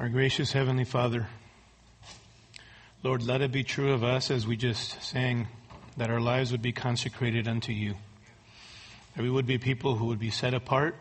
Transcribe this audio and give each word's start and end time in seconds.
Our 0.00 0.08
gracious 0.08 0.50
Heavenly 0.50 0.82
Father, 0.82 1.28
Lord, 3.04 3.22
let 3.22 3.42
it 3.42 3.52
be 3.52 3.62
true 3.62 3.92
of 3.92 4.02
us 4.02 4.28
as 4.28 4.44
we 4.44 4.56
just 4.56 5.00
sang 5.04 5.46
that 5.96 6.10
our 6.10 6.20
lives 6.20 6.50
would 6.50 6.62
be 6.62 6.72
consecrated 6.72 7.46
unto 7.46 7.70
you. 7.70 7.94
That 9.14 9.22
we 9.22 9.30
would 9.30 9.46
be 9.46 9.58
people 9.58 9.94
who 9.94 10.06
would 10.06 10.18
be 10.18 10.30
set 10.30 10.52
apart 10.52 10.96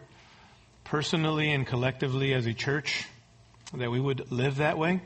personally 0.83 1.51
and 1.51 1.65
collectively 1.65 2.35
as 2.35 2.45
a 2.45 2.53
church, 2.53 3.07
that 3.73 3.89
we 3.89 3.99
would 3.99 4.31
live 4.31 4.57
that 4.57 4.77
way 4.77 5.01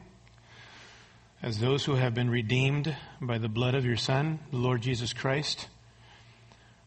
as 1.41 1.59
those 1.59 1.85
who 1.85 1.95
have 1.95 2.13
been 2.13 2.29
redeemed 2.29 2.93
by 3.21 3.37
the 3.37 3.47
blood 3.47 3.73
of 3.73 3.85
your 3.85 3.95
Son, 3.95 4.39
the 4.51 4.57
Lord 4.57 4.81
Jesus 4.81 5.13
Christ. 5.13 5.69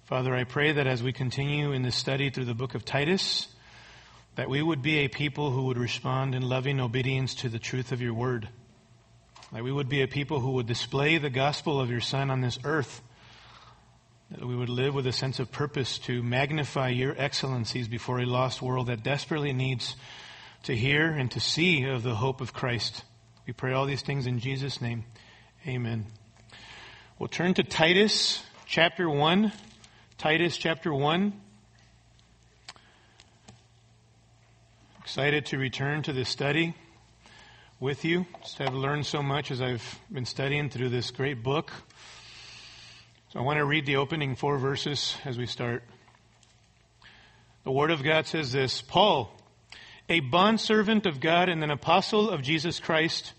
Father, 0.05 0.35
I 0.35 0.45
pray 0.45 0.73
that 0.73 0.87
as 0.87 1.03
we 1.03 1.15
continue 1.15 1.73
in 1.73 1.81
this 1.81 1.97
study 1.97 2.29
through 2.29 2.45
the 2.45 2.53
book 2.53 2.75
of 2.75 2.85
Titus, 2.85 3.49
that 4.37 4.49
we 4.49 4.63
would 4.63 4.83
be 4.83 4.99
a 4.99 5.09
people 5.09 5.51
who 5.51 5.65
would 5.65 5.79
respond 5.79 6.35
in 6.35 6.43
loving 6.43 6.81
obedience 6.81 7.35
to 7.37 7.49
the 7.49 7.59
truth 7.59 7.93
of 7.93 8.01
your 8.01 8.15
word. 8.15 8.49
That 9.53 9.65
we 9.65 9.73
would 9.73 9.89
be 9.89 10.03
a 10.03 10.09
people 10.09 10.41
who 10.41 10.53
would 10.53 10.67
display 10.67 11.19
the 11.19 11.31
gospel 11.31 11.81
of 11.81 11.91
your 11.91 12.01
Son 12.01 12.31
on 12.31 12.41
this 12.41 12.59
earth. 12.65 13.03
That 14.31 14.47
we 14.47 14.55
would 14.55 14.69
live 14.69 14.95
with 14.95 15.09
a 15.09 15.13
sense 15.13 15.41
of 15.41 15.51
purpose 15.51 15.99
to 16.01 16.23
magnify 16.23 16.91
your 16.91 17.15
excellencies 17.19 17.89
before 17.89 18.21
a 18.21 18.27
lost 18.27 18.63
world 18.63 18.87
that 18.87 19.03
desperately 19.03 19.53
needs 19.53 19.97
to 20.63 20.77
hear 20.77 21.11
and 21.11 21.31
to 21.33 21.41
see 21.41 21.85
of 21.85 22.05
the 22.05 22.15
hope 22.15 22.41
of 22.41 22.53
Christ. 22.53 23.03
We 23.47 23.53
pray 23.53 23.73
all 23.73 23.87
these 23.87 24.03
things 24.03 24.27
in 24.27 24.39
Jesus' 24.39 24.81
name. 24.81 25.05
Amen. 25.67 26.07
We'll 27.19 27.29
turn 27.29 27.55
to 27.55 27.65
Titus 27.65 28.43
chapter 28.67 29.11
1. 29.11 29.53
Titus 30.17 30.57
chapter 30.57 30.95
1. 30.95 31.33
Excited 35.11 35.47
to 35.47 35.59
return 35.59 36.05
to 36.05 36.13
this 36.13 36.29
study 36.29 36.73
with 37.81 38.05
you. 38.05 38.27
Just 38.43 38.59
have 38.59 38.73
learned 38.73 39.05
so 39.05 39.25
much 39.25 39.51
as 39.51 39.61
I've 39.61 39.99
been 40.09 40.25
studying 40.25 40.71
through 40.71 40.91
this 40.91 41.11
great 41.11 41.43
book. 41.43 41.73
So 43.33 43.41
I 43.41 43.43
want 43.43 43.59
to 43.59 43.65
read 43.65 43.87
the 43.87 43.97
opening 43.97 44.37
four 44.37 44.57
verses 44.59 45.17
as 45.25 45.37
we 45.37 45.47
start. 45.47 45.83
The 47.65 47.73
Word 47.73 47.91
of 47.91 48.05
God 48.05 48.29
says 48.29 48.53
this 48.53 48.83
Paul, 48.83 49.37
a 50.09 50.21
bondservant 50.21 51.07
of 51.07 51.19
God 51.19 51.49
and 51.49 51.65
an 51.65 51.73
apostle 51.73 52.31
of 52.31 52.43
Jesus 52.43 52.79
Christ, 52.79 53.33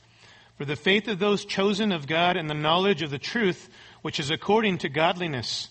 for 0.58 0.66
the 0.66 0.76
faith 0.76 1.08
of 1.08 1.20
those 1.20 1.46
chosen 1.46 1.94
of 1.94 2.06
God 2.06 2.36
and 2.36 2.50
the 2.50 2.54
knowledge 2.54 3.02
of 3.02 3.12
the 3.12 3.18
truth, 3.18 3.70
which 4.02 4.20
is 4.20 4.30
according 4.30 4.80
to 4.80 4.90
godliness, 4.90 5.70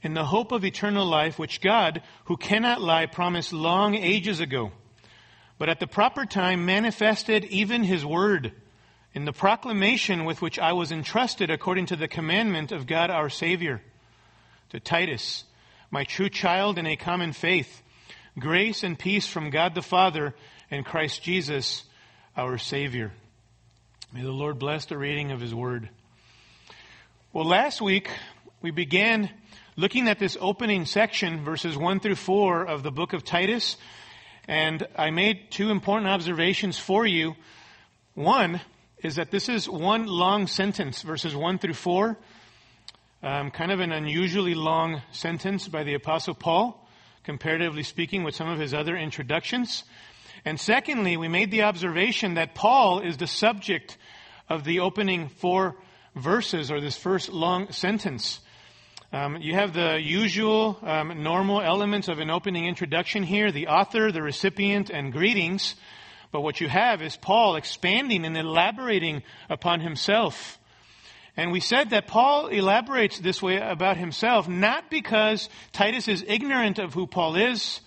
in 0.00 0.14
the 0.14 0.24
hope 0.24 0.50
of 0.50 0.64
eternal 0.64 1.04
life, 1.04 1.38
which 1.38 1.60
God, 1.60 2.00
who 2.24 2.38
cannot 2.38 2.80
lie, 2.80 3.04
promised 3.04 3.52
long 3.52 3.94
ages 3.94 4.40
ago 4.40 4.72
but 5.58 5.68
at 5.68 5.80
the 5.80 5.86
proper 5.86 6.24
time 6.26 6.66
manifested 6.66 7.44
even 7.46 7.82
his 7.84 8.04
word 8.04 8.52
in 9.14 9.24
the 9.24 9.32
proclamation 9.32 10.24
with 10.24 10.42
which 10.42 10.58
I 10.58 10.74
was 10.74 10.92
entrusted 10.92 11.50
according 11.50 11.86
to 11.86 11.96
the 11.96 12.08
commandment 12.08 12.72
of 12.72 12.86
God 12.86 13.10
our 13.10 13.30
Savior. 13.30 13.80
To 14.70 14.80
Titus, 14.80 15.44
my 15.90 16.04
true 16.04 16.28
child 16.28 16.76
in 16.76 16.86
a 16.86 16.96
common 16.96 17.32
faith, 17.32 17.82
grace 18.38 18.82
and 18.82 18.98
peace 18.98 19.26
from 19.26 19.50
God 19.50 19.74
the 19.74 19.82
Father 19.82 20.34
and 20.70 20.84
Christ 20.84 21.22
Jesus 21.22 21.84
our 22.36 22.58
Savior. 22.58 23.12
May 24.12 24.22
the 24.22 24.32
Lord 24.32 24.58
bless 24.58 24.84
the 24.86 24.98
reading 24.98 25.30
of 25.30 25.40
his 25.40 25.54
word. 25.54 25.88
Well, 27.32 27.44
last 27.44 27.80
week 27.80 28.10
we 28.60 28.70
began 28.70 29.30
looking 29.76 30.08
at 30.08 30.18
this 30.18 30.36
opening 30.40 30.84
section, 30.84 31.44
verses 31.44 31.76
1 31.76 32.00
through 32.00 32.16
4 32.16 32.66
of 32.66 32.82
the 32.82 32.90
book 32.90 33.12
of 33.12 33.24
Titus. 33.24 33.76
And 34.48 34.86
I 34.96 35.10
made 35.10 35.50
two 35.50 35.70
important 35.70 36.08
observations 36.08 36.78
for 36.78 37.04
you. 37.04 37.34
One 38.14 38.60
is 39.02 39.16
that 39.16 39.30
this 39.30 39.48
is 39.48 39.68
one 39.68 40.06
long 40.06 40.46
sentence, 40.46 41.02
verses 41.02 41.34
1 41.34 41.58
through 41.58 41.74
4. 41.74 42.16
Um, 43.22 43.50
kind 43.50 43.72
of 43.72 43.80
an 43.80 43.92
unusually 43.92 44.54
long 44.54 45.02
sentence 45.10 45.66
by 45.66 45.82
the 45.82 45.94
Apostle 45.94 46.34
Paul, 46.34 46.88
comparatively 47.24 47.82
speaking, 47.82 48.22
with 48.22 48.36
some 48.36 48.48
of 48.48 48.60
his 48.60 48.72
other 48.72 48.96
introductions. 48.96 49.82
And 50.44 50.60
secondly, 50.60 51.16
we 51.16 51.26
made 51.26 51.50
the 51.50 51.62
observation 51.62 52.34
that 52.34 52.54
Paul 52.54 53.00
is 53.00 53.16
the 53.16 53.26
subject 53.26 53.98
of 54.48 54.62
the 54.62 54.78
opening 54.78 55.28
four 55.28 55.76
verses, 56.14 56.70
or 56.70 56.80
this 56.80 56.96
first 56.96 57.30
long 57.30 57.72
sentence. 57.72 58.40
Um, 59.12 59.36
you 59.40 59.54
have 59.54 59.72
the 59.72 60.00
usual 60.02 60.78
um, 60.82 61.22
normal 61.22 61.62
elements 61.62 62.08
of 62.08 62.18
an 62.18 62.28
opening 62.28 62.66
introduction 62.66 63.22
here 63.22 63.52
the 63.52 63.68
author, 63.68 64.10
the 64.10 64.22
recipient, 64.22 64.90
and 64.90 65.12
greetings. 65.12 65.76
But 66.32 66.40
what 66.40 66.60
you 66.60 66.68
have 66.68 67.02
is 67.02 67.16
Paul 67.16 67.54
expanding 67.54 68.24
and 68.24 68.36
elaborating 68.36 69.22
upon 69.48 69.80
himself. 69.80 70.58
And 71.36 71.52
we 71.52 71.60
said 71.60 71.90
that 71.90 72.08
Paul 72.08 72.48
elaborates 72.48 73.20
this 73.20 73.40
way 73.40 73.58
about 73.58 73.96
himself 73.96 74.48
not 74.48 74.90
because 74.90 75.48
Titus 75.72 76.08
is 76.08 76.24
ignorant 76.26 76.80
of 76.80 76.92
who 76.92 77.06
Paul 77.06 77.36
is, 77.36 77.80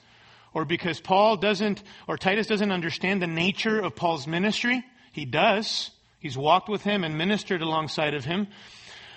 or 0.53 0.63
because 0.63 1.01
Paul 1.01 1.35
doesn't, 1.35 1.83
or 2.07 2.17
Titus 2.17 2.47
doesn't 2.47 2.71
understand 2.71 3.21
the 3.21 3.27
nature 3.27 3.79
of 3.79 3.95
Paul's 3.95 4.25
ministry. 4.25 4.85
He 5.11 5.25
does. 5.25 5.91
He's 6.19 6.37
walked 6.37 6.69
with 6.69 6.83
him 6.83 7.03
and 7.03 7.17
ministered 7.17 7.61
alongside 7.61 8.13
of 8.13 8.23
him. 8.23 8.47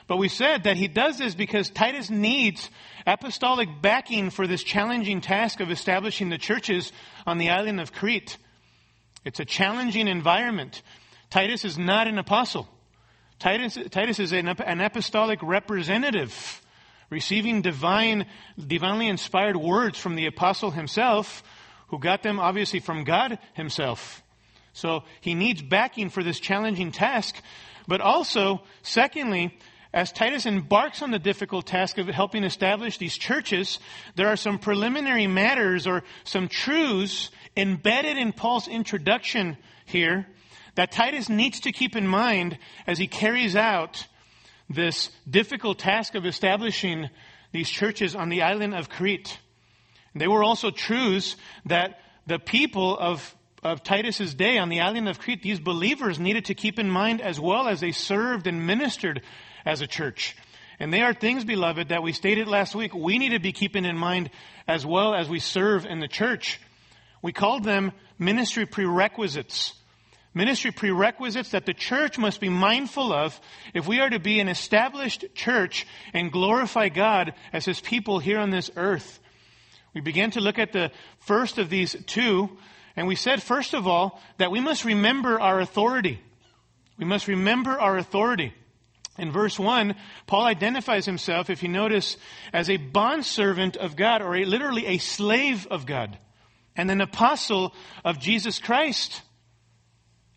But 0.07 0.17
we 0.17 0.29
said 0.29 0.65
that 0.65 0.77
he 0.77 0.89
does 0.89 1.19
this 1.19 1.35
because 1.35 1.71
Titus 1.71 2.11
needs 2.11 2.71
apostolic 3.07 3.69
backing 3.81 4.31
for 4.31 4.47
this 4.47 4.63
challenging 4.63 5.21
task 5.21 5.61
of 5.61 5.71
establishing 5.71 6.29
the 6.29 6.39
churches 6.39 6.93
on 7.27 7.39
the 7.39 7.51
island 7.51 7.81
of 7.81 7.93
Crete. 7.93 8.37
It's 9.25 9.41
a 9.41 9.45
challenging 9.45 10.09
environment. 10.09 10.83
Titus 11.31 11.65
is 11.65 11.79
not 11.79 12.09
an 12.09 12.19
apostle. 12.19 12.69
Titus, 13.39 13.79
Titus 13.91 14.19
is 14.19 14.33
an, 14.33 14.49
an 14.49 14.81
apostolic 14.81 15.43
representative, 15.43 16.61
receiving 17.11 17.63
divine, 17.63 18.27
divinely 18.59 19.09
inspired 19.09 19.57
words 19.57 19.99
from 19.99 20.15
the 20.15 20.27
apostle 20.27 20.71
himself, 20.71 21.43
who 21.89 21.99
got 21.99 22.23
them 22.23 22.39
obviously 22.39 22.81
from 22.81 23.05
God 23.05 23.39
himself. 23.55 24.23
So 24.73 25.05
he 25.21 25.35
needs 25.35 25.63
backing 25.63 26.11
for 26.11 26.23
this 26.23 26.41
challenging 26.41 26.93
task. 26.93 27.37
But 27.87 28.01
also, 28.01 28.63
secondly, 28.83 29.59
as 29.93 30.11
Titus 30.11 30.47
embarks 30.47 31.03
on 31.03 31.11
the 31.11 31.19
difficult 31.19 31.67
task 31.67 31.99
of 31.99 32.07
helping 32.07 32.45
establish 32.45 32.97
these 32.97 33.17
churches, 33.17 33.79
there 34.17 34.29
are 34.29 34.37
some 34.37 34.59
preliminary 34.59 35.27
matters 35.27 35.87
or 35.87 36.03
some 36.25 36.49
truths 36.49 37.31
embedded 37.57 38.17
in 38.17 38.33
Paul's 38.33 38.69
introduction 38.69 39.59
here 39.85 40.27
that 40.77 40.93
Titus 40.93 41.29
needs 41.29 41.61
to 41.61 41.73
keep 41.73 41.95
in 41.95 42.07
mind 42.07 42.59
as 42.87 42.97
he 42.97 43.07
carries 43.07 43.55
out 43.55 44.07
this 44.71 45.11
difficult 45.29 45.79
task 45.79 46.15
of 46.15 46.25
establishing 46.25 47.11
these 47.53 47.69
churches 47.69 48.15
on 48.15 48.31
the 48.31 48.41
island 48.41 48.75
of 48.75 48.89
Crete. 48.89 49.39
They 50.15 50.29
were 50.29 50.43
also 50.43 50.71
truths 50.71 51.37
that 51.67 52.01
the 52.27 52.39
people 52.39 52.99
of, 52.99 53.37
of 53.63 53.83
Titus's 53.83 54.35
day 54.35 54.57
on 54.57 54.71
the 54.71 54.81
island 54.81 55.09
of 55.09 55.19
Crete, 55.19 55.43
these 55.43 55.61
believers 55.61 56.19
needed 56.19 56.47
to 56.47 56.55
keep 56.55 56.79
in 56.79 56.89
mind 56.89 57.21
as 57.21 57.39
well 57.39 57.69
as 57.69 57.81
they 57.81 57.93
served 57.93 58.47
and 58.47 58.67
ministered 58.67 59.21
as 59.65 59.81
a 59.81 59.87
church. 59.87 60.37
And 60.79 60.93
they 60.93 61.03
are 61.03 61.15
things, 61.15 61.45
beloved, 61.45 61.91
that 61.91 62.03
we 62.03 62.13
stated 62.13 62.49
last 62.49 62.75
week 62.75 62.95
we 62.95 63.19
need 63.19 63.31
to 63.31 63.39
be 63.39 63.53
keeping 63.53 63.85
in 63.85 63.97
mind 63.97 64.31
as 64.67 64.85
well 64.85 65.15
as 65.15 65.29
we 65.29 65.39
serve 65.39 65.87
in 65.87 66.01
the 66.01 66.09
church. 66.09 66.61
We 67.23 67.33
called 67.33 67.65
them 67.65 67.93
ministry 68.19 68.67
prerequisites. 68.67 69.75
Ministry 70.35 70.71
prerequisites 70.71 71.51
that 71.51 71.67
the 71.67 71.75
church 71.75 72.19
must 72.19 72.41
be 72.41 72.49
mindful 72.49 73.13
of 73.13 73.39
if 73.75 73.87
we 73.87 74.01
are 74.01 74.09
to 74.09 74.19
be 74.19 74.41
an 74.41 74.49
established 74.49 75.27
church 75.35 75.87
and 76.15 76.33
glorify 76.33 76.89
God 76.89 77.35
as 77.53 77.65
His 77.65 77.81
people 77.81 78.19
here 78.19 78.41
on 78.41 78.51
this 78.51 78.71
earth. 78.77 79.21
We 79.95 80.01
began 80.01 80.31
to 80.33 80.41
look 80.41 80.59
at 80.59 80.73
the 80.73 80.91
first 81.21 81.59
of 81.59 81.69
these 81.69 81.95
two, 82.07 82.57
and 82.97 83.07
we 83.07 83.15
said, 83.15 83.43
first 83.43 83.75
of 83.75 83.87
all, 83.87 84.21
that 84.39 84.51
we 84.51 84.59
must 84.59 84.87
remember 84.87 85.39
our 85.39 85.61
authority. 85.61 86.19
We 86.97 87.05
must 87.05 87.29
remember 87.29 87.79
our 87.79 87.99
authority. 87.99 88.55
In 89.19 89.31
verse 89.31 89.59
1, 89.59 89.95
Paul 90.27 90.45
identifies 90.45 91.05
himself, 91.05 91.51
if 91.51 91.63
you 91.63 91.69
notice, 91.69 92.17
as 92.53 92.71
a 92.71 92.79
bondservant 92.79 93.77
of 93.77 93.95
God, 93.95 94.23
or 94.23 94.35
a, 94.35 94.45
literally 94.45 94.87
a 94.87 94.99
slave 94.99 95.67
of 95.71 95.85
God, 95.85 96.19
and 96.75 96.91
an 96.91 97.03
apostle 97.03 97.75
of 98.05 98.19
Jesus 98.19 98.59
Christ. 98.59 99.21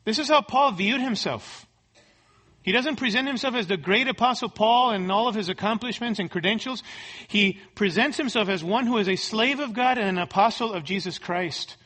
This 0.04 0.20
is 0.20 0.28
how 0.28 0.42
Paul 0.42 0.74
viewed 0.74 1.00
himself. 1.00 1.66
He 2.66 2.72
doesn't 2.72 2.96
present 2.96 3.28
himself 3.28 3.56
as 3.56 3.68
the 3.68 3.78
great 3.78 4.08
apostle 4.08 4.50
Paul 4.50 4.90
and 4.90 5.12
all 5.12 5.28
of 5.28 5.36
his 5.36 5.50
accomplishments 5.50 6.20
and 6.20 6.32
credentials. 6.32 6.82
He 7.28 7.60
presents 7.76 8.18
himself 8.18 8.50
as 8.50 8.64
one 8.64 8.88
who 8.88 8.98
is 8.98 9.08
a 9.08 9.16
slave 9.16 9.60
of 9.60 9.74
God 9.74 10.00
and 10.00 10.10
an 10.10 10.18
apostle 10.18 10.74
of 10.74 10.84
Jesus 10.84 11.20
Christ. 11.20 11.78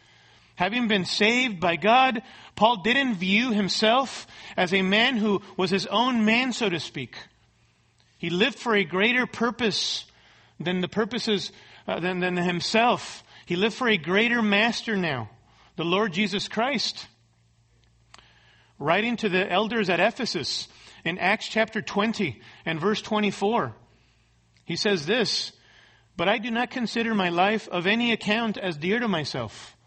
Having 0.56 0.88
been 0.88 1.06
saved 1.06 1.60
by 1.60 1.76
God, 1.76 2.22
Paul 2.60 2.82
didn't 2.84 3.16
view 3.16 3.54
himself 3.54 4.28
as 4.58 4.74
a 4.74 4.82
man 4.82 5.16
who 5.16 5.42
was 5.56 5.70
his 5.70 5.86
own 5.86 6.26
man, 6.26 6.52
so 6.52 6.68
to 6.68 6.78
speak. 6.82 7.16
He 8.18 8.30
lived 8.30 8.60
for 8.60 8.76
a 8.76 8.84
greater 8.84 9.26
purpose 9.26 10.04
than 10.60 10.82
the 10.82 10.90
purposes, 10.90 11.54
uh, 11.88 12.02
than, 12.02 12.20
than 12.20 12.36
himself. 12.36 13.24
He 13.46 13.56
lived 13.56 13.76
for 13.76 13.88
a 13.88 13.96
greater 13.96 14.42
master 14.42 14.98
now, 14.98 15.30
the 15.78 15.86
Lord 15.86 16.12
Jesus 16.12 16.50
Christ. 16.50 17.08
writing 18.78 19.16
to 19.16 19.30
the 19.30 19.50
elders 19.50 19.90
at 19.90 20.02
Ephesus 20.02 20.68
in 21.06 21.18
Acts 21.18 21.48
chapter 21.48 21.82
20 21.82 22.42
and 22.66 22.78
verse 22.78 23.02
24. 23.02 23.74
He 24.66 24.76
says 24.76 25.06
this, 25.06 25.54
But 26.18 26.28
I 26.28 26.40
do 26.40 26.52
not 26.52 26.72
consider 26.72 27.16
my 27.16 27.30
life 27.30 27.70
of 27.70 27.88
any 27.88 28.12
account 28.12 28.58
as 28.58 28.76
dear 28.76 29.00
to 29.00 29.08
myself, 29.08 29.78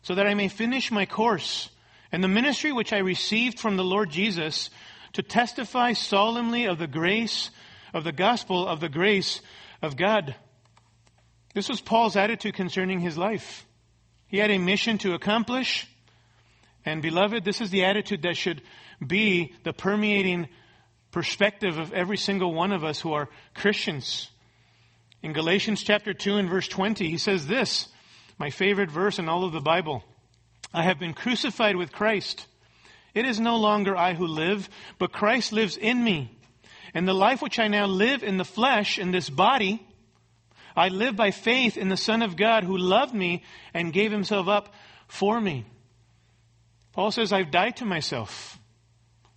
so 0.00 0.14
that 0.14 0.26
I 0.26 0.32
may 0.32 0.48
finish 0.48 0.90
my 0.90 1.04
course 1.04 1.68
and 2.14 2.22
the 2.22 2.28
ministry 2.28 2.70
which 2.70 2.92
I 2.92 2.98
received 2.98 3.58
from 3.58 3.76
the 3.76 3.82
Lord 3.82 4.08
Jesus 4.08 4.70
to 5.14 5.22
testify 5.24 5.94
solemnly 5.94 6.66
of 6.66 6.78
the 6.78 6.86
grace, 6.86 7.50
of 7.92 8.04
the 8.04 8.12
gospel 8.12 8.68
of 8.68 8.78
the 8.78 8.88
grace 8.88 9.40
of 9.82 9.96
God. 9.96 10.36
This 11.54 11.68
was 11.68 11.80
Paul's 11.80 12.14
attitude 12.14 12.54
concerning 12.54 13.00
his 13.00 13.18
life. 13.18 13.66
He 14.28 14.38
had 14.38 14.52
a 14.52 14.58
mission 14.58 14.98
to 14.98 15.14
accomplish. 15.14 15.88
And 16.84 17.02
beloved, 17.02 17.44
this 17.44 17.60
is 17.60 17.70
the 17.70 17.84
attitude 17.84 18.22
that 18.22 18.36
should 18.36 18.62
be 19.04 19.52
the 19.64 19.72
permeating 19.72 20.46
perspective 21.10 21.78
of 21.78 21.92
every 21.92 22.16
single 22.16 22.54
one 22.54 22.70
of 22.70 22.84
us 22.84 23.00
who 23.00 23.12
are 23.12 23.28
Christians. 23.56 24.30
In 25.20 25.32
Galatians 25.32 25.82
chapter 25.82 26.14
2 26.14 26.36
and 26.36 26.48
verse 26.48 26.68
20, 26.68 27.10
he 27.10 27.18
says 27.18 27.48
this, 27.48 27.88
my 28.38 28.50
favorite 28.50 28.92
verse 28.92 29.18
in 29.18 29.28
all 29.28 29.44
of 29.44 29.52
the 29.52 29.60
Bible. 29.60 30.04
I 30.74 30.82
have 30.82 30.98
been 30.98 31.14
crucified 31.14 31.76
with 31.76 31.92
Christ. 31.92 32.48
It 33.14 33.24
is 33.24 33.38
no 33.38 33.56
longer 33.56 33.96
I 33.96 34.14
who 34.14 34.26
live, 34.26 34.68
but 34.98 35.12
Christ 35.12 35.52
lives 35.52 35.76
in 35.76 36.02
me. 36.02 36.36
And 36.92 37.06
the 37.06 37.14
life 37.14 37.40
which 37.40 37.60
I 37.60 37.68
now 37.68 37.86
live 37.86 38.24
in 38.24 38.38
the 38.38 38.44
flesh, 38.44 38.98
in 38.98 39.12
this 39.12 39.30
body, 39.30 39.86
I 40.76 40.88
live 40.88 41.14
by 41.14 41.30
faith 41.30 41.76
in 41.76 41.88
the 41.88 41.96
Son 41.96 42.22
of 42.22 42.36
God 42.36 42.64
who 42.64 42.76
loved 42.76 43.14
me 43.14 43.44
and 43.72 43.92
gave 43.92 44.10
himself 44.10 44.48
up 44.48 44.74
for 45.06 45.40
me. 45.40 45.64
Paul 46.92 47.12
says, 47.12 47.32
I've 47.32 47.52
died 47.52 47.76
to 47.76 47.84
myself. 47.84 48.58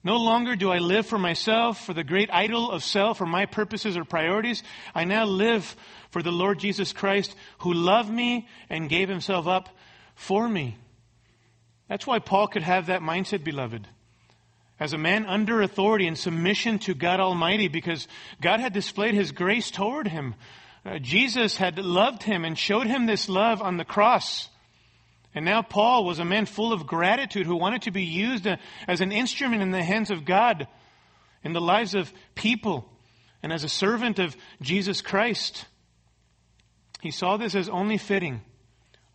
No 0.04 0.18
longer 0.18 0.56
do 0.56 0.72
I 0.72 0.78
live 0.80 1.06
for 1.06 1.20
myself, 1.20 1.86
for 1.86 1.94
the 1.94 2.04
great 2.04 2.30
idol 2.32 2.72
of 2.72 2.84
self, 2.84 3.22
or 3.22 3.26
my 3.26 3.46
purposes 3.46 3.96
or 3.96 4.06
priorities. 4.06 4.64
I 4.96 5.04
now 5.04 5.26
live 5.26 5.76
for 6.10 6.24
the 6.24 6.32
Lord 6.32 6.60
Jesus 6.60 6.94
Christ 6.94 7.36
who 7.60 7.74
loved 7.74 8.10
me 8.10 8.48
and 8.70 8.90
gave 8.90 9.10
himself 9.10 9.48
up 9.48 9.70
for 10.16 10.48
me. 10.48 10.78
That's 11.88 12.06
why 12.06 12.20
Paul 12.20 12.48
could 12.48 12.64
have 12.64 12.88
that 12.88 13.02
mindset, 13.02 13.44
beloved. 13.44 13.88
As 14.80 14.94
a 14.94 14.98
man 14.98 15.26
under 15.26 15.62
authority 15.62 16.08
and 16.08 16.18
submission 16.18 16.80
to 16.80 16.94
God 16.94 17.20
Almighty, 17.20 17.68
because 17.68 18.08
God 18.42 18.60
had 18.60 18.74
displayed 18.74 19.16
his 19.16 19.32
grace 19.32 19.72
toward 19.72 20.08
him. 20.08 20.36
Uh, 20.86 21.00
Jesus 21.00 21.58
had 21.58 21.80
loved 21.80 22.24
him 22.24 22.46
and 22.46 22.58
showed 22.58 22.88
him 22.88 23.06
this 23.06 23.28
love 23.28 23.62
on 23.62 23.78
the 23.78 23.86
cross. 23.86 24.50
And 25.34 25.46
now 25.46 25.62
Paul 25.62 26.06
was 26.06 26.20
a 26.20 26.26
man 26.26 26.46
full 26.46 26.74
of 26.74 26.88
gratitude 26.88 27.46
who 27.46 27.56
wanted 27.56 27.84
to 27.84 27.92
be 27.92 28.04
used 28.04 28.48
uh, 28.48 28.58
as 28.88 29.02
an 29.02 29.12
instrument 29.12 29.62
in 29.62 29.72
the 29.72 29.84
hands 29.84 30.12
of 30.12 30.26
God 30.26 30.68
in 31.44 31.54
the 31.54 31.62
lives 31.62 31.96
of 31.96 32.12
people 32.36 32.90
and 33.42 33.54
as 33.54 33.64
a 33.64 33.70
servant 33.70 34.20
of 34.20 34.36
Jesus 34.62 35.02
Christ. 35.02 35.66
He 37.02 37.12
saw 37.12 37.38
this 37.38 37.56
as 37.56 37.70
only 37.70 37.98
fitting, 37.98 38.42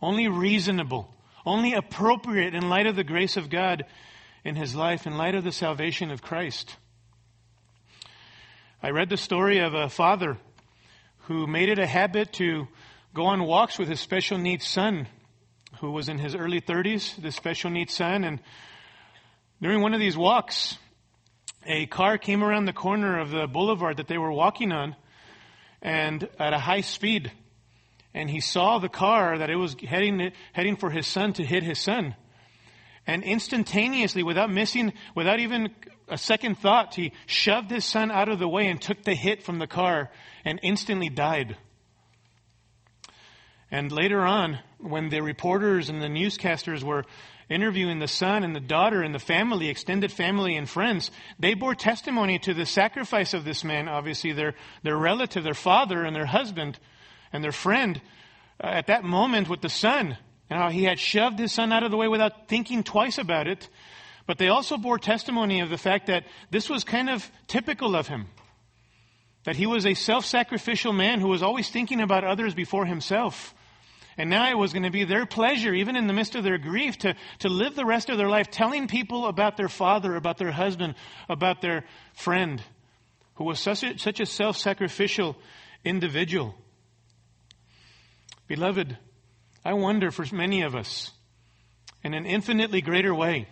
only 0.01 0.27
reasonable, 0.27 1.13
only 1.45 1.73
appropriate 1.73 2.53
in 2.53 2.69
light 2.69 2.87
of 2.87 2.95
the 2.95 3.03
grace 3.03 3.37
of 3.37 3.49
God 3.49 3.85
in 4.43 4.55
his 4.55 4.75
life, 4.75 5.05
in 5.05 5.17
light 5.17 5.35
of 5.35 5.43
the 5.43 5.51
salvation 5.51 6.11
of 6.11 6.21
Christ. 6.21 6.75
I 8.81 8.89
read 8.89 9.09
the 9.09 9.17
story 9.17 9.59
of 9.59 9.73
a 9.73 9.89
father 9.89 10.37
who 11.27 11.47
made 11.47 11.69
it 11.69 11.79
a 11.79 11.87
habit 11.87 12.33
to 12.33 12.67
go 13.13 13.25
on 13.25 13.43
walks 13.43 13.79
with 13.79 13.87
his 13.87 13.99
special 13.99 14.37
needs 14.37 14.67
son, 14.67 15.07
who 15.79 15.91
was 15.91 16.09
in 16.09 16.17
his 16.17 16.35
early 16.35 16.59
30s, 16.59 17.15
this 17.15 17.35
special 17.35 17.69
needs 17.69 17.93
son. 17.93 18.23
And 18.23 18.39
during 19.61 19.81
one 19.81 19.93
of 19.93 19.99
these 19.99 20.17
walks, 20.17 20.77
a 21.65 21.85
car 21.85 22.17
came 22.17 22.43
around 22.43 22.65
the 22.65 22.73
corner 22.73 23.19
of 23.19 23.31
the 23.31 23.47
boulevard 23.47 23.97
that 23.97 24.07
they 24.07 24.17
were 24.17 24.31
walking 24.31 24.71
on 24.71 24.95
and 25.81 26.27
at 26.39 26.53
a 26.53 26.59
high 26.59 26.81
speed. 26.81 27.31
And 28.13 28.29
he 28.29 28.39
saw 28.39 28.77
the 28.77 28.89
car 28.89 29.37
that 29.37 29.49
it 29.49 29.55
was 29.55 29.75
heading, 29.87 30.31
heading 30.51 30.75
for 30.75 30.89
his 30.89 31.07
son 31.07 31.33
to 31.33 31.43
hit 31.43 31.63
his 31.63 31.79
son. 31.79 32.15
And 33.07 33.23
instantaneously, 33.23 34.23
without 34.23 34.51
missing, 34.51 34.93
without 35.15 35.39
even 35.39 35.69
a 36.07 36.17
second 36.17 36.57
thought, 36.57 36.95
he 36.95 37.11
shoved 37.25 37.71
his 37.71 37.85
son 37.85 38.11
out 38.11 38.29
of 38.29 38.39
the 38.39 38.47
way 38.47 38.67
and 38.67 38.81
took 38.81 39.03
the 39.03 39.15
hit 39.15 39.43
from 39.43 39.59
the 39.59 39.67
car 39.67 40.11
and 40.45 40.59
instantly 40.63 41.09
died. 41.09 41.57
And 43.71 43.91
later 43.91 44.21
on, 44.21 44.59
when 44.77 45.09
the 45.09 45.21
reporters 45.21 45.89
and 45.89 46.01
the 46.01 46.07
newscasters 46.07 46.83
were 46.83 47.05
interviewing 47.49 47.99
the 47.99 48.07
son 48.07 48.43
and 48.43 48.55
the 48.55 48.59
daughter 48.59 49.01
and 49.01 49.13
the 49.13 49.19
family, 49.19 49.67
extended 49.69 50.11
family 50.11 50.55
and 50.55 50.69
friends, 50.69 51.09
they 51.39 51.55
bore 51.55 51.73
testimony 51.75 52.39
to 52.39 52.53
the 52.53 52.65
sacrifice 52.65 53.33
of 53.33 53.43
this 53.43 53.63
man, 53.63 53.87
obviously 53.87 54.31
their, 54.31 54.53
their 54.83 54.97
relative, 54.97 55.43
their 55.43 55.53
father 55.55 56.03
and 56.03 56.15
their 56.15 56.25
husband 56.25 56.77
and 57.33 57.43
their 57.43 57.51
friend 57.51 57.99
uh, 58.63 58.67
at 58.67 58.87
that 58.87 59.03
moment 59.03 59.49
with 59.49 59.59
the 59.61 59.69
son 59.69 60.17
and 60.49 60.59
how 60.59 60.69
he 60.69 60.83
had 60.83 60.99
shoved 60.99 61.39
his 61.39 61.51
son 61.51 61.73
out 61.73 61.83
of 61.83 61.91
the 61.91 61.97
way 61.97 62.07
without 62.07 62.47
thinking 62.47 62.83
twice 62.83 63.17
about 63.17 63.47
it. 63.47 63.67
But 64.25 64.37
they 64.37 64.47
also 64.47 64.77
bore 64.77 64.99
testimony 64.99 65.59
of 65.59 65.69
the 65.69 65.77
fact 65.77 66.07
that 66.07 66.25
this 66.49 66.69
was 66.69 66.83
kind 66.83 67.09
of 67.09 67.29
typical 67.47 67.95
of 67.95 68.07
him. 68.07 68.27
That 69.43 69.57
he 69.57 69.65
was 69.65 69.85
a 69.85 69.95
self-sacrificial 69.95 70.93
man 70.93 71.19
who 71.19 71.27
was 71.27 71.43
always 71.43 71.69
thinking 71.69 71.99
about 71.99 72.23
others 72.23 72.53
before 72.53 72.85
himself. 72.85 73.53
And 74.15 74.29
now 74.29 74.49
it 74.49 74.57
was 74.57 74.71
going 74.71 74.83
to 74.83 74.91
be 74.91 75.03
their 75.05 75.25
pleasure, 75.25 75.73
even 75.73 75.95
in 75.95 76.07
the 76.07 76.13
midst 76.13 76.35
of 76.35 76.43
their 76.43 76.59
grief, 76.59 76.99
to, 76.99 77.15
to 77.39 77.49
live 77.49 77.75
the 77.75 77.83
rest 77.85 78.09
of 78.09 78.17
their 78.17 78.29
life 78.29 78.49
telling 78.51 78.87
people 78.87 79.25
about 79.25 79.57
their 79.57 79.67
father, 79.67 80.15
about 80.15 80.37
their 80.37 80.51
husband, 80.51 80.95
about 81.27 81.61
their 81.61 81.83
friend, 82.13 82.61
who 83.35 83.43
was 83.43 83.59
such 83.59 83.83
a, 83.83 83.97
such 83.97 84.19
a 84.19 84.25
self-sacrificial 84.25 85.35
individual. 85.83 86.55
Beloved, 88.47 88.97
I 89.63 89.73
wonder 89.73 90.11
for 90.11 90.25
many 90.35 90.61
of 90.61 90.75
us, 90.75 91.11
in 92.03 92.13
an 92.13 92.25
infinitely 92.25 92.81
greater 92.81 93.15
way, 93.15 93.47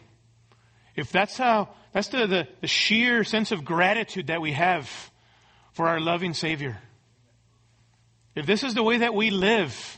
if 0.96 1.12
that's 1.12 1.38
how, 1.38 1.70
that's 1.94 2.10
the, 2.10 2.28
the, 2.28 2.48
the 2.60 2.68
sheer 2.68 3.24
sense 3.24 3.52
of 3.52 3.64
gratitude 3.64 4.28
that 4.28 4.42
we 4.42 4.52
have 4.52 4.90
for 5.74 5.88
our 5.88 6.00
loving 6.00 6.34
Savior. 6.34 6.78
If 8.36 8.46
this 8.46 8.64
is 8.64 8.74
the 8.74 8.84
way 8.84 9.00
that 9.00 9.14
we 9.14 9.30
live, 9.30 9.98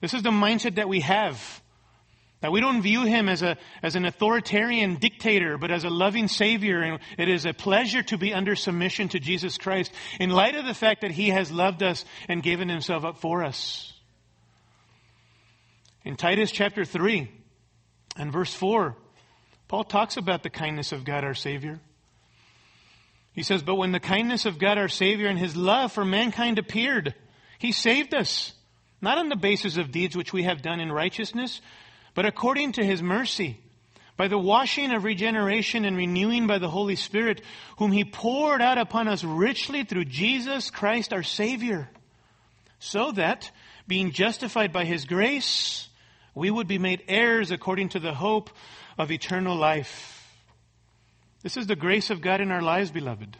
this 0.00 0.14
is 0.14 0.22
the 0.22 0.30
mindset 0.30 0.76
that 0.76 0.88
we 0.88 1.00
have, 1.00 1.62
that 2.40 2.52
we 2.52 2.60
don't 2.60 2.82
view 2.82 3.02
Him 3.02 3.28
as, 3.28 3.42
a, 3.42 3.56
as 3.82 3.96
an 3.96 4.04
authoritarian 4.04 4.96
dictator, 4.96 5.58
but 5.58 5.72
as 5.72 5.82
a 5.82 5.90
loving 5.90 6.28
Savior, 6.28 6.80
and 6.80 7.00
it 7.18 7.28
is 7.28 7.46
a 7.46 7.52
pleasure 7.52 8.02
to 8.04 8.16
be 8.16 8.32
under 8.32 8.54
submission 8.54 9.08
to 9.08 9.18
Jesus 9.18 9.58
Christ 9.58 9.92
in 10.20 10.30
light 10.30 10.54
of 10.54 10.64
the 10.64 10.74
fact 10.74 11.00
that 11.00 11.10
He 11.10 11.30
has 11.30 11.50
loved 11.50 11.82
us 11.82 12.04
and 12.28 12.42
given 12.42 12.68
Himself 12.68 13.04
up 13.04 13.18
for 13.18 13.42
us. 13.42 13.92
In 16.04 16.16
Titus 16.16 16.50
chapter 16.50 16.84
3 16.84 17.30
and 18.16 18.32
verse 18.32 18.54
4, 18.54 18.96
Paul 19.66 19.84
talks 19.84 20.16
about 20.16 20.42
the 20.42 20.50
kindness 20.50 20.92
of 20.92 21.04
God 21.04 21.24
our 21.24 21.34
Savior. 21.34 21.80
He 23.32 23.42
says, 23.42 23.62
But 23.62 23.76
when 23.76 23.92
the 23.92 24.00
kindness 24.00 24.46
of 24.46 24.58
God 24.58 24.78
our 24.78 24.88
Savior 24.88 25.28
and 25.28 25.38
His 25.38 25.56
love 25.56 25.92
for 25.92 26.04
mankind 26.04 26.58
appeared, 26.58 27.14
He 27.58 27.72
saved 27.72 28.14
us, 28.14 28.52
not 29.00 29.18
on 29.18 29.28
the 29.28 29.36
basis 29.36 29.76
of 29.76 29.92
deeds 29.92 30.16
which 30.16 30.32
we 30.32 30.44
have 30.44 30.62
done 30.62 30.80
in 30.80 30.90
righteousness, 30.90 31.60
but 32.14 32.26
according 32.26 32.72
to 32.72 32.84
His 32.84 33.02
mercy, 33.02 33.60
by 34.16 34.26
the 34.26 34.38
washing 34.38 34.90
of 34.92 35.04
regeneration 35.04 35.84
and 35.84 35.96
renewing 35.96 36.46
by 36.46 36.58
the 36.58 36.70
Holy 36.70 36.96
Spirit, 36.96 37.42
whom 37.76 37.92
He 37.92 38.04
poured 38.04 38.62
out 38.62 38.78
upon 38.78 39.06
us 39.06 39.22
richly 39.22 39.84
through 39.84 40.06
Jesus 40.06 40.70
Christ 40.70 41.12
our 41.12 41.22
Savior, 41.22 41.88
so 42.80 43.12
that, 43.12 43.50
being 43.86 44.10
justified 44.12 44.72
by 44.72 44.84
His 44.84 45.04
grace, 45.04 45.87
we 46.38 46.50
would 46.52 46.68
be 46.68 46.78
made 46.78 47.02
heirs 47.08 47.50
according 47.50 47.88
to 47.90 47.98
the 47.98 48.14
hope 48.14 48.50
of 48.96 49.10
eternal 49.10 49.56
life. 49.56 50.24
This 51.42 51.56
is 51.56 51.66
the 51.66 51.74
grace 51.74 52.10
of 52.10 52.20
God 52.20 52.40
in 52.40 52.52
our 52.52 52.62
lives, 52.62 52.92
beloved. 52.92 53.36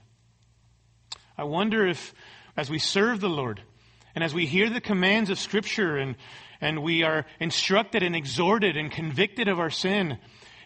I 1.36 1.44
wonder 1.44 1.86
if, 1.86 2.12
as 2.56 2.68
we 2.68 2.80
serve 2.80 3.20
the 3.20 3.28
Lord, 3.28 3.62
and 4.16 4.24
as 4.24 4.34
we 4.34 4.46
hear 4.46 4.68
the 4.68 4.80
commands 4.80 5.30
of 5.30 5.38
Scripture, 5.38 5.96
and, 5.96 6.16
and 6.60 6.82
we 6.82 7.04
are 7.04 7.24
instructed 7.38 8.02
and 8.02 8.16
exhorted 8.16 8.76
and 8.76 8.90
convicted 8.90 9.46
of 9.46 9.60
our 9.60 9.70
sin, 9.70 10.18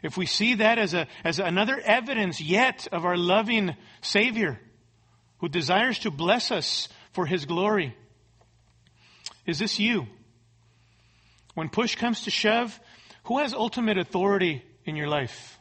if 0.03 0.17
we 0.17 0.25
see 0.25 0.55
that 0.55 0.79
as, 0.79 0.95
a, 0.95 1.07
as 1.25 1.39
another 1.39 1.79
evidence 1.85 2.41
yet 2.41 2.89
of 2.93 3.05
our 3.05 3.17
loving 3.17 3.77
Savior, 4.01 4.59
who 5.41 5.51
desires 5.51 5.99
to 5.99 6.11
bless 6.11 6.51
us 6.51 6.89
for 7.13 7.27
His 7.27 7.45
glory, 7.45 7.95
is 9.45 9.59
this 9.59 9.79
you? 9.79 10.07
When 11.55 11.69
push 11.69 11.97
comes 11.97 12.23
to 12.23 12.31
shove, 12.31 12.79
who 13.25 13.39
has 13.39 13.55
ultimate 13.55 13.99
authority 13.99 14.65
in 14.85 14.97
your 14.97 15.09
life? 15.09 15.59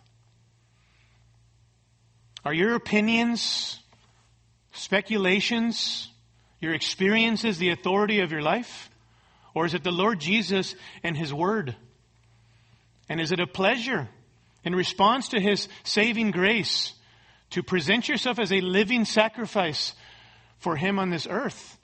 Are 2.43 2.53
your 2.53 2.75
opinions, 2.75 3.79
speculations, 4.71 6.09
your 6.59 6.73
experiences 6.73 7.57
the 7.57 7.69
authority 7.69 8.21
of 8.21 8.31
your 8.31 8.41
life? 8.41 8.89
Or 9.53 9.65
is 9.65 9.73
it 9.73 9.83
the 9.83 9.91
Lord 9.91 10.19
Jesus 10.19 10.75
and 11.03 11.15
His 11.15 11.33
Word? 11.33 11.75
And 13.09 13.19
is 13.19 13.31
it 13.31 13.39
a 13.39 13.47
pleasure 13.47 14.09
in 14.63 14.75
response 14.75 15.29
to 15.29 15.39
his 15.39 15.67
saving 15.83 16.31
grace 16.31 16.93
to 17.51 17.63
present 17.63 18.07
yourself 18.07 18.39
as 18.39 18.51
a 18.51 18.61
living 18.61 19.05
sacrifice 19.05 19.93
for 20.59 20.75
him 20.75 20.99
on 20.99 21.09
this 21.09 21.27
earth. 21.29 21.77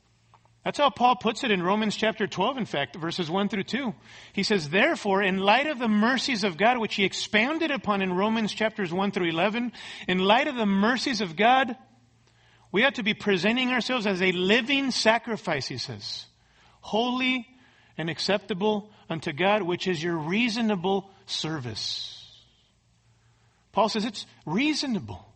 That's 0.68 0.80
how 0.80 0.90
Paul 0.90 1.16
puts 1.16 1.46
it 1.46 1.52
in 1.52 1.64
Romans 1.64 1.96
chapter 1.96 2.28
12, 2.28 2.58
in 2.58 2.66
fact, 2.66 2.98
verses 2.98 3.32
1 3.32 3.48
through 3.48 3.64
2. 3.64 3.94
He 4.34 4.44
says, 4.44 4.68
Therefore, 4.68 5.24
in 5.24 5.38
light 5.38 5.66
of 5.66 5.80
the 5.80 5.88
mercies 5.88 6.44
of 6.44 6.58
God, 6.58 6.78
which 6.78 6.96
he 6.96 7.06
expounded 7.06 7.72
upon 7.72 8.02
in 8.02 8.12
Romans 8.12 8.52
chapters 8.52 8.92
1 8.92 9.12
through 9.12 9.30
11, 9.30 9.72
in 10.10 10.20
light 10.20 10.50
of 10.50 10.58
the 10.58 10.66
mercies 10.66 11.22
of 11.22 11.38
God, 11.38 11.78
we 12.70 12.84
ought 12.84 12.96
to 12.96 13.04
be 13.04 13.14
presenting 13.14 13.72
ourselves 13.72 14.06
as 14.06 14.22
a 14.22 14.34
living 14.34 14.92
sacrifice, 14.92 15.70
he 15.70 15.78
says, 15.78 16.26
holy 16.82 17.48
and 17.98 18.10
acceptable 18.10 18.92
unto 19.10 19.32
God, 19.32 19.62
which 19.62 19.88
is 19.88 20.04
your 20.04 20.18
reasonable 20.18 21.10
service. 21.28 22.30
Paul 23.72 23.88
says 23.88 24.04
it's 24.04 24.26
reasonable. 24.46 25.34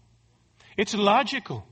It's 0.76 0.94
logical. 0.94 1.66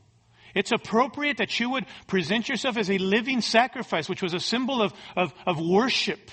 It's 0.56 0.72
appropriate 0.72 1.38
that 1.38 1.60
you 1.60 1.70
would 1.72 1.86
present 2.08 2.50
yourself 2.50 2.78
as 2.78 2.90
a 2.90 2.98
living 2.98 3.42
sacrifice, 3.42 4.10
which 4.10 4.22
was 4.22 4.34
a 4.34 4.40
symbol 4.40 4.82
of, 4.82 4.94
of, 5.16 5.34
of 5.46 5.60
worship. 5.60 6.32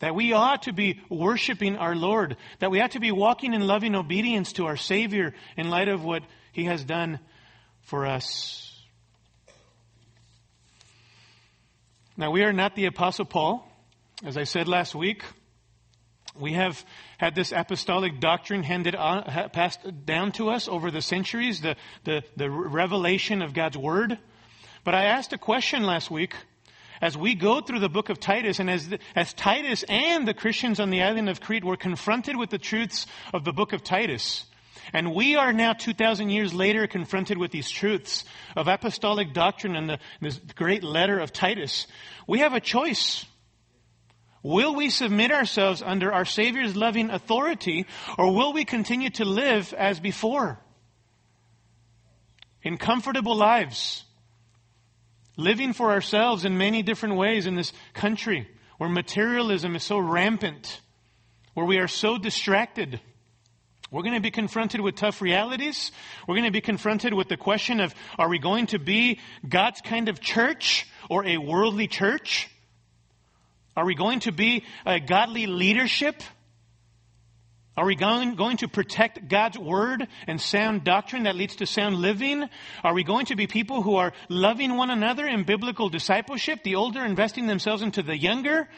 That 0.00 0.14
we 0.14 0.32
ought 0.32 0.62
to 0.62 0.72
be 0.72 1.00
worshiping 1.10 1.76
our 1.76 1.94
Lord. 1.94 2.36
That 2.58 2.70
we 2.70 2.80
ought 2.80 2.92
to 2.92 3.00
be 3.00 3.12
walking 3.12 3.54
in 3.54 3.66
loving 3.66 3.94
obedience 3.94 4.54
to 4.54 4.66
our 4.66 4.76
Savior 4.76 5.34
in 5.56 5.68
light 5.68 5.88
of 5.88 6.02
what 6.02 6.22
He 6.52 6.64
has 6.64 6.82
done 6.84 7.20
for 7.82 8.06
us. 8.06 8.66
Now, 12.16 12.30
we 12.30 12.42
are 12.42 12.52
not 12.52 12.74
the 12.74 12.86
Apostle 12.86 13.24
Paul. 13.24 13.66
As 14.24 14.36
I 14.36 14.44
said 14.44 14.68
last 14.68 14.94
week, 14.94 15.22
we 16.38 16.52
have 16.52 16.84
had 17.18 17.34
this 17.34 17.52
apostolic 17.52 18.20
doctrine 18.20 18.62
handed 18.62 18.94
uh, 18.94 18.98
on, 19.26 19.50
passed 19.50 19.80
down 20.04 20.32
to 20.32 20.50
us 20.50 20.68
over 20.68 20.90
the 20.90 21.02
centuries, 21.02 21.60
the, 21.60 21.76
the, 22.04 22.22
the 22.36 22.50
revelation 22.50 23.42
of 23.42 23.52
God's 23.52 23.76
Word. 23.76 24.18
But 24.84 24.94
I 24.94 25.04
asked 25.04 25.32
a 25.32 25.38
question 25.38 25.84
last 25.84 26.10
week 26.10 26.34
as 27.00 27.16
we 27.16 27.34
go 27.34 27.60
through 27.60 27.80
the 27.80 27.88
book 27.88 28.10
of 28.10 28.20
Titus, 28.20 28.58
and 28.58 28.70
as, 28.70 28.88
as 29.16 29.32
Titus 29.32 29.84
and 29.88 30.28
the 30.28 30.34
Christians 30.34 30.80
on 30.80 30.90
the 30.90 31.02
island 31.02 31.28
of 31.28 31.40
Crete 31.40 31.64
were 31.64 31.76
confronted 31.76 32.36
with 32.36 32.50
the 32.50 32.58
truths 32.58 33.06
of 33.32 33.44
the 33.44 33.52
book 33.52 33.72
of 33.72 33.82
Titus, 33.82 34.44
and 34.92 35.14
we 35.14 35.36
are 35.36 35.52
now 35.52 35.72
2,000 35.72 36.30
years 36.30 36.52
later 36.52 36.86
confronted 36.86 37.38
with 37.38 37.50
these 37.52 37.70
truths 37.70 38.24
of 38.56 38.68
apostolic 38.68 39.32
doctrine 39.32 39.76
and 39.76 39.88
the, 39.90 39.98
this 40.20 40.38
great 40.54 40.82
letter 40.82 41.18
of 41.18 41.32
Titus, 41.32 41.86
we 42.26 42.40
have 42.40 42.54
a 42.54 42.60
choice. 42.60 43.24
Will 44.42 44.74
we 44.74 44.88
submit 44.88 45.32
ourselves 45.32 45.82
under 45.82 46.12
our 46.12 46.24
Savior's 46.24 46.74
loving 46.74 47.10
authority, 47.10 47.86
or 48.16 48.34
will 48.34 48.52
we 48.52 48.64
continue 48.64 49.10
to 49.10 49.24
live 49.24 49.74
as 49.74 50.00
before? 50.00 50.58
In 52.62 52.78
comfortable 52.78 53.36
lives, 53.36 54.04
living 55.36 55.72
for 55.72 55.90
ourselves 55.90 56.44
in 56.44 56.58
many 56.58 56.82
different 56.82 57.16
ways 57.16 57.46
in 57.46 57.54
this 57.54 57.72
country 57.92 58.48
where 58.78 58.88
materialism 58.88 59.76
is 59.76 59.82
so 59.82 59.98
rampant, 59.98 60.80
where 61.52 61.66
we 61.66 61.78
are 61.78 61.88
so 61.88 62.16
distracted. 62.16 62.98
We're 63.90 64.02
going 64.02 64.14
to 64.14 64.20
be 64.20 64.30
confronted 64.30 64.80
with 64.80 64.94
tough 64.94 65.20
realities. 65.20 65.90
We're 66.26 66.36
going 66.36 66.46
to 66.46 66.50
be 66.50 66.60
confronted 66.62 67.12
with 67.12 67.28
the 67.28 67.36
question 67.36 67.80
of, 67.80 67.94
are 68.18 68.28
we 68.28 68.38
going 68.38 68.68
to 68.68 68.78
be 68.78 69.20
God's 69.46 69.82
kind 69.82 70.08
of 70.08 70.20
church 70.20 70.86
or 71.10 71.26
a 71.26 71.36
worldly 71.36 71.88
church? 71.88 72.48
Are 73.80 73.86
we 73.86 73.94
going 73.94 74.20
to 74.20 74.30
be 74.30 74.64
a 74.84 75.00
godly 75.00 75.46
leadership? 75.46 76.22
Are 77.78 77.86
we 77.86 77.94
going, 77.94 78.34
going 78.34 78.58
to 78.58 78.68
protect 78.68 79.26
God's 79.26 79.58
word 79.58 80.06
and 80.26 80.38
sound 80.38 80.84
doctrine 80.84 81.22
that 81.22 81.34
leads 81.34 81.56
to 81.56 81.66
sound 81.66 81.96
living? 81.96 82.44
Are 82.84 82.92
we 82.92 83.04
going 83.04 83.24
to 83.26 83.36
be 83.36 83.46
people 83.46 83.80
who 83.80 83.96
are 83.96 84.12
loving 84.28 84.76
one 84.76 84.90
another 84.90 85.26
in 85.26 85.44
biblical 85.44 85.88
discipleship, 85.88 86.62
the 86.62 86.74
older 86.74 87.02
investing 87.02 87.46
themselves 87.46 87.80
into 87.80 88.02
the 88.02 88.18
younger? 88.18 88.68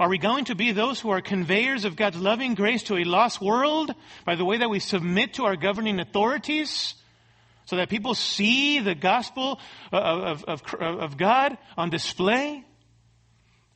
Are 0.00 0.08
we 0.08 0.18
going 0.18 0.46
to 0.46 0.56
be 0.56 0.72
those 0.72 0.98
who 0.98 1.10
are 1.10 1.20
conveyors 1.20 1.84
of 1.84 1.94
God's 1.94 2.18
loving 2.18 2.56
grace 2.56 2.82
to 2.84 2.96
a 2.96 3.04
lost 3.04 3.40
world 3.40 3.94
by 4.24 4.34
the 4.34 4.44
way 4.44 4.58
that 4.58 4.70
we 4.70 4.80
submit 4.80 5.34
to 5.34 5.44
our 5.44 5.54
governing 5.54 6.00
authorities? 6.00 6.94
So 7.66 7.76
that 7.76 7.90
people 7.90 8.16
see 8.16 8.80
the 8.80 8.96
gospel 8.96 9.60
uh, 9.92 9.98
of, 9.98 10.44
of, 10.46 10.62
of, 10.74 10.98
of 10.98 11.16
God 11.16 11.56
on 11.76 11.90
display? 11.90 12.64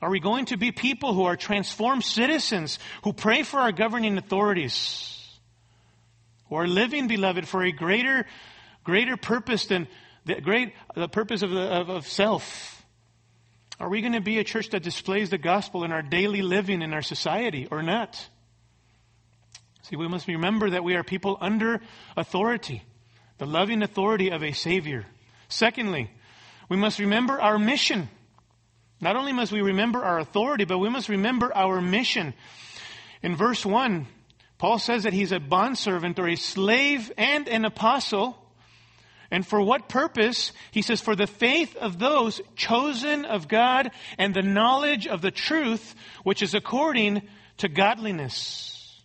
Are 0.03 0.11
we 0.11 0.19
going 0.19 0.47
to 0.47 0.57
be 0.57 0.73
people 0.73 1.15
who 1.15 1.23
are 1.25 1.37
transformed 1.37 2.03
citizens 2.03 2.81
who 3.05 3.13
pray 3.13 3.45
for 3.45 3.61
our 3.61 3.71
governing 3.71 4.19
authorities? 4.19 5.39
Who 6.49 6.57
are 6.57 6.67
living, 6.67 7.07
beloved, 7.07 7.47
for 7.47 7.63
a 7.63 7.71
greater, 7.71 8.27
greater 8.83 9.17
purpose 9.17 9.67
than 9.67 9.87
the 10.25 10.41
great, 10.41 10.73
the 10.97 11.09
purpose 11.09 11.43
of, 11.43 11.51
the, 11.51 11.63
of, 11.63 11.89
of 11.89 12.09
self? 12.09 12.85
Are 13.79 13.89
we 13.89 14.01
going 14.01 14.15
to 14.15 14.21
be 14.21 14.39
a 14.39 14.45
church 14.45 14.71
that 14.71 14.83
displays 14.83 15.31
the 15.31 15.39
gospel 15.39 15.85
in 15.85 15.93
our 15.93 16.03
daily 16.03 16.43
living 16.43 16.83
in 16.83 16.93
our 16.93 17.03
society 17.03 17.69
or 17.71 17.81
not? 17.81 18.29
See, 19.83 19.95
we 19.95 20.09
must 20.09 20.27
remember 20.27 20.71
that 20.71 20.83
we 20.83 20.97
are 20.97 21.05
people 21.05 21.39
under 21.41 21.81
authority, 22.17 22.83
the 23.39 23.47
loving 23.47 23.85
authority 23.85 24.33
of 24.33 24.43
a 24.43 24.53
Savior. 24.53 25.07
Secondly, 25.49 26.11
we 26.69 26.77
must 26.77 26.99
remember 26.99 27.41
our 27.41 27.59
mission. 27.59 28.09
Not 29.03 29.17
only 29.17 29.33
must 29.33 29.51
we 29.51 29.61
remember 29.61 30.03
our 30.03 30.21
authority, 30.21 30.65
but 30.65 30.79
we 30.79 30.89
must 30.89 31.09
remember 31.09 31.55
our 31.55 31.81
mission. 31.81 32.35
In 33.21 33.35
verse 33.35 33.67
1, 33.67 34.07
Paul 34.59 34.79
says 34.79 35.03
that 35.03 35.13
he's 35.13 35.33
a 35.33 35.41
bondservant 35.41 36.21
or 36.21 36.29
a 36.29 36.37
slave 36.37 37.11
and 37.19 37.49
an 37.49 37.65
apostle. 37.65 38.39
And 39.29 39.45
for 39.45 39.61
what 39.61 39.89
purpose? 39.89 40.53
He 40.71 40.83
says, 40.83 41.01
for 41.01 41.17
the 41.17 41.27
faith 41.27 41.77
of 41.77 41.99
those 41.99 42.41
chosen 42.55 43.25
of 43.25 43.49
God 43.49 43.91
and 44.19 44.33
the 44.33 44.43
knowledge 44.43 45.09
of 45.09 45.21
the 45.21 45.33
truth, 45.33 45.97
which 46.23 46.41
is 46.41 46.55
according 46.55 47.23
to 47.59 47.69
godliness. 47.69 49.03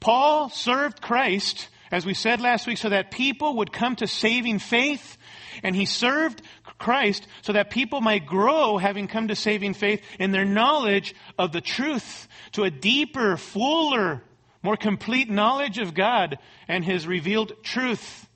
Paul 0.00 0.48
served 0.48 1.02
Christ, 1.02 1.68
as 1.90 2.06
we 2.06 2.14
said 2.14 2.40
last 2.40 2.66
week, 2.66 2.78
so 2.78 2.88
that 2.88 3.10
people 3.10 3.56
would 3.56 3.74
come 3.74 3.96
to 3.96 4.06
saving 4.06 4.58
faith. 4.58 5.18
And 5.62 5.76
he 5.76 5.84
served 5.84 6.40
Christ 6.84 7.26
so 7.42 7.54
that 7.54 7.70
people 7.70 8.00
might 8.02 8.26
grow, 8.26 8.76
having 8.76 9.08
come 9.08 9.28
to 9.28 9.36
saving 9.36 9.74
faith, 9.74 10.02
in 10.18 10.30
their 10.30 10.44
knowledge 10.44 11.14
of 11.38 11.52
the 11.52 11.62
truth, 11.62 12.28
to 12.52 12.64
a 12.64 12.70
deeper, 12.70 13.38
fuller, 13.38 14.22
more 14.62 14.76
complete 14.76 15.30
knowledge 15.30 15.78
of 15.78 15.94
God 15.94 16.38
and 16.68 16.84
His 16.84 17.06
revealed 17.06 17.52
truth. 17.62 18.28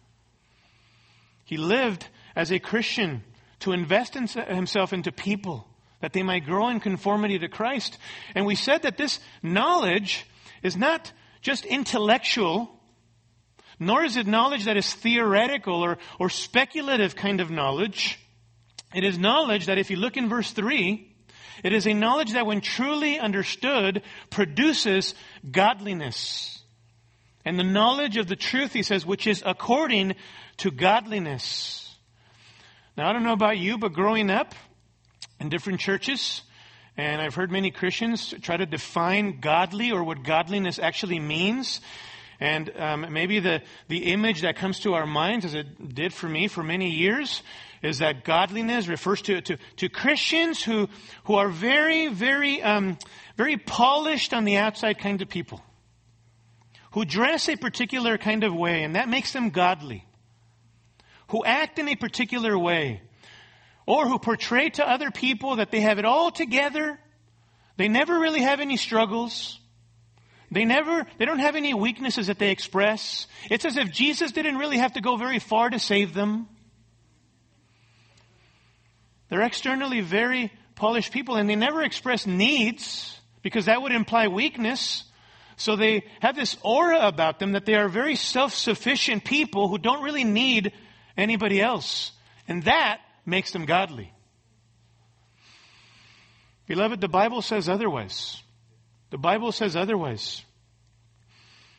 He 1.44 1.56
lived 1.56 2.06
as 2.34 2.50
a 2.50 2.58
Christian 2.58 3.22
to 3.60 3.72
invest 3.72 4.16
in 4.16 4.26
himself 4.26 4.92
into 4.92 5.10
people 5.12 5.66
that 6.00 6.12
they 6.12 6.22
might 6.22 6.44
grow 6.44 6.68
in 6.68 6.80
conformity 6.80 7.38
to 7.38 7.48
Christ. 7.48 7.98
And 8.34 8.46
we 8.46 8.54
said 8.54 8.82
that 8.82 8.96
this 8.96 9.18
knowledge 9.42 10.26
is 10.62 10.76
not 10.76 11.12
just 11.40 11.64
intellectual, 11.64 12.70
nor 13.80 14.04
is 14.04 14.16
it 14.16 14.26
knowledge 14.26 14.64
that 14.64 14.76
is 14.76 14.92
theoretical 14.92 15.82
or, 15.82 15.98
or 16.18 16.30
speculative 16.30 17.16
kind 17.16 17.40
of 17.40 17.50
knowledge. 17.50 18.18
It 18.94 19.04
is 19.04 19.18
knowledge 19.18 19.66
that 19.66 19.78
if 19.78 19.90
you 19.90 19.96
look 19.96 20.16
in 20.16 20.28
verse 20.28 20.50
3, 20.52 21.14
it 21.62 21.72
is 21.72 21.86
a 21.86 21.92
knowledge 21.92 22.32
that 22.32 22.46
when 22.46 22.60
truly 22.60 23.18
understood 23.18 24.02
produces 24.30 25.14
godliness. 25.50 26.62
And 27.44 27.58
the 27.58 27.64
knowledge 27.64 28.16
of 28.16 28.28
the 28.28 28.36
truth, 28.36 28.72
he 28.72 28.82
says, 28.82 29.04
which 29.04 29.26
is 29.26 29.42
according 29.44 30.14
to 30.58 30.70
godliness. 30.70 31.94
Now, 32.96 33.08
I 33.08 33.12
don't 33.12 33.24
know 33.24 33.32
about 33.32 33.58
you, 33.58 33.78
but 33.78 33.92
growing 33.92 34.30
up 34.30 34.54
in 35.40 35.48
different 35.48 35.80
churches, 35.80 36.42
and 36.96 37.22
I've 37.22 37.34
heard 37.34 37.50
many 37.50 37.70
Christians 37.70 38.34
try 38.42 38.56
to 38.56 38.66
define 38.66 39.40
godly 39.40 39.92
or 39.92 40.02
what 40.02 40.24
godliness 40.24 40.78
actually 40.78 41.20
means. 41.20 41.80
And 42.40 42.70
um, 42.76 43.06
maybe 43.10 43.40
the, 43.40 43.62
the 43.88 44.12
image 44.12 44.42
that 44.42 44.56
comes 44.56 44.80
to 44.80 44.94
our 44.94 45.06
minds, 45.06 45.44
as 45.44 45.54
it 45.54 45.94
did 45.94 46.12
for 46.12 46.28
me 46.28 46.46
for 46.46 46.62
many 46.62 46.90
years, 46.90 47.42
is 47.82 47.98
that 47.98 48.24
godliness 48.24 48.86
refers 48.86 49.22
to, 49.22 49.40
to, 49.40 49.56
to 49.76 49.88
Christians 49.88 50.62
who, 50.62 50.88
who 51.24 51.34
are 51.34 51.48
very, 51.48 52.08
very, 52.08 52.62
um, 52.62 52.96
very 53.36 53.56
polished 53.56 54.32
on 54.32 54.44
the 54.44 54.56
outside 54.56 54.98
kind 54.98 55.20
of 55.20 55.28
people. 55.28 55.60
Who 56.92 57.04
dress 57.04 57.48
a 57.48 57.56
particular 57.56 58.18
kind 58.18 58.44
of 58.44 58.54
way, 58.54 58.82
and 58.82 58.94
that 58.94 59.08
makes 59.08 59.32
them 59.32 59.50
godly. 59.50 60.04
Who 61.28 61.44
act 61.44 61.78
in 61.78 61.88
a 61.88 61.96
particular 61.96 62.58
way. 62.58 63.02
Or 63.84 64.06
who 64.06 64.18
portray 64.18 64.70
to 64.70 64.88
other 64.88 65.10
people 65.10 65.56
that 65.56 65.70
they 65.70 65.80
have 65.80 65.98
it 65.98 66.04
all 66.04 66.30
together. 66.30 66.98
They 67.76 67.88
never 67.88 68.18
really 68.18 68.42
have 68.42 68.60
any 68.60 68.76
struggles. 68.76 69.58
They 70.50 70.64
never, 70.64 71.06
they 71.18 71.24
don't 71.26 71.40
have 71.40 71.56
any 71.56 71.74
weaknesses 71.74 72.28
that 72.28 72.38
they 72.38 72.50
express. 72.50 73.26
It's 73.50 73.64
as 73.64 73.76
if 73.76 73.92
Jesus 73.92 74.32
didn't 74.32 74.56
really 74.56 74.78
have 74.78 74.94
to 74.94 75.00
go 75.00 75.16
very 75.16 75.38
far 75.38 75.68
to 75.68 75.78
save 75.78 76.14
them. 76.14 76.48
They're 79.28 79.42
externally 79.42 80.00
very 80.00 80.50
polished 80.74 81.12
people 81.12 81.36
and 81.36 81.50
they 81.50 81.56
never 81.56 81.82
express 81.82 82.26
needs 82.26 83.20
because 83.42 83.66
that 83.66 83.82
would 83.82 83.92
imply 83.92 84.28
weakness. 84.28 85.04
So 85.56 85.76
they 85.76 86.04
have 86.20 86.36
this 86.36 86.56
aura 86.62 87.06
about 87.06 87.38
them 87.38 87.52
that 87.52 87.66
they 87.66 87.74
are 87.74 87.88
very 87.88 88.16
self-sufficient 88.16 89.24
people 89.24 89.68
who 89.68 89.76
don't 89.76 90.02
really 90.02 90.24
need 90.24 90.72
anybody 91.16 91.60
else. 91.60 92.12
And 92.46 92.62
that 92.62 93.00
makes 93.26 93.50
them 93.52 93.66
godly. 93.66 94.14
Beloved, 96.66 97.00
the 97.00 97.08
Bible 97.08 97.42
says 97.42 97.68
otherwise. 97.68 98.42
The 99.10 99.18
Bible 99.18 99.52
says 99.52 99.76
otherwise. 99.76 100.44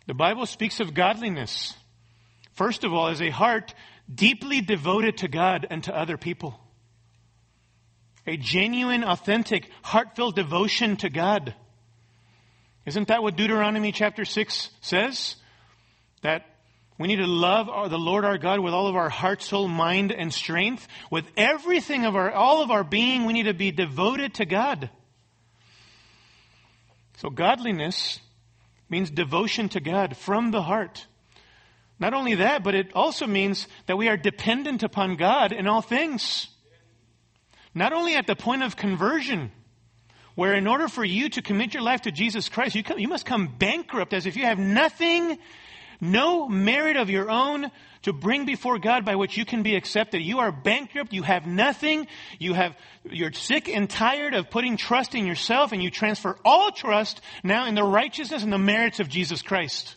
The 0.08 0.14
Bible 0.14 0.46
speaks 0.46 0.80
of 0.80 0.94
godliness, 0.94 1.76
first 2.54 2.84
of 2.84 2.94
all, 2.94 3.10
as 3.10 3.22
a 3.22 3.30
heart 3.30 3.76
deeply 4.14 4.62
devoted 4.62 5.18
to 5.18 5.28
God 5.28 5.68
and 5.70 5.84
to 5.84 5.96
other 5.96 6.18
people. 6.18 6.60
A 8.26 8.38
genuine, 8.38 9.04
authentic, 9.04 9.70
heartfelt 9.84 10.36
devotion 10.36 10.98
to 10.98 11.10
God. 11.10 11.54
Isn't 12.86 13.10
that 13.10 13.22
what 13.22 13.36
Deuteronomy 13.36 13.92
chapter 13.92 14.26
6 14.26 14.70
says? 14.82 15.36
That 16.24 16.46
we 16.98 17.08
need 17.08 17.18
to 17.18 17.28
love 17.28 17.70
our, 17.70 17.88
the 17.88 17.98
Lord 17.98 18.26
our 18.26 18.38
God 18.38 18.60
with 18.60 18.74
all 18.74 18.88
of 18.88 18.96
our 18.96 19.10
heart, 19.10 19.42
soul, 19.42 19.68
mind, 19.68 20.12
and 20.12 20.34
strength. 20.34 20.88
With 21.10 21.26
everything 21.38 22.06
of 22.06 22.16
our, 22.16 22.32
all 22.32 22.62
of 22.62 22.72
our 22.72 22.84
being, 22.84 23.26
we 23.26 23.34
need 23.34 23.44
to 23.44 23.54
be 23.54 23.72
devoted 23.72 24.34
to 24.36 24.46
God. 24.46 24.90
So 27.20 27.30
godliness 27.30 28.22
means 28.90 29.12
devotion 29.12 29.68
to 29.70 29.82
God 29.82 30.16
from 30.16 30.52
the 30.52 30.62
heart. 30.62 31.06
Not 32.00 32.14
only 32.14 32.36
that, 32.36 32.64
but 32.64 32.76
it 32.76 32.94
also 32.96 33.28
means 33.28 33.68
that 33.88 33.98
we 33.98 34.08
are 34.08 34.16
dependent 34.16 34.84
upon 34.84 35.18
God 35.18 35.52
in 35.52 35.68
all 35.68 35.82
things. 35.82 36.48
Not 37.76 37.92
only 37.92 38.16
at 38.16 38.26
the 38.26 38.38
point 38.38 38.64
of 38.64 38.78
conversion, 38.78 39.52
where 40.36 40.54
in 40.54 40.66
order 40.66 40.88
for 40.88 41.04
you 41.04 41.28
to 41.28 41.42
commit 41.42 41.74
your 41.74 41.84
life 41.84 42.04
to 42.04 42.12
Jesus 42.12 42.48
Christ, 42.48 42.74
you, 42.74 42.84
come, 42.84 43.00
you 43.00 43.10
must 43.10 43.26
come 43.26 43.48
bankrupt 43.48 44.14
as 44.14 44.26
if 44.26 44.38
you 44.38 44.46
have 44.46 44.58
nothing, 44.58 45.40
no 46.02 46.48
merit 46.48 46.98
of 46.98 47.10
your 47.10 47.30
own 47.30 47.72
to 48.04 48.14
bring 48.14 48.46
before 48.46 48.80
God 48.80 49.04
by 49.04 49.16
which 49.16 49.38
you 49.38 49.46
can 49.46 49.64
be 49.64 49.76
accepted. 49.76 50.22
You 50.22 50.40
are 50.40 50.52
bankrupt. 50.52 51.12
You 51.12 51.24
have 51.24 51.46
nothing. 51.46 52.08
You 52.40 52.54
have, 52.54 52.78
you're 53.04 53.34
sick 53.34 53.68
and 53.68 53.90
tired 53.90 54.34
of 54.34 54.50
putting 54.50 54.78
trust 54.78 55.16
in 55.16 55.26
yourself 55.28 55.72
and 55.72 55.84
you 55.84 55.92
transfer 55.92 56.38
all 56.46 56.72
trust 56.72 57.22
now 57.44 57.66
in 57.66 57.76
the 57.76 57.84
righteousness 57.84 58.44
and 58.44 58.54
the 58.54 58.58
merits 58.58 59.00
of 59.00 59.10
Jesus 59.10 59.42
Christ. 59.42 59.96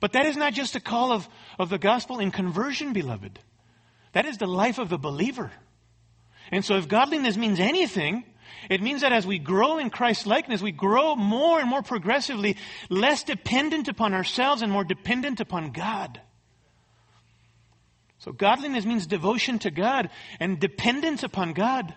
But 0.00 0.12
that 0.12 0.26
is 0.26 0.36
not 0.36 0.52
just 0.52 0.76
a 0.76 0.80
call 0.80 1.12
of, 1.12 1.26
of 1.58 1.70
the 1.70 1.78
gospel 1.78 2.18
in 2.18 2.30
conversion, 2.30 2.92
beloved. 2.92 3.38
That 4.12 4.26
is 4.26 4.36
the 4.36 4.46
life 4.46 4.78
of 4.78 4.90
the 4.90 4.98
believer. 4.98 5.50
And 6.52 6.64
so 6.64 6.76
if 6.76 6.88
godliness 6.88 7.36
means 7.36 7.58
anything, 7.58 8.24
it 8.68 8.82
means 8.82 9.02
that 9.02 9.12
as 9.12 9.26
we 9.26 9.38
grow 9.38 9.78
in 9.78 9.90
Christ's 9.90 10.26
likeness, 10.26 10.60
we 10.60 10.72
grow 10.72 11.16
more 11.16 11.60
and 11.60 11.68
more 11.68 11.82
progressively, 11.82 12.56
less 12.88 13.22
dependent 13.22 13.88
upon 13.88 14.14
ourselves 14.14 14.62
and 14.62 14.72
more 14.72 14.84
dependent 14.84 15.40
upon 15.40 15.70
God. 15.70 16.20
So 18.18 18.32
godliness 18.32 18.84
means 18.84 19.06
devotion 19.06 19.58
to 19.60 19.70
God 19.70 20.10
and 20.40 20.58
dependence 20.58 21.22
upon 21.22 21.52
God. 21.52 21.94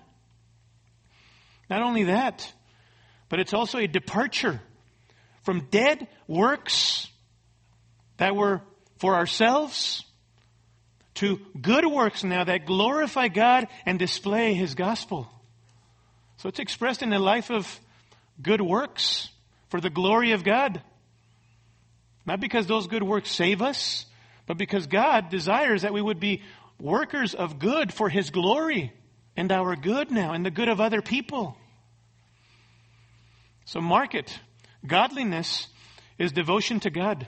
Not 1.70 1.82
only 1.82 2.06
that, 2.06 2.52
but 3.30 3.40
it's 3.40 3.54
also 3.54 3.78
a 3.78 3.88
departure 3.88 4.62
from 5.44 5.68
dead 5.72 6.08
works 6.28 7.08
that 8.18 8.36
were 8.36 8.62
for 8.98 9.16
ourselves 9.16 10.04
to 11.16 11.40
good 11.60 11.86
works 11.86 12.24
now 12.24 12.44
that 12.44 12.66
glorify 12.66 13.28
God 13.28 13.68
and 13.86 13.98
display 13.98 14.54
His 14.54 14.76
gospel. 14.76 15.28
So 16.40 16.48
it's 16.48 16.60
expressed 16.60 17.02
in 17.02 17.10
the 17.10 17.20
life 17.20 17.52
of 17.52 17.80
good 18.42 18.62
works 18.62 19.30
for 19.68 19.82
the 19.82 19.90
glory 19.90 20.32
of 20.32 20.46
God. 20.46 20.82
Not 22.26 22.40
because 22.40 22.66
those 22.66 22.88
good 22.88 23.04
works 23.04 23.30
save 23.30 23.62
us, 23.62 24.06
but 24.48 24.58
because 24.58 24.88
God 24.88 25.30
desires 25.30 25.82
that 25.82 25.94
we 25.94 26.02
would 26.02 26.22
be 26.22 26.42
workers 26.80 27.36
of 27.36 27.60
good 27.60 27.94
for 27.94 28.08
His 28.08 28.30
glory 28.30 28.94
and 29.36 29.52
our 29.52 29.76
good 29.76 30.12
now 30.12 30.32
and 30.32 30.46
the 30.46 30.52
good 30.52 30.70
of 30.70 30.80
other 30.80 31.02
people. 31.02 31.58
So 33.66 33.82
mark 33.82 34.16
it. 34.16 34.40
Godliness 34.88 35.68
is 36.18 36.32
devotion 36.32 36.80
to 36.82 36.90
God. 36.90 37.28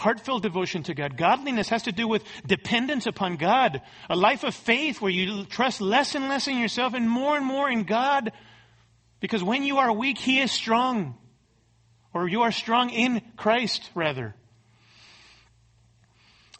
Heartfelt 0.00 0.42
devotion 0.42 0.82
to 0.84 0.94
God. 0.94 1.18
Godliness 1.18 1.68
has 1.68 1.82
to 1.82 1.92
do 1.92 2.08
with 2.08 2.24
dependence 2.46 3.06
upon 3.06 3.36
God. 3.36 3.82
A 4.08 4.16
life 4.16 4.44
of 4.44 4.54
faith 4.54 4.98
where 5.02 5.10
you 5.10 5.44
trust 5.44 5.82
less 5.82 6.14
and 6.14 6.26
less 6.26 6.48
in 6.48 6.56
yourself 6.56 6.94
and 6.94 7.08
more 7.08 7.36
and 7.36 7.44
more 7.44 7.70
in 7.70 7.82
God. 7.82 8.32
Because 9.20 9.44
when 9.44 9.62
you 9.62 9.78
are 9.78 9.92
weak, 9.92 10.18
He 10.18 10.40
is 10.40 10.50
strong. 10.50 11.16
Or 12.12 12.28
you 12.28 12.42
are 12.42 12.52
strong 12.52 12.90
in 12.90 13.22
Christ, 13.36 13.88
rather. 13.94 14.34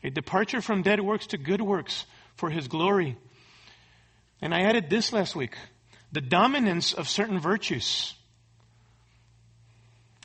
A 0.05 0.11
departure 0.11 0.61
from 0.61 0.83
dead 0.83 1.01
works 1.01 1.29
to 1.29 1.39
good 1.39 1.61
works 1.61 2.05
for 2.37 2.51
His 2.51 2.69
glory. 2.69 3.17
And 4.41 4.55
I 4.55 4.63
added 4.63 4.89
this 4.89 5.13
last 5.13 5.35
week. 5.35 5.57
The 6.13 6.21
dominance 6.21 6.93
of 6.93 7.09
certain 7.09 7.39
virtues. 7.39 8.15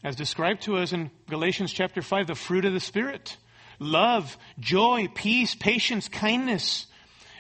As 0.04 0.16
described 0.16 0.62
to 0.64 0.78
us 0.78 0.94
in 0.94 1.10
Galatians 1.30 1.74
chapter 1.74 2.02
5, 2.02 2.28
the 2.28 2.36
fruit 2.36 2.66
of 2.66 2.74
the 2.74 2.80
Spirit. 2.80 3.38
Love, 3.80 4.38
joy, 4.60 5.08
peace, 5.14 5.56
patience, 5.56 6.08
kindness. 6.08 6.86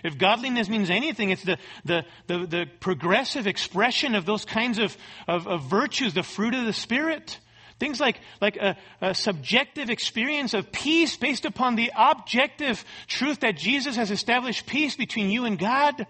If 0.06 0.20
godliness 0.20 0.70
means 0.70 0.92
anything, 0.92 1.32
it's 1.32 1.44
the, 1.44 1.58
the, 1.84 2.06
the, 2.28 2.38
the 2.46 2.66
progressive 2.80 3.48
expression 3.48 4.14
of 4.14 4.24
those 4.24 4.46
kinds 4.46 4.78
of, 4.78 4.96
of, 5.28 5.48
of 5.48 5.64
virtues, 5.64 6.14
the 6.14 6.22
fruit 6.22 6.54
of 6.54 6.64
the 6.64 6.74
Spirit. 6.74 7.40
Things 7.80 8.00
like, 8.00 8.20
like 8.40 8.56
a, 8.56 8.78
a, 9.02 9.16
subjective 9.16 9.90
experience 9.90 10.54
of 10.54 10.72
peace 10.72 11.18
based 11.18 11.44
upon 11.44 11.76
the 11.76 11.92
objective 11.98 12.86
truth 13.08 13.40
that 13.40 13.58
Jesus 13.58 13.96
has 13.96 14.12
established 14.12 14.68
peace 14.68 14.96
between 14.96 15.32
you 15.32 15.46
and 15.46 15.58
God. 15.58 16.06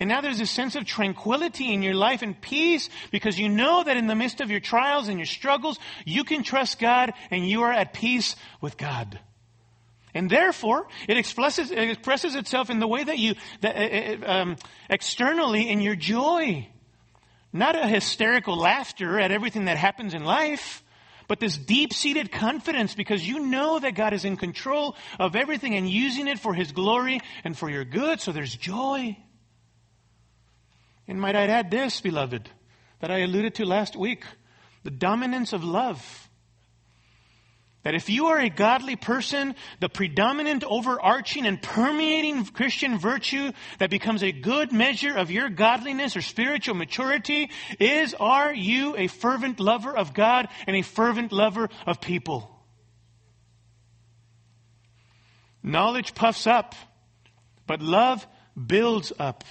And 0.00 0.08
now 0.08 0.22
there's 0.22 0.40
a 0.40 0.46
sense 0.46 0.74
of 0.74 0.86
tranquility 0.86 1.74
in 1.74 1.82
your 1.82 1.94
life 1.94 2.22
and 2.22 2.40
peace 2.40 2.88
because 3.10 3.38
you 3.38 3.50
know 3.50 3.84
that 3.84 3.98
in 3.98 4.06
the 4.06 4.14
midst 4.14 4.40
of 4.40 4.50
your 4.50 4.60
trials 4.60 5.08
and 5.08 5.18
your 5.18 5.26
struggles, 5.26 5.78
you 6.06 6.24
can 6.24 6.42
trust 6.42 6.78
God 6.78 7.12
and 7.30 7.46
you 7.46 7.64
are 7.64 7.72
at 7.72 7.92
peace 7.92 8.34
with 8.62 8.78
God. 8.78 9.20
And 10.14 10.30
therefore, 10.30 10.86
it 11.08 11.16
expresses, 11.16 11.72
it 11.72 11.78
expresses 11.78 12.36
itself 12.36 12.70
in 12.70 12.78
the 12.78 12.86
way 12.86 13.02
that 13.02 13.18
you, 13.18 13.34
that, 13.62 13.76
uh, 13.76 14.26
uh 14.26 14.32
um, 14.32 14.56
externally 14.88 15.68
in 15.68 15.80
your 15.80 15.96
joy. 15.96 16.68
Not 17.52 17.76
a 17.76 17.86
hysterical 17.86 18.56
laughter 18.56 19.18
at 19.18 19.32
everything 19.32 19.66
that 19.66 19.76
happens 19.76 20.14
in 20.14 20.24
life, 20.24 20.82
but 21.26 21.40
this 21.40 21.56
deep 21.56 21.92
seated 21.92 22.30
confidence 22.30 22.94
because 22.94 23.26
you 23.26 23.40
know 23.40 23.78
that 23.78 23.94
God 23.94 24.12
is 24.12 24.24
in 24.24 24.36
control 24.36 24.96
of 25.18 25.36
everything 25.36 25.74
and 25.74 25.88
using 25.88 26.28
it 26.28 26.38
for 26.38 26.54
His 26.54 26.72
glory 26.72 27.20
and 27.44 27.56
for 27.56 27.70
your 27.70 27.84
good, 27.84 28.20
so 28.20 28.32
there's 28.32 28.54
joy. 28.54 29.16
And 31.06 31.20
might 31.20 31.36
I 31.36 31.46
add 31.46 31.70
this, 31.70 32.00
beloved, 32.00 32.48
that 33.00 33.10
I 33.10 33.18
alluded 33.18 33.56
to 33.56 33.64
last 33.64 33.96
week 33.96 34.24
the 34.84 34.90
dominance 34.90 35.52
of 35.52 35.64
love. 35.64 36.28
That 37.84 37.94
if 37.94 38.08
you 38.08 38.26
are 38.26 38.40
a 38.40 38.48
godly 38.48 38.96
person, 38.96 39.54
the 39.78 39.90
predominant, 39.90 40.64
overarching, 40.64 41.46
and 41.46 41.60
permeating 41.60 42.46
Christian 42.46 42.98
virtue 42.98 43.52
that 43.78 43.90
becomes 43.90 44.22
a 44.22 44.32
good 44.32 44.72
measure 44.72 45.14
of 45.14 45.30
your 45.30 45.50
godliness 45.50 46.16
or 46.16 46.22
spiritual 46.22 46.74
maturity 46.74 47.50
is, 47.78 48.14
are 48.14 48.54
you 48.54 48.96
a 48.96 49.06
fervent 49.06 49.60
lover 49.60 49.94
of 49.94 50.14
God 50.14 50.48
and 50.66 50.74
a 50.74 50.82
fervent 50.82 51.30
lover 51.30 51.68
of 51.86 52.00
people? 52.00 52.50
Knowledge 55.62 56.14
puffs 56.14 56.46
up, 56.46 56.74
but 57.66 57.82
love 57.82 58.26
builds 58.66 59.12
up. 59.18 59.44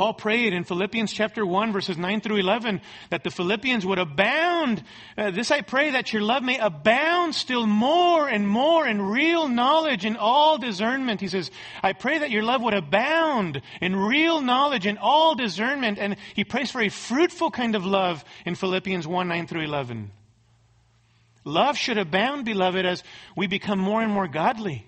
Paul 0.00 0.14
prayed 0.14 0.54
in 0.54 0.64
Philippians 0.64 1.12
chapter 1.12 1.44
1 1.44 1.74
verses 1.74 1.98
9 1.98 2.22
through 2.22 2.38
11 2.38 2.80
that 3.10 3.22
the 3.22 3.30
Philippians 3.30 3.84
would 3.84 3.98
abound. 3.98 4.82
Uh, 5.14 5.30
this 5.30 5.50
I 5.50 5.60
pray 5.60 5.90
that 5.90 6.10
your 6.10 6.22
love 6.22 6.42
may 6.42 6.56
abound 6.56 7.34
still 7.34 7.66
more 7.66 8.26
and 8.26 8.48
more 8.48 8.88
in 8.88 9.02
real 9.02 9.46
knowledge 9.46 10.06
and 10.06 10.16
all 10.16 10.56
discernment. 10.56 11.20
He 11.20 11.28
says, 11.28 11.50
I 11.82 11.92
pray 11.92 12.16
that 12.16 12.30
your 12.30 12.42
love 12.42 12.62
would 12.62 12.72
abound 12.72 13.60
in 13.82 13.94
real 13.94 14.40
knowledge 14.40 14.86
and 14.86 14.96
all 14.96 15.34
discernment. 15.34 15.98
And 15.98 16.16
he 16.32 16.44
prays 16.44 16.70
for 16.70 16.80
a 16.80 16.88
fruitful 16.88 17.50
kind 17.50 17.74
of 17.74 17.84
love 17.84 18.24
in 18.46 18.54
Philippians 18.54 19.06
1 19.06 19.28
9 19.28 19.46
through 19.48 19.64
11. 19.64 20.12
Love 21.44 21.76
should 21.76 21.98
abound, 21.98 22.46
beloved, 22.46 22.86
as 22.86 23.04
we 23.36 23.46
become 23.46 23.78
more 23.78 24.00
and 24.00 24.10
more 24.10 24.28
godly 24.28 24.86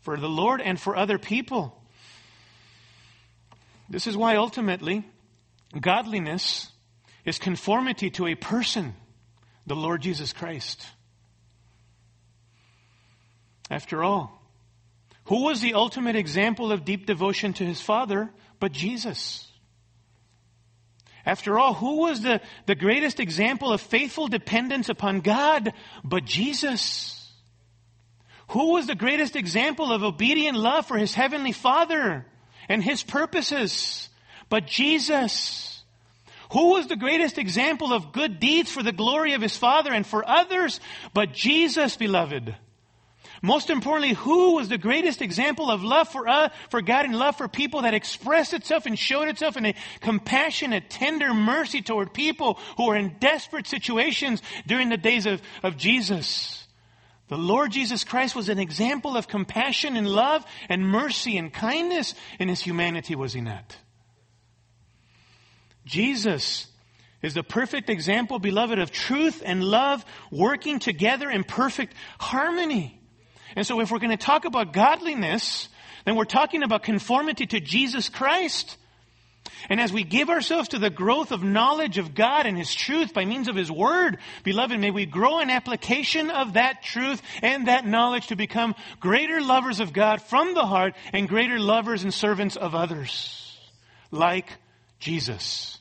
for 0.00 0.16
the 0.16 0.30
Lord 0.30 0.62
and 0.62 0.80
for 0.80 0.96
other 0.96 1.18
people. 1.18 1.81
This 3.92 4.06
is 4.06 4.16
why 4.16 4.36
ultimately 4.36 5.04
godliness 5.78 6.72
is 7.26 7.38
conformity 7.38 8.08
to 8.12 8.26
a 8.26 8.34
person, 8.34 8.94
the 9.66 9.76
Lord 9.76 10.00
Jesus 10.00 10.32
Christ. 10.32 10.82
After 13.70 14.02
all, 14.02 14.42
who 15.26 15.44
was 15.44 15.60
the 15.60 15.74
ultimate 15.74 16.16
example 16.16 16.72
of 16.72 16.86
deep 16.86 17.04
devotion 17.04 17.52
to 17.52 17.66
his 17.66 17.82
Father 17.82 18.30
but 18.58 18.72
Jesus? 18.72 19.46
After 21.26 21.58
all, 21.58 21.74
who 21.74 21.98
was 21.98 22.22
the, 22.22 22.40
the 22.64 22.74
greatest 22.74 23.20
example 23.20 23.74
of 23.74 23.82
faithful 23.82 24.26
dependence 24.26 24.88
upon 24.88 25.20
God 25.20 25.74
but 26.02 26.24
Jesus? 26.24 27.30
Who 28.48 28.72
was 28.72 28.86
the 28.86 28.94
greatest 28.94 29.36
example 29.36 29.92
of 29.92 30.02
obedient 30.02 30.56
love 30.56 30.86
for 30.86 30.96
his 30.96 31.12
heavenly 31.12 31.52
Father 31.52 32.26
and 32.68 32.82
his 32.82 33.02
purposes 33.02 34.08
but 34.48 34.66
Jesus? 34.66 35.82
Who 36.52 36.72
was 36.72 36.86
the 36.86 36.96
greatest 36.96 37.38
example 37.38 37.94
of 37.94 38.12
good 38.12 38.38
deeds 38.38 38.70
for 38.70 38.82
the 38.82 38.92
glory 38.92 39.32
of 39.32 39.40
his 39.40 39.56
Father 39.56 39.90
and 39.90 40.06
for 40.06 40.28
others 40.28 40.80
but 41.14 41.32
Jesus, 41.32 41.96
beloved? 41.96 42.54
Most 43.40 43.70
importantly, 43.70 44.14
who 44.14 44.54
was 44.54 44.68
the 44.68 44.78
greatest 44.78 45.20
example 45.20 45.70
of 45.70 45.82
love 45.82 46.08
for, 46.08 46.28
uh, 46.28 46.50
for 46.70 46.80
God 46.80 47.06
and 47.06 47.18
love 47.18 47.36
for 47.36 47.48
people 47.48 47.82
that 47.82 47.94
expressed 47.94 48.52
itself 48.52 48.86
and 48.86 48.96
showed 48.96 49.28
itself 49.28 49.56
in 49.56 49.66
a 49.66 49.74
compassionate, 50.00 50.90
tender 50.90 51.34
mercy 51.34 51.82
toward 51.82 52.14
people 52.14 52.58
who 52.76 52.86
were 52.86 52.96
in 52.96 53.16
desperate 53.18 53.66
situations 53.66 54.42
during 54.66 54.90
the 54.90 54.96
days 54.96 55.26
of, 55.26 55.42
of 55.64 55.76
Jesus? 55.76 56.61
The 57.28 57.38
Lord 57.38 57.72
Jesus 57.72 58.04
Christ 58.04 58.36
was 58.36 58.48
an 58.48 58.58
example 58.58 59.16
of 59.16 59.28
compassion 59.28 59.96
and 59.96 60.06
love 60.06 60.44
and 60.68 60.86
mercy 60.86 61.38
and 61.38 61.52
kindness 61.52 62.14
in 62.38 62.48
his 62.48 62.60
humanity, 62.60 63.14
was 63.14 63.32
he 63.32 63.40
not? 63.40 63.76
Jesus 65.86 66.66
is 67.22 67.34
the 67.34 67.42
perfect 67.42 67.88
example, 67.88 68.38
beloved, 68.38 68.78
of 68.78 68.90
truth 68.90 69.42
and 69.44 69.62
love 69.62 70.04
working 70.30 70.78
together 70.78 71.30
in 71.30 71.44
perfect 71.44 71.94
harmony. 72.18 73.00
And 73.56 73.66
so 73.66 73.80
if 73.80 73.90
we're 73.90 73.98
going 73.98 74.16
to 74.16 74.16
talk 74.16 74.44
about 74.44 74.72
godliness, 74.72 75.68
then 76.04 76.16
we're 76.16 76.24
talking 76.24 76.62
about 76.62 76.82
conformity 76.82 77.46
to 77.46 77.60
Jesus 77.60 78.08
Christ. 78.08 78.76
And 79.68 79.80
as 79.80 79.92
we 79.92 80.04
give 80.04 80.30
ourselves 80.30 80.70
to 80.70 80.78
the 80.78 80.90
growth 80.90 81.32
of 81.32 81.42
knowledge 81.42 81.98
of 81.98 82.14
God 82.14 82.46
and 82.46 82.56
His 82.56 82.74
truth 82.74 83.14
by 83.14 83.24
means 83.24 83.48
of 83.48 83.56
His 83.56 83.70
Word, 83.70 84.18
beloved, 84.44 84.78
may 84.78 84.90
we 84.90 85.06
grow 85.06 85.40
in 85.40 85.50
application 85.50 86.30
of 86.30 86.54
that 86.54 86.82
truth 86.82 87.22
and 87.42 87.68
that 87.68 87.86
knowledge 87.86 88.28
to 88.28 88.36
become 88.36 88.74
greater 89.00 89.40
lovers 89.40 89.80
of 89.80 89.92
God 89.92 90.22
from 90.22 90.54
the 90.54 90.66
heart 90.66 90.94
and 91.12 91.28
greater 91.28 91.58
lovers 91.58 92.02
and 92.02 92.12
servants 92.12 92.56
of 92.56 92.74
others. 92.74 93.58
Like 94.10 94.50
Jesus. 94.98 95.78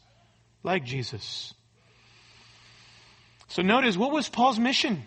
Like 0.63 0.84
Jesus. 0.84 1.54
So 3.48 3.62
notice, 3.62 3.98
what 3.98 4.12
was 4.12 4.30
Paul's 4.30 4.60
mission? 4.60 5.04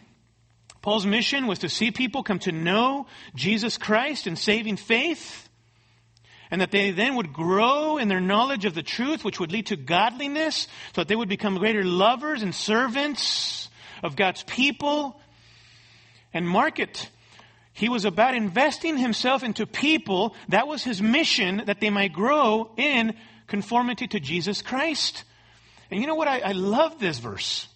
Paul's 0.82 1.06
mission 1.06 1.46
was 1.46 1.60
to 1.60 1.70
see 1.70 1.90
people 1.90 2.22
come 2.22 2.40
to 2.40 2.52
know 2.52 3.06
Jesus 3.34 3.78
Christ 3.78 4.26
in 4.26 4.36
saving 4.36 4.76
faith, 4.76 5.43
and 6.54 6.60
that 6.60 6.70
they 6.70 6.92
then 6.92 7.16
would 7.16 7.32
grow 7.32 7.98
in 7.98 8.06
their 8.06 8.20
knowledge 8.20 8.64
of 8.64 8.74
the 8.74 8.82
truth, 8.84 9.24
which 9.24 9.40
would 9.40 9.50
lead 9.50 9.66
to 9.66 9.76
godliness, 9.76 10.68
so 10.94 11.00
that 11.00 11.08
they 11.08 11.16
would 11.16 11.28
become 11.28 11.58
greater 11.58 11.82
lovers 11.82 12.42
and 12.42 12.54
servants 12.54 13.68
of 14.04 14.14
God's 14.14 14.44
people. 14.44 15.20
And 16.32 16.48
mark 16.48 16.78
it. 16.78 17.10
He 17.72 17.88
was 17.88 18.04
about 18.04 18.36
investing 18.36 18.96
himself 18.96 19.42
into 19.42 19.66
people. 19.66 20.36
That 20.48 20.68
was 20.68 20.84
his 20.84 21.02
mission, 21.02 21.64
that 21.66 21.80
they 21.80 21.90
might 21.90 22.12
grow 22.12 22.70
in 22.76 23.16
conformity 23.48 24.06
to 24.06 24.20
Jesus 24.20 24.62
Christ. 24.62 25.24
And 25.90 26.00
you 26.00 26.06
know 26.06 26.14
what? 26.14 26.28
I, 26.28 26.38
I 26.38 26.52
love 26.52 27.00
this 27.00 27.18
verse. 27.18 27.66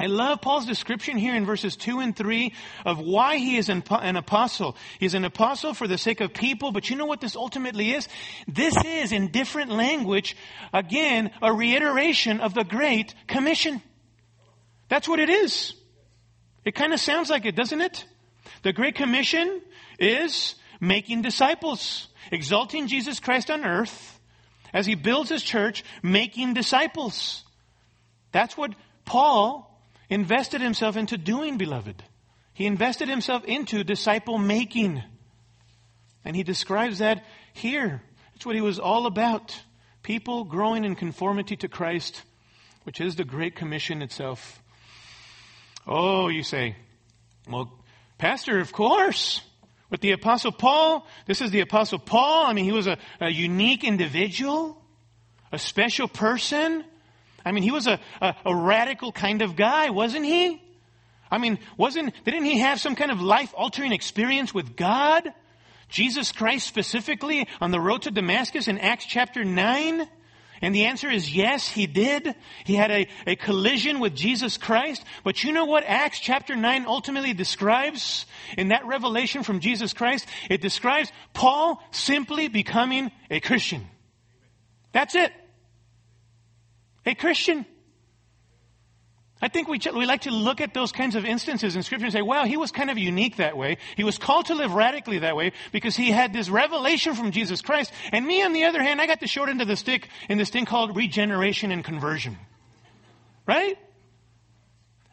I 0.00 0.06
love 0.06 0.40
Paul's 0.40 0.64
description 0.64 1.18
here 1.18 1.34
in 1.34 1.44
verses 1.44 1.76
2 1.76 2.00
and 2.00 2.16
3 2.16 2.54
of 2.86 3.00
why 3.00 3.36
he 3.36 3.58
is 3.58 3.68
an, 3.68 3.82
apostle. 4.16 4.74
He's 4.98 5.12
an 5.12 5.26
apostle 5.26 5.74
for 5.74 5.86
the 5.86 5.98
sake 5.98 6.22
of 6.22 6.32
people, 6.32 6.72
but 6.72 6.88
you 6.88 6.96
know 6.96 7.04
what 7.04 7.20
this 7.20 7.36
ultimately 7.36 7.92
is? 7.92 8.08
This 8.48 8.74
is, 8.82 9.12
in 9.12 9.30
different 9.30 9.70
language, 9.70 10.38
again, 10.72 11.30
a 11.42 11.52
reiteration 11.52 12.40
of 12.40 12.54
the 12.54 12.64
Great 12.64 13.14
Commission. 13.26 13.82
That's 14.88 15.06
what 15.06 15.20
it 15.20 15.28
is. 15.28 15.74
It 16.64 16.74
kind 16.74 16.94
of 16.94 17.00
sounds 17.00 17.28
like 17.28 17.44
it, 17.44 17.54
doesn't 17.54 17.82
it? 17.82 18.06
The 18.62 18.72
Great 18.72 18.94
Commission 18.94 19.60
is 19.98 20.54
making 20.80 21.20
disciples, 21.20 22.08
exalting 22.32 22.86
Jesus 22.86 23.20
Christ 23.20 23.50
on 23.50 23.66
earth 23.66 24.18
as 24.72 24.86
he 24.86 24.94
builds 24.94 25.28
his 25.28 25.42
church, 25.42 25.84
making 26.02 26.54
disciples. 26.54 27.44
That's 28.32 28.56
what 28.56 28.74
Paul 29.04 29.69
invested 30.10 30.60
himself 30.60 30.96
into 30.96 31.16
doing, 31.16 31.56
beloved. 31.56 32.02
He 32.52 32.66
invested 32.66 33.08
himself 33.08 33.44
into 33.44 33.84
disciple 33.84 34.36
making. 34.36 35.02
And 36.24 36.36
he 36.36 36.42
describes 36.42 36.98
that 36.98 37.24
here. 37.54 38.02
It's 38.34 38.44
what 38.44 38.56
he 38.56 38.60
was 38.60 38.78
all 38.78 39.06
about. 39.06 39.58
People 40.02 40.44
growing 40.44 40.84
in 40.84 40.96
conformity 40.96 41.56
to 41.56 41.68
Christ, 41.68 42.22
which 42.82 43.00
is 43.00 43.16
the 43.16 43.24
Great 43.24 43.54
Commission 43.54 44.02
itself. 44.02 44.62
Oh, 45.86 46.28
you 46.28 46.42
say, 46.42 46.76
well, 47.48 47.72
Pastor, 48.18 48.58
of 48.58 48.72
course. 48.72 49.40
With 49.88 50.02
the 50.02 50.12
Apostle 50.12 50.52
Paul, 50.52 51.04
this 51.26 51.40
is 51.40 51.50
the 51.50 51.60
Apostle 51.60 51.98
Paul. 51.98 52.46
I 52.46 52.52
mean, 52.52 52.64
he 52.64 52.70
was 52.70 52.86
a, 52.86 52.96
a 53.20 53.28
unique 53.28 53.82
individual, 53.82 54.80
a 55.50 55.58
special 55.58 56.06
person. 56.06 56.84
I 57.50 57.52
mean, 57.52 57.64
he 57.64 57.72
was 57.72 57.88
a, 57.88 57.98
a, 58.20 58.36
a 58.44 58.54
radical 58.54 59.10
kind 59.10 59.42
of 59.42 59.56
guy, 59.56 59.90
wasn't 59.90 60.24
he? 60.24 60.62
I 61.32 61.38
mean, 61.38 61.58
wasn't, 61.76 62.14
didn't 62.24 62.44
he 62.44 62.60
have 62.60 62.78
some 62.78 62.94
kind 62.94 63.10
of 63.10 63.20
life 63.20 63.52
altering 63.56 63.90
experience 63.90 64.54
with 64.54 64.76
God? 64.76 65.34
Jesus 65.88 66.30
Christ 66.30 66.68
specifically 66.68 67.48
on 67.60 67.72
the 67.72 67.80
road 67.80 68.02
to 68.02 68.12
Damascus 68.12 68.68
in 68.68 68.78
Acts 68.78 69.04
chapter 69.04 69.42
9? 69.42 70.08
And 70.62 70.72
the 70.72 70.84
answer 70.84 71.10
is 71.10 71.34
yes, 71.34 71.66
he 71.66 71.88
did. 71.88 72.36
He 72.62 72.76
had 72.76 72.92
a, 72.92 73.08
a 73.26 73.34
collision 73.34 73.98
with 73.98 74.14
Jesus 74.14 74.56
Christ. 74.56 75.02
But 75.24 75.42
you 75.42 75.50
know 75.50 75.64
what 75.64 75.82
Acts 75.84 76.20
chapter 76.20 76.54
9 76.54 76.86
ultimately 76.86 77.34
describes 77.34 78.26
in 78.56 78.68
that 78.68 78.86
revelation 78.86 79.42
from 79.42 79.58
Jesus 79.58 79.92
Christ? 79.92 80.24
It 80.48 80.60
describes 80.60 81.10
Paul 81.32 81.82
simply 81.90 82.46
becoming 82.46 83.10
a 83.28 83.40
Christian. 83.40 83.88
That's 84.92 85.16
it 85.16 85.32
a 87.06 87.14
Christian. 87.14 87.66
I 89.42 89.48
think 89.48 89.68
we, 89.68 89.80
we 89.94 90.04
like 90.04 90.22
to 90.22 90.30
look 90.30 90.60
at 90.60 90.74
those 90.74 90.92
kinds 90.92 91.14
of 91.16 91.24
instances 91.24 91.74
in 91.74 91.82
Scripture 91.82 92.04
and 92.04 92.12
say, 92.12 92.20
well, 92.20 92.44
he 92.44 92.58
was 92.58 92.70
kind 92.72 92.90
of 92.90 92.98
unique 92.98 93.36
that 93.36 93.56
way. 93.56 93.78
He 93.96 94.04
was 94.04 94.18
called 94.18 94.46
to 94.46 94.54
live 94.54 94.72
radically 94.74 95.20
that 95.20 95.34
way 95.34 95.52
because 95.72 95.96
he 95.96 96.10
had 96.10 96.32
this 96.34 96.50
revelation 96.50 97.14
from 97.14 97.30
Jesus 97.30 97.62
Christ. 97.62 97.90
And 98.12 98.26
me, 98.26 98.42
on 98.42 98.52
the 98.52 98.64
other 98.64 98.82
hand, 98.82 99.00
I 99.00 99.06
got 99.06 99.18
the 99.18 99.26
short 99.26 99.48
end 99.48 99.62
of 99.62 99.68
the 99.68 99.76
stick 99.76 100.08
in 100.28 100.36
this 100.36 100.50
thing 100.50 100.66
called 100.66 100.94
regeneration 100.94 101.70
and 101.70 101.82
conversion. 101.82 102.36
Right? 103.46 103.78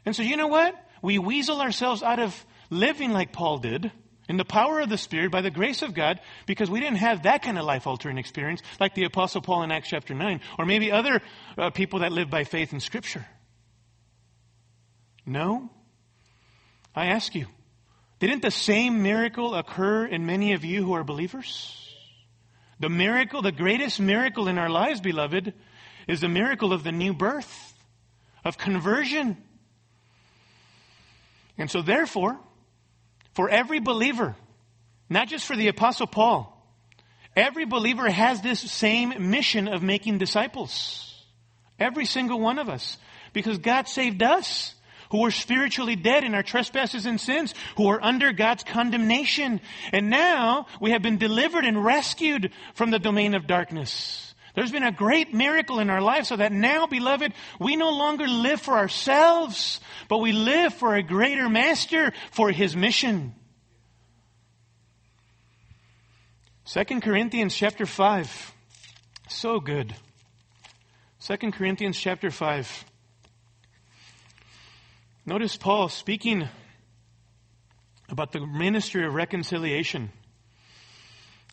And 0.06 0.14
so, 0.14 0.24
you 0.24 0.36
know 0.36 0.48
what? 0.48 0.76
We 1.02 1.20
weasel 1.20 1.62
ourselves 1.62 2.04
out 2.04 2.20
of 2.20 2.46
living 2.70 3.14
like 3.14 3.32
Paul 3.32 3.60
did 3.60 3.92
in 4.28 4.38
the 4.38 4.46
power 4.46 4.80
of 4.80 4.90
the 4.90 4.98
Spirit, 4.98 5.32
by 5.32 5.42
the 5.42 5.52
grace 5.52 5.82
of 5.82 5.94
God, 5.94 6.20
because 6.46 6.70
we 6.70 6.80
didn't 6.80 6.98
have 6.98 7.24
that 7.24 7.42
kind 7.44 7.58
of 7.58 7.66
life 7.66 7.88
altering 7.88 8.18
experience 8.18 8.62
like 8.80 8.94
the 8.94 9.06
Apostle 9.06 9.42
Paul 9.42 9.64
in 9.64 9.72
Acts 9.72 9.90
chapter 9.90 10.14
9, 10.14 10.42
or 10.60 10.66
maybe 10.66 10.92
other 10.92 11.22
uh, 11.58 11.70
people 11.70 12.00
that 12.00 12.12
live 12.12 12.30
by 12.30 12.44
faith 12.44 12.74
in 12.74 12.80
Scripture. 12.80 13.26
No? 15.26 15.70
I 16.96 17.08
ask 17.08 17.36
you, 17.36 17.48
didn't 18.20 18.42
the 18.42 18.52
same 18.52 19.04
miracle 19.04 19.54
occur 19.54 20.06
in 20.06 20.26
many 20.26 20.54
of 20.54 20.66
you 20.66 20.84
who 20.84 20.94
are 20.94 21.04
believers? 21.04 21.84
The 22.80 22.90
miracle, 22.90 23.42
the 23.42 23.52
greatest 23.52 24.00
miracle 24.00 24.48
in 24.48 24.58
our 24.58 24.70
lives, 24.70 25.02
beloved, 25.02 25.54
is 26.08 26.22
the 26.22 26.30
miracle 26.30 26.74
of 26.74 26.84
the 26.84 26.92
new 26.92 27.14
birth, 27.14 27.74
of 28.44 28.58
conversion. 28.58 29.38
And 31.58 31.70
so, 31.70 31.82
therefore, 31.82 32.40
for 33.38 33.52
every 33.52 33.80
believer, 33.80 34.36
not 35.12 35.28
just 35.28 35.46
for 35.46 35.56
the 35.56 35.68
Apostle 35.68 36.08
Paul. 36.08 36.60
Every 37.36 37.66
believer 37.66 38.10
has 38.10 38.42
this 38.42 38.60
same 38.60 39.30
mission 39.30 39.68
of 39.68 39.84
making 39.84 40.18
disciples. 40.18 41.24
Every 41.78 42.06
single 42.06 42.40
one 42.40 42.58
of 42.58 42.68
us. 42.68 42.98
Because 43.34 43.60
God 43.60 43.88
saved 43.88 44.24
us, 44.24 44.74
who 45.12 45.22
were 45.22 45.30
spiritually 45.30 45.96
dead 45.96 46.24
in 46.24 46.34
our 46.34 46.42
trespasses 46.42 47.06
and 47.06 47.22
sins, 47.22 47.54
who 47.76 47.88
are 47.90 48.04
under 48.04 48.34
God's 48.34 48.64
condemnation. 48.64 49.62
And 49.92 50.10
now 50.10 50.66
we 50.82 50.90
have 50.90 51.04
been 51.04 51.20
delivered 51.20 51.64
and 51.64 51.86
rescued 51.86 52.52
from 52.74 52.90
the 52.90 52.98
domain 52.98 53.36
of 53.36 53.46
darkness. 53.46 54.27
There's 54.58 54.72
been 54.72 54.82
a 54.82 54.92
great 54.92 55.36
miracle 55.36 55.80
in 55.80 55.92
our 55.92 56.02
life 56.02 56.26
so 56.26 56.36
that 56.36 56.52
now, 56.52 56.88
beloved, 56.88 57.32
we 57.60 57.76
no 57.76 57.92
longer 57.92 58.28
live 58.28 58.60
for 58.60 58.74
ourselves, 58.74 59.80
but 60.10 60.18
we 60.18 60.32
live 60.32 60.74
for 60.74 60.96
a 60.96 61.04
greater 61.04 61.48
master 61.48 62.12
for 62.32 62.50
his 62.50 62.76
mission. 62.76 63.36
2 66.66 67.02
Corinthians 67.02 67.54
chapter 67.54 67.86
5. 67.86 68.56
So 69.30 69.60
good. 69.60 69.94
2 71.20 71.52
Corinthians 71.52 72.00
chapter 72.00 72.32
5. 72.32 72.86
Notice 75.28 75.56
Paul 75.56 75.88
speaking 75.88 76.50
about 78.10 78.32
the 78.32 78.40
ministry 78.40 79.06
of 79.06 79.14
reconciliation. 79.14 80.12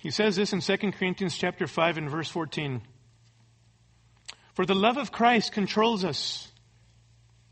He 0.00 0.10
says 0.10 0.36
this 0.36 0.54
in 0.54 0.60
2 0.60 0.92
Corinthians 0.92 1.36
chapter 1.36 1.66
5 1.66 1.98
and 1.98 2.08
verse 2.08 2.30
14. 2.30 2.80
For 4.54 4.64
the 4.64 4.74
love 4.74 4.96
of 4.96 5.12
Christ 5.12 5.52
controls 5.52 6.04
us. 6.04 6.50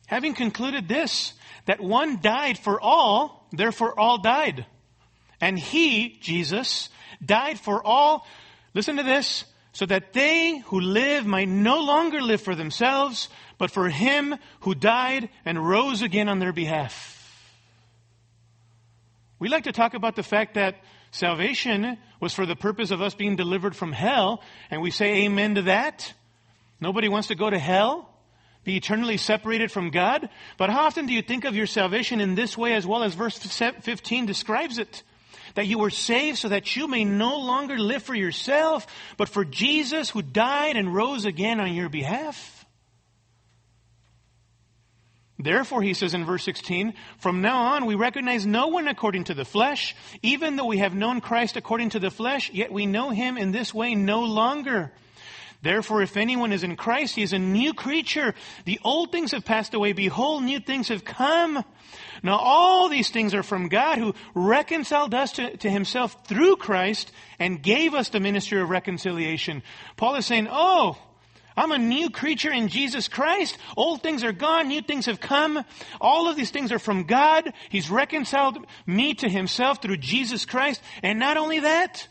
Having 0.07 0.35
concluded 0.35 0.89
this, 0.89 1.33
that 1.67 1.81
one 1.81 2.21
died 2.21 2.59
for 2.59 2.81
all, 2.81 3.47
therefore 3.53 3.99
all 3.99 4.19
died. 4.19 4.67
And 5.41 5.59
he, 5.59 6.19
Jesus, 6.21 6.89
died 7.25 7.59
for 7.59 7.85
all, 7.85 8.27
listen 8.75 8.97
to 8.97 9.03
this, 9.03 9.45
so 9.73 9.87
that 9.87 10.13
they 10.13 10.59
who 10.67 10.81
live 10.81 11.27
might 11.27 11.49
no 11.49 11.81
longer 11.81 12.21
live 12.21 12.43
for 12.43 12.55
themselves, 12.55 13.29
but 13.59 13.71
for 13.71 13.89
him 13.89 14.37
who 14.61 14.75
died 14.75 15.29
and 15.45 15.67
rose 15.67 16.03
again 16.03 16.29
on 16.29 16.39
their 16.39 16.53
behalf. 16.53 17.19
We 19.39 19.49
like 19.49 19.65
to 19.65 19.73
talk 19.73 19.95
about 19.95 20.15
the 20.15 20.23
fact 20.23 20.55
that 20.55 20.77
salvation 21.11 21.99
was 22.21 22.35
for 22.35 22.47
the 22.47 22.55
purpose 22.55 22.91
of 22.91 23.03
us 23.03 23.15
being 23.15 23.35
delivered 23.35 23.75
from 23.75 23.93
hell, 23.93 24.43
and 24.71 24.83
we 24.83 24.91
say 24.91 25.25
amen 25.25 25.57
to 25.57 25.63
that. 25.63 26.13
Nobody 26.83 27.09
wants 27.09 27.29
to 27.29 27.37
go 27.37 27.49
to 27.49 27.61
hell, 27.61 28.09
be 28.65 28.77
eternally 28.77 29.17
separated 29.17 29.71
from 29.71 29.91
God. 29.91 30.29
But 30.59 30.69
how 30.69 30.87
often 30.87 31.07
do 31.07 31.13
you 31.13 31.23
think 31.23 31.45
of 31.45 31.55
your 31.55 31.69
salvation 31.69 32.21
in 32.21 32.35
this 32.35 32.59
way 32.59 32.75
as 32.75 32.85
well 32.85 33.05
as 33.05 33.15
verse 33.15 33.39
15 33.39 34.27
describes 34.27 34.79
it? 34.79 35.05
That 35.55 35.69
you 35.69 35.79
were 35.79 35.91
saved 35.91 36.39
so 36.39 36.49
that 36.49 36.75
you 36.75 36.89
may 36.89 37.05
no 37.05 37.39
longer 37.39 37.79
live 37.79 38.03
for 38.03 38.17
yourself, 38.17 38.89
but 39.17 39.29
for 39.29 39.45
Jesus 39.45 40.11
who 40.11 40.23
died 40.23 40.77
and 40.77 40.93
rose 40.93 41.25
again 41.25 41.61
on 41.61 41.73
your 41.73 41.89
behalf. 41.89 42.67
Therefore, 45.39 45.83
he 45.83 45.95
says 45.95 46.15
in 46.15 46.25
verse 46.25 46.43
16, 46.43 46.95
from 47.19 47.43
now 47.43 47.75
on 47.75 47.87
we 47.87 47.95
recognize 47.95 48.45
no 48.45 48.69
one 48.69 48.89
according 48.89 49.25
to 49.25 49.35
the 49.35 49.45
flesh, 49.45 49.95
even 50.21 50.57
though 50.57 50.67
we 50.67 50.79
have 50.79 50.97
known 50.97 51.21
Christ 51.21 51.57
according 51.57 51.91
to 51.91 52.01
the 52.01 52.11
flesh, 52.11 52.51
yet 52.53 52.73
we 52.73 52.87
know 52.87 53.11
him 53.11 53.39
in 53.39 53.53
this 53.53 53.73
way 53.73 53.95
no 53.95 54.25
longer. 54.25 54.91
Therefore, 55.63 56.03
if 56.03 56.17
anyone 56.17 56.53
is 56.53 56.65
in 56.65 56.75
Christ, 56.75 57.15
he 57.15 57.23
is 57.23 57.33
a 57.33 57.39
new 57.39 57.73
creature. 57.73 58.35
The 58.65 58.81
old 58.85 59.13
things 59.13 59.31
have 59.31 59.45
passed 59.45 59.75
away. 59.75 59.93
Behold, 59.93 60.43
new 60.43 60.59
things 60.59 60.89
have 60.89 61.05
come. 61.05 61.65
Now 62.23 62.37
all 62.37 62.89
these 62.89 63.11
things 63.11 63.33
are 63.33 63.45
from 63.45 63.69
God 63.69 63.99
who 63.99 64.15
reconciled 64.35 65.15
us 65.15 65.33
to, 65.33 65.57
to 65.59 65.71
himself 65.71 66.27
through 66.27 66.57
Christ 66.57 67.13
and 67.39 67.63
gave 67.63 67.95
us 67.95 68.09
the 68.09 68.21
ministry 68.21 68.61
of 68.61 68.71
reconciliation. 68.71 69.63
Paul 69.97 70.17
is 70.17 70.27
saying, 70.27 70.49
oh, 70.51 70.99
I'm 71.57 71.71
a 71.71 71.79
new 71.79 72.11
creature 72.11 72.51
in 72.51 72.69
Jesus 72.69 73.09
Christ. 73.09 73.59
Old 73.77 74.03
things 74.03 74.25
are 74.25 74.33
gone, 74.33 74.69
new 74.69 74.83
things 74.83 75.07
have 75.07 75.21
come. 75.21 75.65
All 76.01 76.29
of 76.29 76.37
these 76.37 76.51
things 76.51 76.73
are 76.73 76.79
from 76.79 77.05
God. 77.05 77.53
He's 77.69 77.91
reconciled 77.91 78.59
me 78.87 79.15
to 79.15 79.29
himself 79.29 79.81
through 79.81 79.99
Jesus 79.99 80.45
Christ. 80.45 80.83
And 81.03 81.19
not 81.19 81.37
only 81.37 81.61
that, 81.61 82.09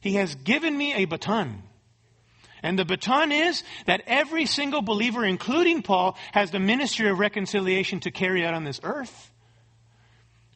he 0.00 0.14
has 0.14 0.34
given 0.34 0.76
me 0.76 0.94
a 0.94 1.04
baton. 1.04 1.62
And 2.62 2.78
the 2.78 2.84
baton 2.84 3.32
is 3.32 3.62
that 3.86 4.02
every 4.06 4.46
single 4.46 4.82
believer, 4.82 5.24
including 5.24 5.82
Paul, 5.82 6.16
has 6.32 6.50
the 6.50 6.58
ministry 6.58 7.08
of 7.08 7.18
reconciliation 7.18 8.00
to 8.00 8.10
carry 8.10 8.44
out 8.44 8.54
on 8.54 8.64
this 8.64 8.80
earth. 8.82 9.30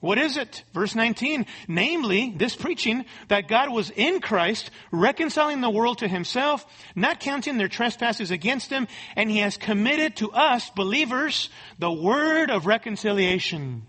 What 0.04 0.18
is 0.18 0.36
it? 0.36 0.64
Verse 0.74 0.94
19. 0.94 1.46
Namely, 1.66 2.34
this 2.36 2.54
preaching 2.54 3.06
that 3.28 3.48
God 3.48 3.72
was 3.72 3.88
in 3.88 4.20
Christ, 4.20 4.70
reconciling 4.92 5.62
the 5.62 5.70
world 5.70 5.98
to 5.98 6.08
himself, 6.08 6.66
not 6.94 7.20
counting 7.20 7.56
their 7.56 7.68
trespasses 7.68 8.30
against 8.30 8.68
them, 8.68 8.86
and 9.16 9.30
he 9.30 9.38
has 9.38 9.56
committed 9.56 10.16
to 10.16 10.30
us, 10.30 10.68
believers, 10.68 11.48
the 11.78 11.90
word 11.90 12.50
of 12.50 12.66
reconciliation. 12.66 13.86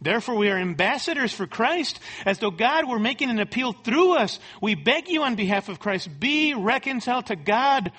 Therefore, 0.00 0.36
we 0.36 0.48
are 0.50 0.56
ambassadors 0.56 1.32
for 1.32 1.46
Christ, 1.46 2.00
as 2.24 2.38
though 2.38 2.50
God 2.50 2.88
were 2.88 2.98
making 2.98 3.28
an 3.28 3.38
appeal 3.38 3.72
through 3.72 4.16
us. 4.16 4.38
We 4.62 4.74
beg 4.74 5.08
you 5.08 5.22
on 5.22 5.34
behalf 5.34 5.68
of 5.68 5.78
Christ, 5.78 6.08
be 6.18 6.54
reconciled 6.54 7.26
to 7.26 7.36
God. 7.36 7.92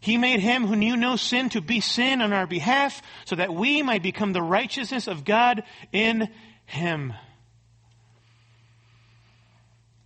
He 0.00 0.16
made 0.16 0.40
him 0.40 0.66
who 0.66 0.76
knew 0.76 0.96
no 0.96 1.16
sin 1.16 1.50
to 1.50 1.60
be 1.60 1.80
sin 1.80 2.22
on 2.22 2.32
our 2.32 2.46
behalf, 2.46 3.02
so 3.26 3.36
that 3.36 3.54
we 3.54 3.82
might 3.82 4.02
become 4.02 4.32
the 4.32 4.42
righteousness 4.42 5.08
of 5.08 5.26
God 5.26 5.62
in 5.92 6.30
him. 6.64 7.12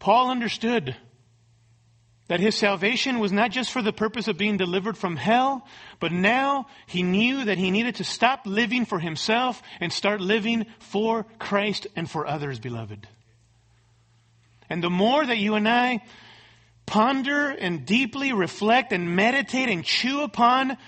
Paul 0.00 0.30
understood 0.30 0.96
that 2.28 2.40
his 2.40 2.54
salvation 2.54 3.18
was 3.18 3.32
not 3.32 3.50
just 3.50 3.70
for 3.70 3.82
the 3.82 3.92
purpose 3.92 4.28
of 4.28 4.38
being 4.38 4.56
delivered 4.56 4.96
from 4.96 5.16
hell, 5.16 5.66
but 6.00 6.12
now 6.12 6.66
he 6.86 7.02
knew 7.02 7.44
that 7.44 7.58
he 7.58 7.70
needed 7.70 7.96
to 7.96 8.04
stop 8.04 8.46
living 8.46 8.86
for 8.86 8.98
himself 8.98 9.62
and 9.80 9.92
start 9.92 10.20
living 10.20 10.66
for 10.78 11.26
Christ 11.38 11.86
and 11.96 12.10
for 12.10 12.26
others, 12.26 12.58
beloved. 12.58 13.06
And 14.70 14.82
the 14.82 14.90
more 14.90 15.24
that 15.24 15.38
you 15.38 15.54
and 15.54 15.68
I 15.68 16.02
ponder 16.86 17.50
and 17.50 17.84
deeply 17.84 18.32
reflect 18.32 18.92
and 18.92 19.14
meditate 19.14 19.68
and 19.68 19.84
chew 19.84 20.22
upon 20.22 20.78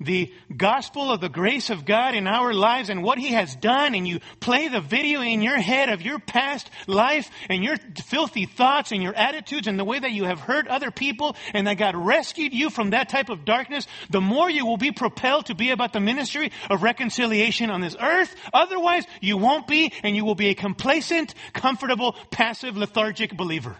the 0.00 0.32
gospel 0.54 1.10
of 1.10 1.20
the 1.20 1.28
grace 1.28 1.70
of 1.70 1.84
God 1.84 2.14
in 2.14 2.26
our 2.26 2.52
lives 2.52 2.90
and 2.90 3.02
what 3.02 3.18
He 3.18 3.32
has 3.32 3.54
done, 3.56 3.94
and 3.94 4.06
you 4.06 4.20
play 4.40 4.68
the 4.68 4.80
video 4.80 5.20
in 5.22 5.42
your 5.42 5.56
head 5.56 5.88
of 5.88 6.02
your 6.02 6.18
past 6.18 6.70
life 6.86 7.30
and 7.48 7.62
your 7.62 7.76
filthy 8.04 8.46
thoughts 8.46 8.92
and 8.92 9.02
your 9.02 9.14
attitudes 9.14 9.66
and 9.66 9.78
the 9.78 9.84
way 9.84 9.98
that 9.98 10.12
you 10.12 10.24
have 10.24 10.40
hurt 10.40 10.68
other 10.68 10.90
people 10.90 11.36
and 11.54 11.66
that 11.66 11.78
God 11.78 11.96
rescued 11.96 12.52
you 12.52 12.70
from 12.70 12.90
that 12.90 13.08
type 13.08 13.28
of 13.28 13.44
darkness, 13.44 13.86
the 14.10 14.20
more 14.20 14.50
you 14.50 14.66
will 14.66 14.76
be 14.76 14.92
propelled 14.92 15.46
to 15.46 15.54
be 15.54 15.70
about 15.70 15.92
the 15.92 16.00
ministry 16.00 16.52
of 16.70 16.82
reconciliation 16.82 17.70
on 17.70 17.80
this 17.80 17.96
earth. 18.00 18.34
Otherwise, 18.52 19.04
you 19.20 19.36
won't 19.36 19.66
be, 19.66 19.92
and 20.02 20.16
you 20.16 20.24
will 20.24 20.34
be 20.34 20.48
a 20.48 20.54
complacent, 20.54 21.34
comfortable, 21.52 22.14
passive, 22.30 22.76
lethargic 22.76 23.36
believer. 23.36 23.76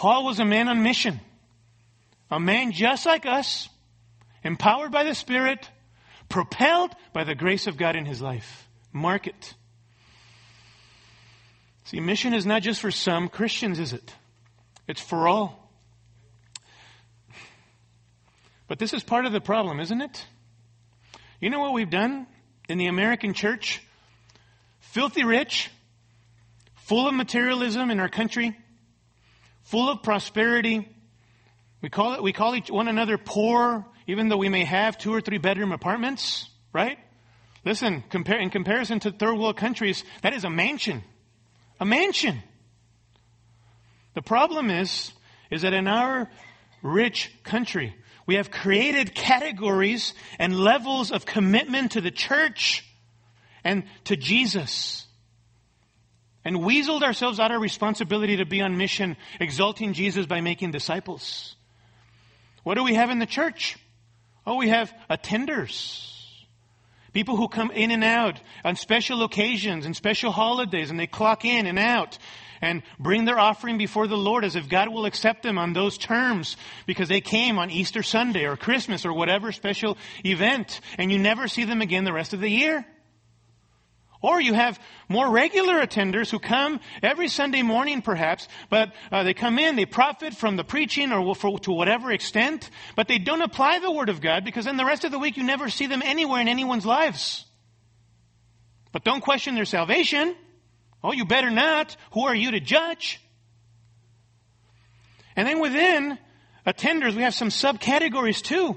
Paul 0.00 0.24
was 0.24 0.38
a 0.38 0.46
man 0.46 0.66
on 0.68 0.82
mission, 0.82 1.20
a 2.30 2.40
man 2.40 2.72
just 2.72 3.04
like 3.04 3.26
us, 3.26 3.68
empowered 4.42 4.90
by 4.90 5.04
the 5.04 5.14
Spirit, 5.14 5.68
propelled 6.30 6.92
by 7.12 7.24
the 7.24 7.34
grace 7.34 7.66
of 7.66 7.76
God 7.76 7.96
in 7.96 8.06
his 8.06 8.22
life. 8.22 8.66
Mark 8.94 9.26
it. 9.26 9.54
See, 11.84 12.00
mission 12.00 12.32
is 12.32 12.46
not 12.46 12.62
just 12.62 12.80
for 12.80 12.90
some 12.90 13.28
Christians, 13.28 13.78
is 13.78 13.92
it? 13.92 14.14
It's 14.88 15.02
for 15.02 15.28
all. 15.28 15.70
But 18.68 18.78
this 18.78 18.94
is 18.94 19.02
part 19.02 19.26
of 19.26 19.32
the 19.32 19.40
problem, 19.42 19.80
isn't 19.80 20.00
it? 20.00 20.24
You 21.42 21.50
know 21.50 21.60
what 21.60 21.74
we've 21.74 21.90
done 21.90 22.26
in 22.70 22.78
the 22.78 22.86
American 22.86 23.34
church? 23.34 23.82
Filthy 24.78 25.24
rich, 25.24 25.70
full 26.76 27.06
of 27.06 27.12
materialism 27.12 27.90
in 27.90 28.00
our 28.00 28.08
country, 28.08 28.56
full 29.70 29.88
of 29.88 30.02
prosperity. 30.02 30.88
We 31.80 31.88
call 31.88 32.14
it, 32.14 32.22
we 32.22 32.32
call 32.32 32.56
each 32.56 32.70
one 32.70 32.88
another 32.88 33.16
poor, 33.16 33.86
even 34.06 34.28
though 34.28 34.36
we 34.36 34.48
may 34.48 34.64
have 34.64 34.98
two 34.98 35.14
or 35.14 35.20
three 35.20 35.38
bedroom 35.38 35.70
apartments, 35.70 36.48
right? 36.72 36.98
Listen, 37.64 38.02
compare, 38.10 38.38
in 38.38 38.50
comparison 38.50 38.98
to 39.00 39.12
third 39.12 39.38
world 39.38 39.56
countries, 39.56 40.04
that 40.22 40.34
is 40.34 40.44
a 40.44 40.50
mansion. 40.50 41.04
A 41.78 41.86
mansion. 41.86 42.42
The 44.14 44.22
problem 44.22 44.70
is, 44.70 45.12
is 45.50 45.62
that 45.62 45.72
in 45.72 45.86
our 45.86 46.28
rich 46.82 47.30
country, 47.44 47.94
we 48.26 48.34
have 48.34 48.50
created 48.50 49.14
categories 49.14 50.14
and 50.38 50.58
levels 50.58 51.12
of 51.12 51.24
commitment 51.26 51.92
to 51.92 52.00
the 52.00 52.10
church 52.10 52.84
and 53.62 53.84
to 54.04 54.16
Jesus 54.16 55.06
and 56.44 56.56
weaseled 56.56 57.02
ourselves 57.02 57.38
out 57.38 57.52
of 57.52 57.60
responsibility 57.60 58.38
to 58.38 58.46
be 58.46 58.60
on 58.60 58.76
mission, 58.76 59.16
exalting 59.38 59.92
Jesus 59.92 60.26
by 60.26 60.40
making 60.40 60.70
disciples. 60.70 61.56
What 62.62 62.74
do 62.74 62.84
we 62.84 62.94
have 62.94 63.10
in 63.10 63.18
the 63.18 63.26
church? 63.26 63.76
Oh, 64.46 64.56
we 64.56 64.68
have 64.68 64.92
attenders. 65.08 66.06
People 67.12 67.36
who 67.36 67.48
come 67.48 67.70
in 67.70 67.90
and 67.90 68.04
out 68.04 68.40
on 68.64 68.76
special 68.76 69.22
occasions 69.22 69.84
and 69.84 69.96
special 69.96 70.30
holidays 70.30 70.90
and 70.90 70.98
they 70.98 71.06
clock 71.08 71.44
in 71.44 71.66
and 71.66 71.78
out 71.78 72.18
and 72.62 72.82
bring 72.98 73.24
their 73.24 73.38
offering 73.38 73.78
before 73.78 74.06
the 74.06 74.16
Lord 74.16 74.44
as 74.44 74.54
if 74.54 74.68
God 74.68 74.88
will 74.88 75.06
accept 75.06 75.42
them 75.42 75.58
on 75.58 75.72
those 75.72 75.98
terms 75.98 76.56
because 76.86 77.08
they 77.08 77.20
came 77.20 77.58
on 77.58 77.70
Easter 77.70 78.02
Sunday 78.02 78.44
or 78.44 78.56
Christmas 78.56 79.04
or 79.04 79.12
whatever 79.12 79.50
special 79.50 79.96
event 80.24 80.80
and 80.98 81.10
you 81.10 81.18
never 81.18 81.48
see 81.48 81.64
them 81.64 81.80
again 81.80 82.04
the 82.04 82.12
rest 82.12 82.32
of 82.32 82.40
the 82.40 82.50
year. 82.50 82.86
Or 84.22 84.40
you 84.40 84.52
have 84.52 84.78
more 85.08 85.30
regular 85.30 85.80
attenders 85.80 86.30
who 86.30 86.38
come 86.38 86.80
every 87.02 87.28
Sunday 87.28 87.62
morning 87.62 88.02
perhaps, 88.02 88.48
but 88.68 88.92
uh, 89.10 89.22
they 89.22 89.32
come 89.32 89.58
in, 89.58 89.76
they 89.76 89.86
profit 89.86 90.34
from 90.34 90.56
the 90.56 90.64
preaching 90.64 91.10
or 91.10 91.34
for, 91.34 91.58
to 91.60 91.72
whatever 91.72 92.12
extent, 92.12 92.68
but 92.96 93.08
they 93.08 93.18
don't 93.18 93.40
apply 93.40 93.78
the 93.78 93.90
Word 93.90 94.10
of 94.10 94.20
God 94.20 94.44
because 94.44 94.66
then 94.66 94.76
the 94.76 94.84
rest 94.84 95.04
of 95.04 95.10
the 95.10 95.18
week 95.18 95.38
you 95.38 95.42
never 95.42 95.70
see 95.70 95.86
them 95.86 96.02
anywhere 96.04 96.40
in 96.40 96.48
anyone's 96.48 96.84
lives. 96.84 97.46
But 98.92 99.04
don't 99.04 99.22
question 99.22 99.54
their 99.54 99.64
salvation. 99.64 100.36
Oh, 101.02 101.12
you 101.12 101.24
better 101.24 101.50
not. 101.50 101.96
Who 102.12 102.26
are 102.26 102.34
you 102.34 102.50
to 102.50 102.60
judge? 102.60 103.22
And 105.34 105.48
then 105.48 105.60
within 105.60 106.18
attenders, 106.66 107.14
we 107.14 107.22
have 107.22 107.34
some 107.34 107.48
subcategories 107.48 108.42
too, 108.42 108.76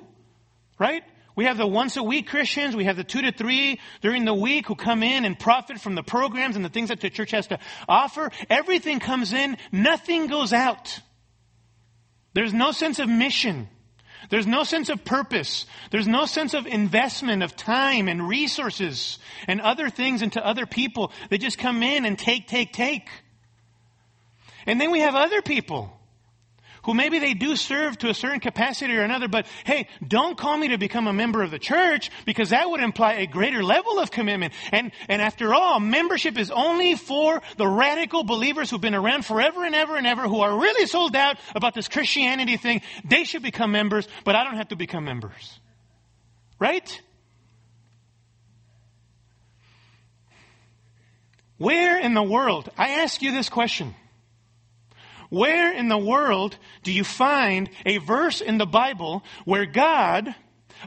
right? 0.80 1.04
We 1.36 1.46
have 1.46 1.58
the 1.58 1.68
once 1.68 1.98
a 1.98 2.04
week 2.04 2.28
Christians. 2.28 2.76
We 2.76 2.86
have 2.86 2.98
the 2.98 3.04
two 3.04 3.22
to 3.22 3.32
three 3.32 3.80
during 4.02 4.26
the 4.26 4.34
week 4.34 4.68
who 4.68 4.76
come 4.76 5.02
in 5.02 5.26
and 5.26 5.38
profit 5.38 5.80
from 5.80 5.96
the 5.96 6.04
programs 6.04 6.56
and 6.56 6.64
the 6.64 6.70
things 6.70 6.90
that 6.90 7.02
the 7.02 7.10
church 7.10 7.32
has 7.32 7.48
to 7.48 7.60
offer. 7.88 8.32
Everything 8.50 9.00
comes 9.00 9.34
in. 9.34 9.58
Nothing 9.72 10.28
goes 10.28 10.54
out. 10.54 11.00
There's 12.34 12.54
no 12.54 12.72
sense 12.72 13.00
of 13.00 13.10
mission. 13.10 13.68
There's 14.30 14.48
no 14.48 14.64
sense 14.64 14.90
of 14.90 15.04
purpose. 15.04 15.66
There's 15.92 16.08
no 16.08 16.26
sense 16.26 16.54
of 16.54 16.66
investment 16.66 17.44
of 17.44 17.56
time 17.56 18.08
and 18.08 18.28
resources 18.28 19.20
and 19.48 19.60
other 19.60 19.90
things 19.90 20.22
into 20.22 20.46
other 20.46 20.66
people. 20.66 21.12
They 21.30 21.38
just 21.38 21.58
come 21.58 21.84
in 21.84 22.06
and 22.06 22.18
take, 22.18 22.48
take, 22.48 22.74
take. 22.74 23.10
And 24.66 24.80
then 24.80 24.92
we 24.92 25.02
have 25.02 25.16
other 25.16 25.42
people 25.42 26.00
who 26.84 26.94
maybe 26.94 27.20
they 27.20 27.34
do 27.34 27.56
serve 27.56 27.98
to 28.00 28.10
a 28.10 28.14
certain 28.14 28.40
capacity 28.40 28.96
or 28.96 29.02
another, 29.02 29.28
but 29.28 29.46
hey, 29.66 29.88
don't 30.06 30.38
call 30.38 30.58
me 30.58 30.70
to 30.70 30.78
become 30.78 31.08
a 31.08 31.14
member 31.14 31.42
of 31.42 31.52
the 31.52 31.60
church 31.60 32.12
because 32.26 32.50
that 32.50 32.70
would 32.70 32.82
imply 32.82 33.14
a 33.14 33.28
greater 33.28 33.64
level 33.64 34.00
of 34.00 34.12
commitment. 34.12 34.54
And, 34.72 34.92
and 35.08 35.22
after 35.22 35.54
all, 35.54 35.80
membership 35.80 36.38
is 36.38 36.52
only 36.52 36.96
for 36.96 37.42
the 37.58 37.68
radical 37.68 38.24
believers 38.24 38.70
who've 38.70 38.82
been 38.82 38.96
around 38.96 39.26
forever 39.26 39.64
and 39.64 39.76
ever 39.76 39.96
and 39.96 40.06
ever 40.06 40.24
who 40.24 40.42
are 40.42 40.58
really 40.58 40.86
sold 40.86 41.16
out 41.16 41.38
about 41.56 41.74
this 41.74 41.88
Christianity 41.88 42.58
thing. 42.58 42.82
They 43.04 43.24
should 43.24 43.44
become 43.44 43.72
members, 43.72 44.08
but 44.24 44.36
I 44.36 44.44
don't 44.44 44.58
have 44.58 44.70
to 44.70 44.76
become 44.76 45.06
members. 45.06 45.60
Right? 46.60 47.02
Where 51.58 51.98
in 52.00 52.14
the 52.14 52.24
world, 52.24 52.70
I 52.78 53.02
ask 53.02 53.22
you 53.22 53.32
this 53.32 53.50
question. 53.50 53.96
Where 55.34 55.74
in 55.74 55.88
the 55.90 55.98
world 55.98 56.56
do 56.84 56.92
you 56.92 57.04
find 57.04 57.68
a 57.88 57.98
verse 57.98 58.40
in 58.40 58.60
the 58.60 58.68
Bible 58.68 59.24
where 59.46 59.66
God 59.66 60.36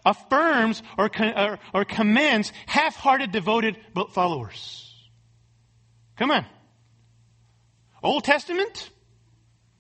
affirms 0.05 0.85
or, 0.97 1.11
or, 1.19 1.59
or 1.75 1.85
commends 1.85 2.53
half-hearted 2.67 3.33
devoted 3.33 3.77
followers? 4.13 4.95
Come 6.17 6.31
on. 6.31 6.47
Old 8.05 8.23
Testament? 8.23 8.89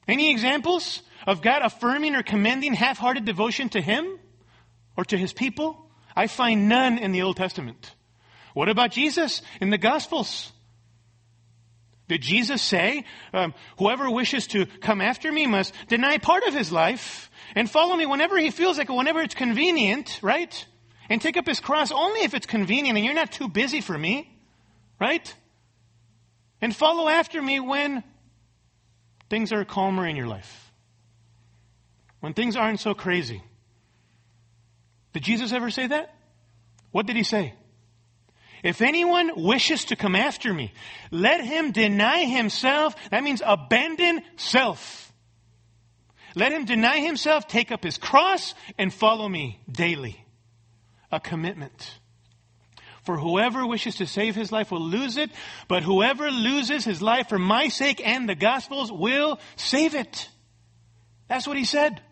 Any 0.08 0.32
examples 0.32 1.00
of 1.28 1.42
God 1.42 1.62
affirming 1.62 2.16
or 2.16 2.24
commending 2.24 2.74
half-hearted 2.74 3.24
devotion 3.24 3.68
to 3.68 3.80
Him 3.80 4.18
or 4.96 5.04
to 5.04 5.16
His 5.16 5.32
people? 5.32 5.88
I 6.16 6.26
find 6.26 6.68
none 6.68 6.98
in 6.98 7.12
the 7.12 7.22
Old 7.22 7.36
Testament. 7.36 7.94
What 8.52 8.68
about 8.68 8.90
Jesus 8.90 9.42
in 9.60 9.70
the 9.70 9.78
Gospels? 9.78 10.50
Did 12.08 12.22
Jesus 12.22 12.62
say, 12.62 13.04
um, 13.32 13.52
whoever 13.78 14.08
wishes 14.10 14.46
to 14.48 14.66
come 14.66 15.00
after 15.00 15.30
me 15.30 15.46
must 15.46 15.74
deny 15.88 16.18
part 16.18 16.44
of 16.44 16.54
his 16.54 16.70
life 16.70 17.30
and 17.54 17.68
follow 17.68 17.96
me 17.96 18.06
whenever 18.06 18.38
he 18.38 18.50
feels 18.50 18.78
like 18.78 18.88
it, 18.88 18.92
whenever 18.92 19.20
it's 19.20 19.34
convenient, 19.34 20.20
right? 20.22 20.66
And 21.08 21.20
take 21.20 21.36
up 21.36 21.46
his 21.46 21.58
cross 21.58 21.90
only 21.90 22.20
if 22.20 22.34
it's 22.34 22.46
convenient 22.46 22.96
and 22.96 23.04
you're 23.04 23.14
not 23.14 23.32
too 23.32 23.48
busy 23.48 23.80
for 23.80 23.96
me, 23.96 24.32
right? 25.00 25.34
And 26.60 26.74
follow 26.74 27.08
after 27.08 27.42
me 27.42 27.58
when 27.58 28.04
things 29.28 29.52
are 29.52 29.64
calmer 29.64 30.06
in 30.06 30.14
your 30.14 30.28
life. 30.28 30.70
When 32.20 32.34
things 32.34 32.56
aren't 32.56 32.80
so 32.80 32.94
crazy. 32.94 33.42
Did 35.12 35.24
Jesus 35.24 35.52
ever 35.52 35.70
say 35.70 35.88
that? 35.88 36.14
What 36.92 37.06
did 37.06 37.16
he 37.16 37.24
say? 37.24 37.54
If 38.66 38.82
anyone 38.82 39.30
wishes 39.36 39.84
to 39.86 39.96
come 39.96 40.16
after 40.16 40.52
me, 40.52 40.72
let 41.12 41.40
him 41.40 41.70
deny 41.70 42.24
himself. 42.24 42.96
That 43.12 43.22
means 43.22 43.40
abandon 43.46 44.22
self. 44.34 45.12
Let 46.34 46.50
him 46.50 46.64
deny 46.64 46.98
himself, 46.98 47.46
take 47.46 47.70
up 47.70 47.84
his 47.84 47.96
cross, 47.96 48.56
and 48.76 48.92
follow 48.92 49.28
me 49.28 49.60
daily. 49.70 50.20
A 51.12 51.20
commitment. 51.20 51.94
For 53.04 53.16
whoever 53.16 53.64
wishes 53.64 53.94
to 53.98 54.06
save 54.06 54.34
his 54.34 54.50
life 54.50 54.72
will 54.72 54.80
lose 54.80 55.16
it, 55.16 55.30
but 55.68 55.84
whoever 55.84 56.28
loses 56.28 56.84
his 56.84 57.00
life 57.00 57.28
for 57.28 57.38
my 57.38 57.68
sake 57.68 58.02
and 58.04 58.28
the 58.28 58.34
gospel's 58.34 58.90
will 58.90 59.38
save 59.54 59.94
it. 59.94 60.28
That's 61.28 61.46
what 61.46 61.56
he 61.56 61.64
said. 61.64 62.02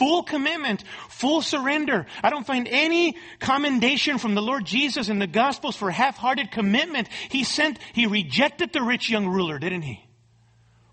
Full 0.00 0.22
commitment, 0.22 0.82
full 1.10 1.42
surrender. 1.42 2.06
I 2.22 2.30
don't 2.30 2.46
find 2.46 2.66
any 2.66 3.16
commendation 3.38 4.16
from 4.16 4.34
the 4.34 4.40
Lord 4.40 4.64
Jesus 4.64 5.10
in 5.10 5.18
the 5.18 5.26
Gospels 5.26 5.76
for 5.76 5.90
half-hearted 5.90 6.50
commitment. 6.50 7.06
He 7.28 7.44
sent, 7.44 7.78
he 7.92 8.06
rejected 8.06 8.72
the 8.72 8.80
rich 8.80 9.10
young 9.10 9.26
ruler, 9.26 9.58
didn't 9.58 9.82
he? 9.82 10.02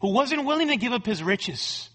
Who 0.02 0.12
wasn't 0.12 0.44
willing 0.44 0.68
to 0.68 0.76
give 0.76 0.92
up 0.92 1.06
his 1.06 1.24
riches. 1.24 1.90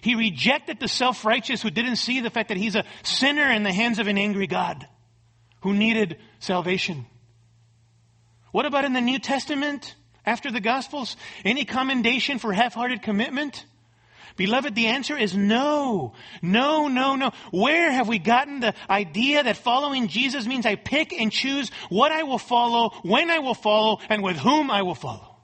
He 0.00 0.14
rejected 0.14 0.78
the 0.78 0.86
self-righteous 0.86 1.60
who 1.60 1.70
didn't 1.70 1.96
see 1.96 2.20
the 2.20 2.30
fact 2.30 2.50
that 2.50 2.56
he's 2.56 2.76
a 2.76 2.84
sinner 3.02 3.50
in 3.50 3.64
the 3.64 3.72
hands 3.72 3.98
of 3.98 4.06
an 4.06 4.16
angry 4.16 4.46
God 4.46 4.86
who 5.62 5.74
needed 5.74 6.18
salvation. 6.38 7.04
What 8.52 8.64
about 8.64 8.84
in 8.84 8.92
the 8.92 9.00
New 9.00 9.18
Testament 9.18 9.96
after 10.24 10.52
the 10.52 10.60
Gospels? 10.60 11.16
Any 11.44 11.64
commendation 11.64 12.38
for 12.38 12.52
half-hearted 12.52 13.02
commitment? 13.02 13.64
Beloved, 14.36 14.74
the 14.74 14.86
answer 14.86 15.16
is 15.16 15.34
no. 15.34 16.12
No, 16.42 16.88
no, 16.88 17.16
no. 17.16 17.32
Where 17.50 17.90
have 17.90 18.06
we 18.06 18.18
gotten 18.18 18.60
the 18.60 18.74
idea 18.88 19.42
that 19.42 19.56
following 19.56 20.08
Jesus 20.08 20.46
means 20.46 20.66
I 20.66 20.76
pick 20.76 21.12
and 21.12 21.32
choose 21.32 21.70
what 21.88 22.12
I 22.12 22.22
will 22.24 22.38
follow, 22.38 22.90
when 23.02 23.30
I 23.30 23.38
will 23.38 23.54
follow, 23.54 23.98
and 24.08 24.22
with 24.22 24.36
whom 24.36 24.70
I 24.70 24.82
will 24.82 24.94
follow? 24.94 25.36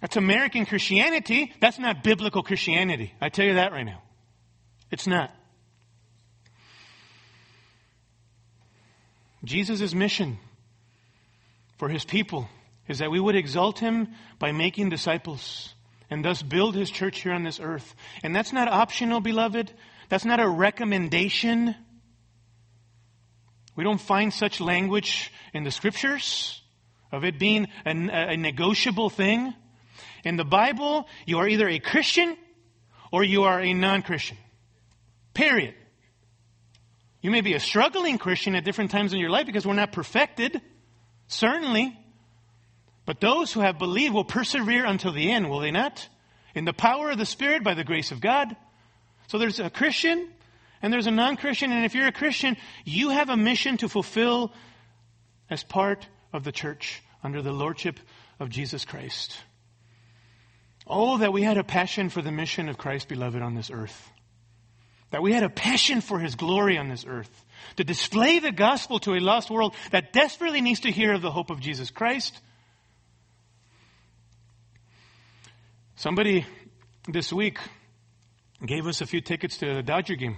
That's 0.00 0.16
American 0.16 0.66
Christianity. 0.66 1.52
That's 1.60 1.78
not 1.78 2.04
biblical 2.04 2.42
Christianity. 2.42 3.14
I 3.20 3.30
tell 3.30 3.46
you 3.46 3.54
that 3.54 3.72
right 3.72 3.86
now. 3.86 4.02
It's 4.90 5.06
not. 5.06 5.34
Jesus' 9.44 9.94
mission 9.94 10.38
for 11.78 11.88
his 11.88 12.04
people 12.04 12.48
is 12.88 12.98
that 12.98 13.10
we 13.10 13.20
would 13.20 13.36
exalt 13.36 13.78
him 13.78 14.08
by 14.38 14.52
making 14.52 14.88
disciples 14.88 15.74
and 16.10 16.24
thus 16.24 16.42
build 16.42 16.74
his 16.74 16.90
church 16.90 17.20
here 17.20 17.32
on 17.32 17.44
this 17.44 17.60
earth. 17.60 17.94
And 18.22 18.34
that's 18.34 18.52
not 18.52 18.68
optional, 18.68 19.20
beloved. 19.20 19.72
That's 20.08 20.24
not 20.24 20.40
a 20.40 20.48
recommendation. 20.48 21.74
We 23.76 23.84
don't 23.84 24.00
find 24.00 24.32
such 24.32 24.60
language 24.60 25.30
in 25.52 25.64
the 25.64 25.70
scriptures 25.70 26.62
of 27.12 27.24
it 27.24 27.38
being 27.38 27.68
a, 27.84 27.90
a 27.90 28.36
negotiable 28.36 29.10
thing. 29.10 29.52
In 30.24 30.36
the 30.36 30.44
Bible, 30.44 31.06
you 31.26 31.38
are 31.38 31.48
either 31.48 31.68
a 31.68 31.78
Christian 31.78 32.36
or 33.12 33.22
you 33.22 33.44
are 33.44 33.60
a 33.60 33.72
non-Christian. 33.74 34.36
Period. 35.34 35.74
You 37.20 37.30
may 37.30 37.40
be 37.40 37.54
a 37.54 37.60
struggling 37.60 38.18
Christian 38.18 38.54
at 38.54 38.64
different 38.64 38.90
times 38.90 39.12
in 39.12 39.18
your 39.18 39.30
life 39.30 39.46
because 39.46 39.66
we're 39.66 39.74
not 39.74 39.92
perfected. 39.92 40.60
Certainly. 41.26 41.97
But 43.08 43.20
those 43.20 43.54
who 43.54 43.60
have 43.60 43.78
believed 43.78 44.12
will 44.12 44.22
persevere 44.22 44.84
until 44.84 45.14
the 45.14 45.32
end, 45.32 45.48
will 45.48 45.60
they 45.60 45.70
not? 45.70 46.06
In 46.54 46.66
the 46.66 46.74
power 46.74 47.10
of 47.10 47.16
the 47.16 47.24
Spirit 47.24 47.64
by 47.64 47.72
the 47.72 47.82
grace 47.82 48.10
of 48.10 48.20
God. 48.20 48.54
So 49.28 49.38
there's 49.38 49.60
a 49.60 49.70
Christian 49.70 50.28
and 50.82 50.92
there's 50.92 51.06
a 51.06 51.10
non-Christian. 51.10 51.72
And 51.72 51.86
if 51.86 51.94
you're 51.94 52.08
a 52.08 52.12
Christian, 52.12 52.58
you 52.84 53.08
have 53.08 53.30
a 53.30 53.36
mission 53.36 53.78
to 53.78 53.88
fulfill 53.88 54.52
as 55.48 55.64
part 55.64 56.06
of 56.34 56.44
the 56.44 56.52
church 56.52 57.02
under 57.24 57.40
the 57.40 57.50
Lordship 57.50 57.98
of 58.38 58.50
Jesus 58.50 58.84
Christ. 58.84 59.38
Oh, 60.86 61.16
that 61.16 61.32
we 61.32 61.42
had 61.42 61.56
a 61.56 61.64
passion 61.64 62.10
for 62.10 62.20
the 62.20 62.30
mission 62.30 62.68
of 62.68 62.76
Christ, 62.76 63.08
beloved, 63.08 63.40
on 63.40 63.54
this 63.54 63.70
earth. 63.70 64.10
That 65.12 65.22
we 65.22 65.32
had 65.32 65.44
a 65.44 65.48
passion 65.48 66.02
for 66.02 66.18
His 66.18 66.34
glory 66.34 66.76
on 66.76 66.90
this 66.90 67.06
earth. 67.08 67.46
To 67.76 67.84
display 67.84 68.38
the 68.38 68.52
gospel 68.52 68.98
to 68.98 69.14
a 69.14 69.18
lost 69.18 69.50
world 69.50 69.74
that 69.92 70.12
desperately 70.12 70.60
needs 70.60 70.80
to 70.80 70.90
hear 70.90 71.14
of 71.14 71.22
the 71.22 71.30
hope 71.30 71.48
of 71.48 71.60
Jesus 71.60 71.90
Christ 71.90 72.38
Somebody 75.98 76.46
this 77.08 77.32
week 77.32 77.58
gave 78.64 78.86
us 78.86 79.00
a 79.00 79.06
few 79.06 79.20
tickets 79.20 79.56
to 79.58 79.74
the 79.74 79.82
Dodger 79.82 80.14
game. 80.14 80.36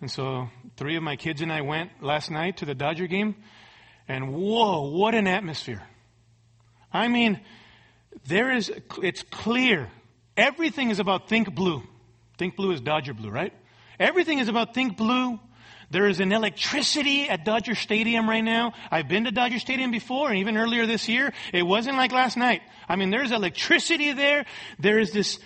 And 0.00 0.10
so 0.10 0.48
three 0.78 0.96
of 0.96 1.02
my 1.02 1.16
kids 1.16 1.42
and 1.42 1.52
I 1.52 1.60
went 1.60 2.02
last 2.02 2.30
night 2.30 2.56
to 2.56 2.64
the 2.64 2.74
Dodger 2.74 3.06
game. 3.08 3.34
And 4.08 4.32
whoa, 4.32 4.88
what 4.88 5.14
an 5.14 5.26
atmosphere. 5.26 5.82
I 6.90 7.08
mean, 7.08 7.42
there 8.26 8.50
is, 8.50 8.72
it's 9.02 9.22
clear. 9.22 9.90
Everything 10.34 10.88
is 10.88 10.98
about 10.98 11.28
think 11.28 11.54
blue. 11.54 11.82
Think 12.38 12.56
blue 12.56 12.70
is 12.70 12.80
Dodger 12.80 13.12
blue, 13.12 13.28
right? 13.28 13.52
Everything 14.00 14.38
is 14.38 14.48
about 14.48 14.72
think 14.72 14.96
blue. 14.96 15.38
There 15.90 16.06
is 16.06 16.20
an 16.20 16.32
electricity 16.32 17.30
at 17.30 17.46
Dodger 17.46 17.74
Stadium 17.74 18.28
right 18.28 18.44
now. 18.44 18.74
I've 18.90 19.08
been 19.08 19.24
to 19.24 19.30
Dodger 19.30 19.58
Stadium 19.58 19.90
before, 19.90 20.28
and 20.28 20.38
even 20.38 20.58
earlier 20.58 20.86
this 20.86 21.08
year. 21.08 21.32
It 21.52 21.62
wasn't 21.62 21.96
like 21.96 22.12
last 22.12 22.36
night. 22.36 22.60
I 22.88 22.96
mean, 22.96 23.10
there's 23.10 23.32
electricity 23.32 24.12
there. 24.12 24.44
There 24.78 24.98
is 24.98 25.12
this, 25.12 25.38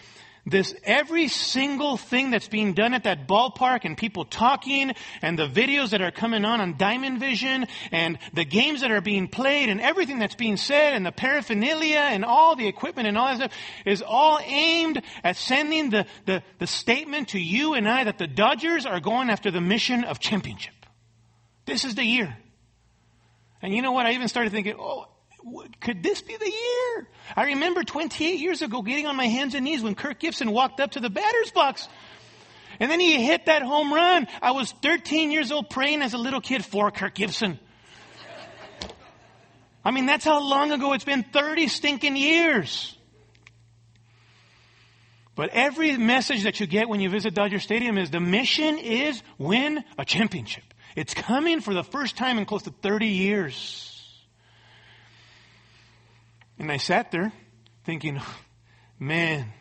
this 0.45 0.75
every 0.83 1.29
single 1.29 1.97
thing 1.97 2.31
that's 2.31 2.49
being 2.49 2.75
done 2.75 2.95
at 2.95 3.05
that 3.05 3.29
ballpark 3.29 3.85
and 3.85 3.97
people 3.97 4.25
talking 4.25 4.93
and 5.21 5.39
the 5.39 5.47
videos 5.47 5.91
that 5.91 6.03
are 6.03 6.11
coming 6.11 6.45
on 6.45 6.61
on 6.61 6.77
Diamond 6.77 7.21
Vision 7.21 7.67
and 7.93 8.19
the 8.33 8.45
games 8.45 8.81
that 8.81 8.91
are 8.91 9.01
being 9.01 9.29
played 9.29 9.69
and 9.69 9.81
everything 9.81 10.19
that's 10.19 10.35
being 10.35 10.57
said 10.57 10.95
and 10.95 11.07
the 11.07 11.13
paraphernalia 11.13 12.01
and 12.01 12.25
all 12.25 12.57
the 12.57 12.67
equipment 12.67 13.07
and 13.07 13.17
all 13.17 13.29
that 13.29 13.37
stuff 13.37 13.53
is 13.87 14.03
all 14.03 14.41
aimed 14.45 15.01
at 15.23 15.37
sending 15.37 15.91
the, 15.91 16.07
the, 16.27 16.43
the 16.59 16.67
statement 16.67 17.29
to 17.29 17.39
you 17.39 17.75
and 17.75 17.89
I 17.89 18.05
that 18.05 18.19
the 18.19 18.27
Dodgers 18.27 18.85
are 18.85 18.99
going 18.99 19.31
after 19.31 19.53
the 19.53 19.61
mission 19.61 20.03
of 20.03 20.19
championship. 20.19 20.75
This 21.67 21.85
is 21.85 21.95
the 21.95 22.05
year. 22.05 22.37
And 23.63 23.73
you 23.73 23.81
know 23.81 23.93
what? 23.93 24.07
I 24.07 24.13
even 24.15 24.27
started 24.27 24.51
thinking, 24.51 24.75
oh, 24.77 25.07
could 25.81 26.03
this 26.03 26.23
be 26.23 26.37
the 26.37 26.51
year? 26.51 27.09
I 27.37 27.47
remember 27.47 27.83
28 27.83 28.39
years 28.39 28.63
ago 28.63 28.83
getting 28.83 29.07
on 29.07 29.17
my 29.17 29.27
hands 29.27 29.55
and 29.55 29.65
knees 29.65 29.83
when 29.83 29.95
Kirk 29.95 30.19
Gibson 30.19 30.51
walked 30.51 30.81
up 30.81 30.93
to 30.93 31.01
the 31.01 31.11
batter's 31.11 31.51
box. 31.51 31.89
And 32.81 32.91
then 32.91 33.01
he 33.01 33.25
hit 33.25 33.47
that 33.47 33.63
home 33.63 33.93
run. 33.93 34.27
I 34.41 34.53
was 34.53 34.73
13 34.83 35.31
years 35.31 35.53
old 35.53 35.71
praying 35.71 36.03
as 36.03 36.15
a 36.15 36.19
little 36.19 36.41
kid 36.41 36.65
for 36.65 36.91
Kirk 36.91 37.15
Gibson. 37.15 37.59
I 39.85 39.91
mean, 39.91 40.07
that's 40.07 40.25
how 40.25 40.41
long 40.41 40.71
ago 40.71 40.93
it's 40.93 41.05
been 41.05 41.25
30 41.25 41.69
stinking 41.69 42.17
years. 42.17 42.97
But 45.35 45.51
every 45.51 45.97
message 45.97 46.45
that 46.45 46.61
you 46.61 46.67
get 46.67 46.89
when 46.89 47.01
you 47.01 47.09
visit 47.09 47.35
Dodger 47.35 47.59
Stadium 47.59 47.99
is 47.99 48.11
the 48.11 48.21
mission 48.21 48.79
is 48.79 49.23
win 49.39 49.83
a 49.99 50.05
championship. 50.05 50.65
It's 50.95 51.15
coming 51.15 51.61
for 51.61 51.73
the 51.73 51.83
first 51.83 52.17
time 52.17 52.39
in 52.39 52.45
close 52.45 52.63
to 52.65 52.71
30 52.71 53.07
years. 53.07 53.92
And 56.59 56.71
I 56.71 56.77
sat 56.77 57.11
there 57.11 57.33
thinking, 57.85 58.21
man, 58.99 59.53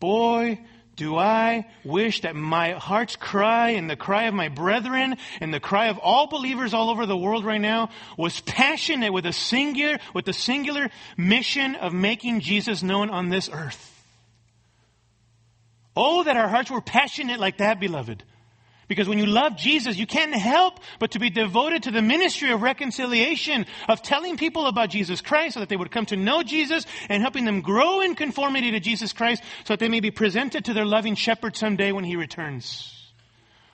boy, 0.00 0.58
do 0.96 1.16
I 1.16 1.66
wish 1.84 2.20
that 2.20 2.36
my 2.36 2.72
heart's 2.72 3.16
cry 3.16 3.70
and 3.70 3.88
the 3.88 3.96
cry 3.96 4.24
of 4.24 4.34
my 4.34 4.48
brethren 4.48 5.16
and 5.40 5.52
the 5.52 5.60
cry 5.60 5.86
of 5.88 5.98
all 5.98 6.26
believers 6.26 6.74
all 6.74 6.90
over 6.90 7.06
the 7.06 7.16
world 7.16 7.44
right 7.44 7.60
now 7.60 7.90
was 8.18 8.40
passionate 8.40 9.12
with 9.12 9.24
a 9.24 9.32
singular, 9.32 9.98
with 10.14 10.26
the 10.26 10.32
singular 10.32 10.90
mission 11.16 11.76
of 11.76 11.92
making 11.94 12.40
Jesus 12.40 12.82
known 12.82 13.08
on 13.08 13.30
this 13.30 13.48
earth. 13.52 13.88
Oh, 15.96 16.24
that 16.24 16.36
our 16.36 16.48
hearts 16.48 16.70
were 16.70 16.80
passionate 16.80 17.40
like 17.40 17.58
that, 17.58 17.80
beloved. 17.80 18.22
Because 18.92 19.08
when 19.08 19.16
you 19.16 19.24
love 19.24 19.56
Jesus, 19.56 19.96
you 19.96 20.06
can't 20.06 20.34
help 20.34 20.78
but 20.98 21.12
to 21.12 21.18
be 21.18 21.30
devoted 21.30 21.84
to 21.84 21.90
the 21.90 22.02
ministry 22.02 22.50
of 22.50 22.60
reconciliation, 22.60 23.64
of 23.88 24.02
telling 24.02 24.36
people 24.36 24.66
about 24.66 24.90
Jesus 24.90 25.22
Christ 25.22 25.54
so 25.54 25.60
that 25.60 25.70
they 25.70 25.78
would 25.78 25.90
come 25.90 26.04
to 26.06 26.16
know 26.16 26.42
Jesus 26.42 26.84
and 27.08 27.22
helping 27.22 27.46
them 27.46 27.62
grow 27.62 28.02
in 28.02 28.14
conformity 28.14 28.72
to 28.72 28.80
Jesus 28.80 29.14
Christ 29.14 29.42
so 29.64 29.72
that 29.72 29.80
they 29.80 29.88
may 29.88 30.00
be 30.00 30.10
presented 30.10 30.66
to 30.66 30.74
their 30.74 30.84
loving 30.84 31.14
shepherd 31.14 31.56
someday 31.56 31.90
when 31.90 32.04
he 32.04 32.16
returns. 32.16 33.10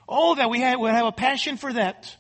Oh, 0.09 0.37
that 0.37 0.51
we 0.51 0.61
have, 0.61 0.79
have 0.79 1.07
a 1.07 1.11
passion 1.11 1.57
for 1.57 1.73
that. 1.73 2.17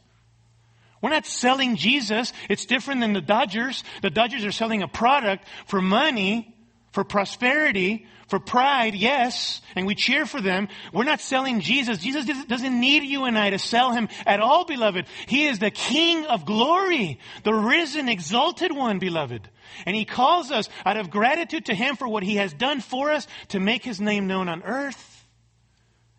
We're 1.00 1.10
not 1.10 1.24
selling 1.24 1.76
Jesus. 1.76 2.32
It's 2.50 2.66
different 2.66 3.00
than 3.00 3.12
the 3.12 3.20
Dodgers. 3.20 3.84
The 4.02 4.10
Dodgers 4.10 4.44
are 4.44 4.50
selling 4.50 4.82
a 4.82 4.88
product 4.88 5.46
for 5.68 5.80
money, 5.80 6.52
for 6.98 7.04
prosperity, 7.04 8.08
for 8.26 8.40
pride, 8.40 8.96
yes, 8.96 9.62
and 9.76 9.86
we 9.86 9.94
cheer 9.94 10.26
for 10.26 10.40
them. 10.40 10.66
We're 10.92 11.04
not 11.04 11.20
selling 11.20 11.60
Jesus. 11.60 12.00
Jesus 12.00 12.24
doesn't 12.46 12.80
need 12.80 13.04
you 13.04 13.22
and 13.22 13.38
I 13.38 13.50
to 13.50 13.58
sell 13.60 13.92
him 13.92 14.08
at 14.26 14.40
all, 14.40 14.64
beloved. 14.64 15.06
He 15.28 15.46
is 15.46 15.60
the 15.60 15.70
King 15.70 16.26
of 16.26 16.44
glory, 16.44 17.20
the 17.44 17.54
risen, 17.54 18.08
exalted 18.08 18.72
one, 18.72 18.98
beloved. 18.98 19.48
And 19.86 19.94
he 19.94 20.04
calls 20.04 20.50
us 20.50 20.68
out 20.84 20.96
of 20.96 21.08
gratitude 21.08 21.66
to 21.66 21.74
him 21.76 21.94
for 21.94 22.08
what 22.08 22.24
he 22.24 22.34
has 22.34 22.52
done 22.52 22.80
for 22.80 23.12
us 23.12 23.28
to 23.50 23.60
make 23.60 23.84
his 23.84 24.00
name 24.00 24.26
known 24.26 24.48
on 24.48 24.64
earth. 24.64 25.24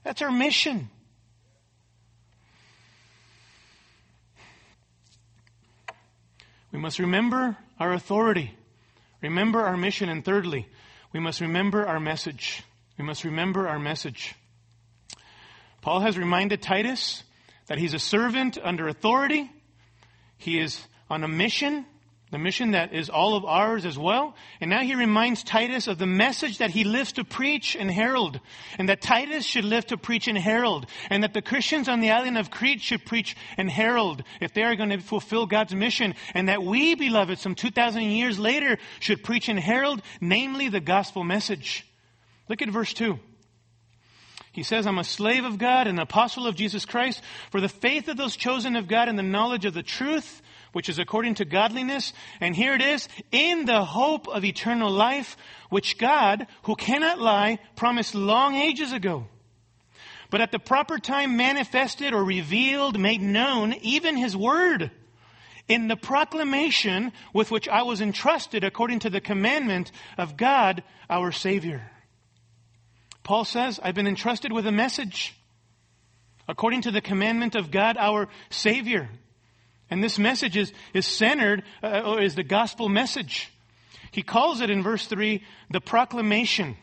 That's 0.06 0.22
our 0.22 0.32
mission. 0.32 0.90
We 6.72 6.80
must 6.80 7.00
remember 7.00 7.58
our 7.78 7.92
authority. 7.92 8.56
Remember 9.22 9.62
our 9.62 9.78
mission. 9.78 10.10
And 10.10 10.24
thirdly, 10.24 10.68
we 11.14 11.20
must 11.20 11.42
remember 11.42 11.86
our 11.86 12.00
message. 12.00 12.64
We 12.98 13.06
must 13.06 13.24
remember 13.24 13.68
our 13.68 13.80
message. 13.80 14.36
Paul 15.82 16.02
has 16.02 16.18
reminded 16.18 16.62
Titus 16.62 17.24
that 17.68 17.78
he's 17.78 17.94
a 17.94 18.00
servant 18.00 18.58
under 18.62 18.88
authority. 18.88 19.50
He 20.38 20.60
is 20.60 20.82
on 21.10 21.24
a 21.24 21.28
mission 21.28 21.86
the 22.32 22.38
mission 22.38 22.72
that 22.72 22.94
is 22.94 23.10
all 23.10 23.36
of 23.36 23.44
ours 23.44 23.86
as 23.86 23.98
well. 23.98 24.36
And 24.62 24.70
now 24.70 24.82
he 24.82 24.94
reminds 24.94 25.44
Titus 25.44 25.88
of 25.88 25.98
the 25.98 26.06
message 26.06 26.60
that 26.60 26.70
he 26.70 26.84
lives 26.84 27.14
to 27.14 27.24
preach 27.24 27.76
and 27.76 27.90
herald. 27.90 28.40
And 28.78 28.88
that 28.90 29.02
Titus 29.02 29.46
should 29.46 29.66
live 29.66 29.88
to 29.88 29.98
preach 29.98 30.28
and 30.28 30.38
herald. 30.38 30.86
And 31.10 31.24
that 31.24 31.34
the 31.34 31.42
Christians 31.42 31.90
on 31.90 32.02
the 32.02 32.12
island 32.12 32.38
of 32.38 32.52
Crete 32.52 32.82
should 32.82 33.04
preach 33.04 33.36
and 33.58 33.70
herald 33.70 34.24
if 34.42 34.54
they 34.54 34.64
are 34.64 34.76
going 34.76 34.90
to 34.90 35.00
fulfill 35.00 35.48
God's 35.48 35.74
mission. 35.74 36.14
And 36.36 36.50
that 36.50 36.62
we, 36.62 36.94
beloved, 36.94 37.40
some 37.40 37.56
2,000 37.56 38.04
years 38.04 38.38
later, 38.38 38.78
should 39.00 39.24
preach 39.24 39.50
and 39.50 39.60
herald, 39.60 40.04
namely 40.22 40.70
the 40.70 40.80
gospel 40.80 41.24
message. 41.24 41.88
Look 42.48 42.62
at 42.62 42.70
verse 42.70 42.94
2. 42.94 43.20
He 44.52 44.62
says, 44.62 44.86
I'm 44.86 44.98
a 45.00 45.04
slave 45.04 45.46
of 45.46 45.58
God, 45.58 45.88
an 45.88 46.00
apostle 46.00 46.46
of 46.46 46.56
Jesus 46.56 46.86
Christ, 46.86 47.24
for 47.52 47.62
the 47.62 47.70
faith 47.70 48.08
of 48.08 48.18
those 48.18 48.36
chosen 48.36 48.76
of 48.76 48.88
God 48.88 49.08
and 49.08 49.18
the 49.18 49.24
knowledge 49.24 49.66
of 49.66 49.74
the 49.74 49.84
truth 49.84 50.42
which 50.72 50.90
is 50.90 51.00
according 51.00 51.36
to 51.36 51.46
godliness. 51.46 52.14
And 52.40 52.56
here 52.56 52.74
it 52.74 52.82
is, 52.82 53.08
in 53.32 53.66
the 53.66 53.84
hope 53.84 54.28
of 54.28 54.46
eternal 54.46 54.92
life, 54.92 55.38
which 55.70 55.98
God, 55.98 56.48
who 56.64 56.76
cannot 56.76 57.20
lie, 57.20 57.60
promised 57.76 58.16
long 58.16 58.56
ages 58.56 58.92
ago. 58.92 59.28
But 60.30 60.42
at 60.42 60.52
the 60.52 60.60
proper 60.60 61.00
time 61.00 61.38
manifested 61.38 62.14
or 62.14 62.24
revealed, 62.24 63.00
made 63.00 63.22
known, 63.22 63.74
even 63.82 64.16
his 64.16 64.38
word, 64.38 64.92
in 65.68 65.88
the 65.88 65.96
proclamation 65.96 67.12
with 67.34 67.52
which 67.52 67.68
I 67.68 67.84
was 67.84 68.02
entrusted 68.02 68.64
according 68.64 69.00
to 69.00 69.10
the 69.10 69.22
commandment 69.22 69.92
of 70.18 70.38
God, 70.38 70.84
our 71.10 71.32
Savior. 71.32 71.92
Paul 73.24 73.46
says, 73.46 73.80
I've 73.82 73.96
been 73.96 74.08
entrusted 74.08 74.52
with 74.52 74.66
a 74.66 74.72
message 74.72 75.36
according 76.48 76.82
to 76.82 76.92
the 76.92 77.02
commandment 77.02 77.56
of 77.56 77.70
God, 77.70 77.96
our 77.98 78.28
Savior. 78.50 79.10
And 79.90 80.04
this 80.04 80.20
message 80.20 80.56
is, 80.56 80.72
is 80.94 81.06
centered, 81.06 81.64
uh, 81.82 82.02
or 82.06 82.22
is 82.22 82.36
the 82.36 82.44
gospel 82.44 82.90
message. 82.90 83.52
He 84.12 84.22
calls 84.22 84.62
it 84.62 84.70
in 84.70 84.84
verse 84.84 85.08
3 85.08 85.44
the 85.70 85.82
proclamation, 85.82 86.78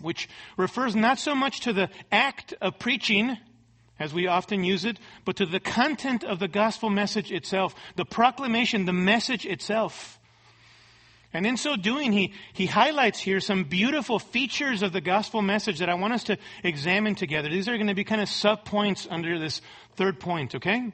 which 0.00 0.28
refers 0.56 0.94
not 0.94 1.18
so 1.18 1.34
much 1.34 1.60
to 1.60 1.72
the 1.72 1.88
act 2.12 2.54
of 2.60 2.78
preaching, 2.78 3.36
as 3.98 4.12
we 4.12 4.26
often 4.26 4.64
use 4.64 4.84
it, 4.84 4.98
but 5.24 5.36
to 5.36 5.46
the 5.46 5.60
content 5.60 6.24
of 6.24 6.38
the 6.38 6.48
gospel 6.48 6.90
message 6.90 7.32
itself, 7.32 7.74
the 7.96 8.04
proclamation, 8.04 8.84
the 8.84 8.92
message 8.92 9.46
itself. 9.46 10.18
And 11.32 11.46
in 11.46 11.56
so 11.56 11.76
doing, 11.76 12.12
he, 12.12 12.32
he 12.52 12.66
highlights 12.66 13.18
here 13.18 13.40
some 13.40 13.64
beautiful 13.64 14.18
features 14.18 14.82
of 14.82 14.92
the 14.92 15.00
gospel 15.00 15.42
message 15.42 15.80
that 15.80 15.88
I 15.90 15.94
want 15.94 16.14
us 16.14 16.24
to 16.24 16.38
examine 16.62 17.14
together. 17.14 17.48
These 17.48 17.68
are 17.68 17.76
going 17.76 17.88
to 17.88 17.94
be 17.94 18.04
kind 18.04 18.22
of 18.22 18.28
sub 18.28 18.64
points 18.64 19.06
under 19.10 19.38
this 19.38 19.60
third 19.96 20.18
point, 20.20 20.54
okay? 20.54 20.92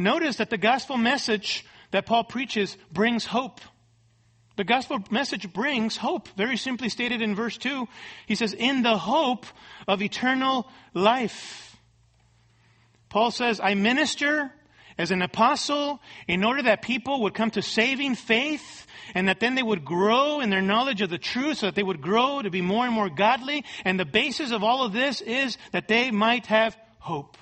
Notice 0.00 0.36
that 0.36 0.50
the 0.50 0.58
gospel 0.58 0.96
message 0.96 1.64
that 1.90 2.06
Paul 2.06 2.24
preaches 2.24 2.76
brings 2.90 3.26
hope. 3.26 3.60
The 4.56 4.64
gospel 4.64 4.98
message 5.10 5.52
brings 5.52 5.96
hope. 5.96 6.28
Very 6.36 6.56
simply 6.56 6.88
stated 6.88 7.22
in 7.22 7.34
verse 7.34 7.56
2, 7.58 7.86
he 8.26 8.34
says, 8.34 8.52
in 8.52 8.82
the 8.82 8.96
hope 8.96 9.46
of 9.86 10.02
eternal 10.02 10.68
life. 10.94 11.76
Paul 13.08 13.30
says, 13.30 13.60
I 13.62 13.74
minister 13.74 14.50
as 14.96 15.10
an 15.10 15.22
apostle 15.22 16.00
in 16.26 16.44
order 16.44 16.62
that 16.62 16.82
people 16.82 17.22
would 17.22 17.34
come 17.34 17.50
to 17.50 17.62
saving 17.62 18.14
faith 18.14 18.86
and 19.14 19.28
that 19.28 19.40
then 19.40 19.54
they 19.54 19.62
would 19.62 19.84
grow 19.84 20.40
in 20.40 20.50
their 20.50 20.62
knowledge 20.62 21.00
of 21.00 21.10
the 21.10 21.18
truth 21.18 21.58
so 21.58 21.66
that 21.66 21.74
they 21.74 21.82
would 21.82 22.00
grow 22.00 22.40
to 22.40 22.50
be 22.50 22.60
more 22.60 22.84
and 22.84 22.94
more 22.94 23.10
godly. 23.10 23.64
And 23.84 23.98
the 23.98 24.04
basis 24.04 24.50
of 24.50 24.62
all 24.62 24.84
of 24.84 24.92
this 24.92 25.20
is 25.20 25.58
that 25.72 25.88
they 25.88 26.10
might 26.10 26.46
have 26.46 26.76
hope 26.98 27.36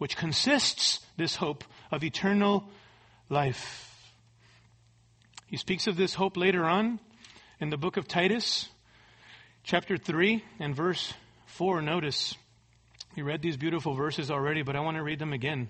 which 0.00 0.16
consists 0.16 1.00
this 1.18 1.36
hope 1.36 1.62
of 1.92 2.02
eternal 2.02 2.64
life. 3.28 3.94
He 5.46 5.58
speaks 5.58 5.86
of 5.86 5.98
this 5.98 6.14
hope 6.14 6.38
later 6.38 6.64
on 6.64 6.98
in 7.60 7.68
the 7.68 7.76
book 7.76 7.98
of 7.98 8.08
Titus, 8.08 8.70
chapter 9.62 9.98
3 9.98 10.42
and 10.58 10.74
verse 10.74 11.12
4. 11.44 11.82
Notice, 11.82 12.34
we 13.14 13.22
read 13.22 13.42
these 13.42 13.58
beautiful 13.58 13.92
verses 13.92 14.30
already, 14.30 14.62
but 14.62 14.74
I 14.74 14.80
want 14.80 14.96
to 14.96 15.02
read 15.02 15.18
them 15.18 15.34
again. 15.34 15.68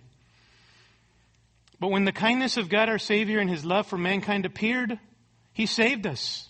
But 1.81 1.91
when 1.91 2.05
the 2.05 2.13
kindness 2.13 2.57
of 2.57 2.69
God 2.69 2.89
our 2.89 3.01
Savior 3.01 3.41
and 3.41 3.51
his 3.51 3.65
love 3.65 3.89
for 3.89 3.99
mankind 3.99 4.47
appeared, 4.47 5.01
he 5.53 5.67
saved 5.67 6.07
us, 6.07 6.49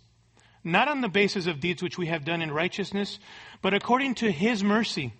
not 0.62 0.88
on 0.88 1.00
the 1.00 1.08
basis 1.08 1.46
of 1.46 1.60
deeds 1.60 1.82
which 1.82 1.96
we 1.96 2.08
have 2.08 2.26
done 2.26 2.42
in 2.42 2.52
righteousness, 2.52 3.18
but 3.62 3.72
according 3.72 4.16
to 4.16 4.30
his 4.30 4.62
mercy 4.62 5.14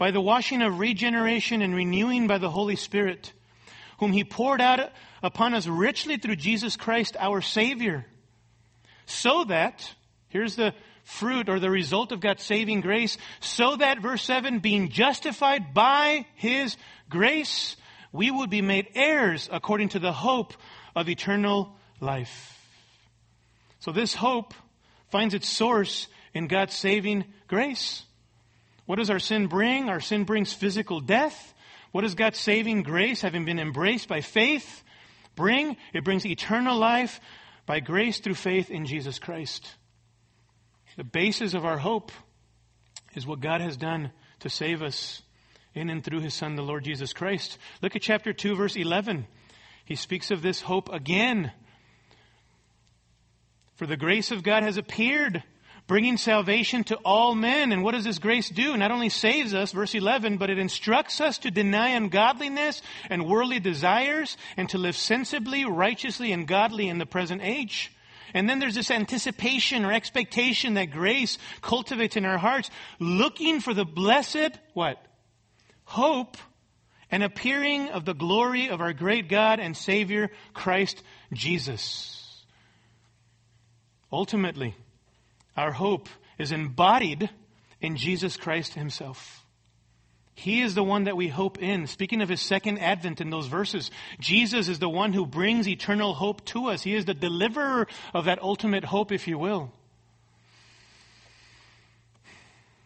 by 0.00 0.10
the 0.10 0.20
washing 0.20 0.62
of 0.62 0.78
regeneration 0.78 1.60
and 1.60 1.74
renewing 1.74 2.26
by 2.26 2.38
the 2.38 2.48
Holy 2.48 2.74
Spirit, 2.74 3.34
whom 3.98 4.12
He 4.12 4.24
poured 4.24 4.62
out 4.62 4.90
upon 5.22 5.52
us 5.52 5.66
richly 5.66 6.16
through 6.16 6.36
Jesus 6.36 6.74
Christ 6.78 7.18
our 7.20 7.42
Savior, 7.42 8.06
so 9.04 9.44
that, 9.44 9.94
here's 10.28 10.56
the 10.56 10.72
fruit 11.04 11.50
or 11.50 11.60
the 11.60 11.68
result 11.68 12.12
of 12.12 12.20
God's 12.20 12.42
saving 12.42 12.80
grace, 12.80 13.18
so 13.40 13.76
that, 13.76 14.00
verse 14.00 14.22
7, 14.22 14.60
being 14.60 14.88
justified 14.88 15.74
by 15.74 16.24
His 16.34 16.78
grace, 17.10 17.76
we 18.10 18.30
would 18.30 18.48
be 18.48 18.62
made 18.62 18.88
heirs 18.94 19.50
according 19.52 19.90
to 19.90 19.98
the 19.98 20.12
hope 20.12 20.54
of 20.96 21.10
eternal 21.10 21.76
life. 22.00 22.58
So 23.80 23.92
this 23.92 24.14
hope 24.14 24.54
finds 25.10 25.34
its 25.34 25.50
source 25.50 26.08
in 26.32 26.46
God's 26.46 26.74
saving 26.74 27.26
grace. 27.48 28.04
What 28.90 28.98
does 28.98 29.10
our 29.10 29.20
sin 29.20 29.46
bring? 29.46 29.88
Our 29.88 30.00
sin 30.00 30.24
brings 30.24 30.52
physical 30.52 30.98
death. 30.98 31.54
What 31.92 32.00
does 32.00 32.16
God's 32.16 32.40
saving 32.40 32.82
grace, 32.82 33.20
having 33.20 33.44
been 33.44 33.60
embraced 33.60 34.08
by 34.08 34.20
faith, 34.20 34.82
bring? 35.36 35.76
It 35.94 36.02
brings 36.02 36.26
eternal 36.26 36.76
life 36.76 37.20
by 37.66 37.78
grace 37.78 38.18
through 38.18 38.34
faith 38.34 38.68
in 38.68 38.86
Jesus 38.86 39.20
Christ. 39.20 39.76
The 40.96 41.04
basis 41.04 41.54
of 41.54 41.64
our 41.64 41.78
hope 41.78 42.10
is 43.14 43.24
what 43.24 43.38
God 43.38 43.60
has 43.60 43.76
done 43.76 44.10
to 44.40 44.50
save 44.50 44.82
us 44.82 45.22
in 45.72 45.88
and 45.88 46.02
through 46.02 46.22
his 46.22 46.34
Son, 46.34 46.56
the 46.56 46.62
Lord 46.62 46.82
Jesus 46.82 47.12
Christ. 47.12 47.58
Look 47.82 47.94
at 47.94 48.02
chapter 48.02 48.32
2, 48.32 48.56
verse 48.56 48.74
11. 48.74 49.28
He 49.84 49.94
speaks 49.94 50.32
of 50.32 50.42
this 50.42 50.62
hope 50.62 50.92
again. 50.92 51.52
For 53.76 53.86
the 53.86 53.96
grace 53.96 54.32
of 54.32 54.42
God 54.42 54.64
has 54.64 54.78
appeared, 54.78 55.44
bringing 55.90 56.16
salvation 56.16 56.84
to 56.84 56.94
all 57.04 57.34
men. 57.34 57.72
And 57.72 57.82
what 57.82 57.96
does 57.96 58.04
this 58.04 58.20
grace 58.20 58.48
do? 58.48 58.76
Not 58.76 58.92
only 58.92 59.08
saves 59.08 59.54
us, 59.54 59.72
verse 59.72 59.92
11, 59.92 60.36
but 60.36 60.48
it 60.48 60.56
instructs 60.56 61.20
us 61.20 61.38
to 61.38 61.50
deny 61.50 61.88
ungodliness 61.88 62.80
and 63.08 63.26
worldly 63.26 63.58
desires 63.58 64.36
and 64.56 64.68
to 64.68 64.78
live 64.78 64.94
sensibly, 64.94 65.64
righteously, 65.64 66.30
and 66.30 66.46
godly 66.46 66.88
in 66.88 66.98
the 66.98 67.06
present 67.06 67.42
age. 67.42 67.90
And 68.34 68.48
then 68.48 68.60
there's 68.60 68.76
this 68.76 68.92
anticipation 68.92 69.84
or 69.84 69.90
expectation 69.90 70.74
that 70.74 70.92
grace 70.92 71.38
cultivates 71.60 72.16
in 72.16 72.24
our 72.24 72.38
hearts, 72.38 72.70
looking 73.00 73.58
for 73.58 73.74
the 73.74 73.84
blessed, 73.84 74.60
what? 74.74 75.04
Hope 75.82 76.36
and 77.10 77.24
appearing 77.24 77.88
of 77.88 78.04
the 78.04 78.14
glory 78.14 78.68
of 78.68 78.80
our 78.80 78.92
great 78.92 79.28
God 79.28 79.58
and 79.58 79.76
Savior, 79.76 80.30
Christ 80.54 81.02
Jesus. 81.32 82.44
Ultimately, 84.12 84.76
our 85.56 85.72
hope 85.72 86.08
is 86.38 86.52
embodied 86.52 87.30
in 87.80 87.96
Jesus 87.96 88.36
Christ 88.36 88.74
himself. 88.74 89.44
He 90.34 90.62
is 90.62 90.74
the 90.74 90.82
one 90.82 91.04
that 91.04 91.16
we 91.16 91.28
hope 91.28 91.58
in. 91.58 91.86
Speaking 91.86 92.22
of 92.22 92.28
his 92.28 92.40
second 92.40 92.78
advent 92.78 93.20
in 93.20 93.28
those 93.28 93.46
verses, 93.46 93.90
Jesus 94.20 94.68
is 94.68 94.78
the 94.78 94.88
one 94.88 95.12
who 95.12 95.26
brings 95.26 95.68
eternal 95.68 96.14
hope 96.14 96.44
to 96.46 96.70
us. 96.70 96.82
He 96.82 96.94
is 96.94 97.04
the 97.04 97.14
deliverer 97.14 97.86
of 98.14 98.24
that 98.24 98.40
ultimate 98.42 98.84
hope, 98.84 99.12
if 99.12 99.28
you 99.28 99.38
will. 99.38 99.70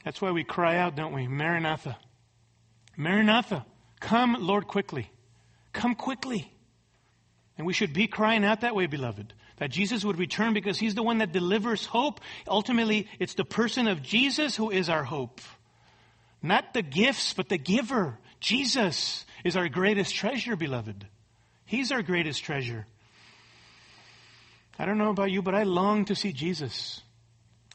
That's 0.05 0.21
why 0.21 0.33
we 0.33 0.43
cry 0.43 0.77
out, 0.79 0.97
don't 0.97 1.15
we? 1.15 1.29
Maranatha. 1.29 1.97
Maranatha. 2.97 3.65
Come, 4.01 4.37
Lord, 4.41 4.67
quickly. 4.67 5.11
Come 5.73 5.95
quickly. 5.95 6.53
And 7.57 7.67
we 7.67 7.73
should 7.73 7.93
be 7.93 8.09
crying 8.09 8.45
out 8.45 8.63
that 8.63 8.75
way, 8.75 8.87
beloved 8.87 9.33
that 9.59 9.71
Jesus 9.71 10.05
would 10.05 10.19
return 10.19 10.53
because 10.53 10.79
he's 10.79 10.95
the 10.95 11.03
one 11.03 11.19
that 11.19 11.33
delivers 11.33 11.87
hope. 11.87 12.21
Ultimately, 12.49 13.09
it's 13.19 13.35
the 13.35 13.45
person 13.45 13.87
of 13.87 14.03
Jesus 14.03 14.57
who 14.57 14.71
is 14.71 14.89
our 14.89 15.05
hope. 15.05 15.41
Not 16.43 16.75
the 16.75 16.83
gifts, 16.83 17.33
but 17.33 17.49
the 17.49 17.59
giver. 17.59 18.19
Jesus 18.41 19.25
is 19.45 19.57
our 19.57 19.69
greatest 19.69 20.15
treasure, 20.15 20.57
beloved. 20.57 21.07
He's 21.67 21.93
our 21.93 22.03
greatest 22.03 22.45
treasure. 22.45 22.87
I 24.79 24.85
don't 24.87 24.99
know 24.99 25.11
about 25.11 25.31
you, 25.31 25.41
but 25.41 25.55
I 25.55 25.63
long 25.63 26.05
to 26.07 26.15
see 26.15 26.33
Jesus. 26.33 27.01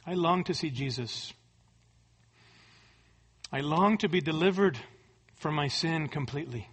I 0.06 0.14
long 0.14 0.44
to 0.46 0.54
see 0.54 0.70
Jesus. 0.70 1.34
I 3.52 3.62
long 3.62 3.98
to 4.00 4.10
be 4.10 4.22
delivered 4.22 4.78
from 5.38 5.56
my 5.56 5.68
sin 5.68 6.08
completely. 6.08 6.68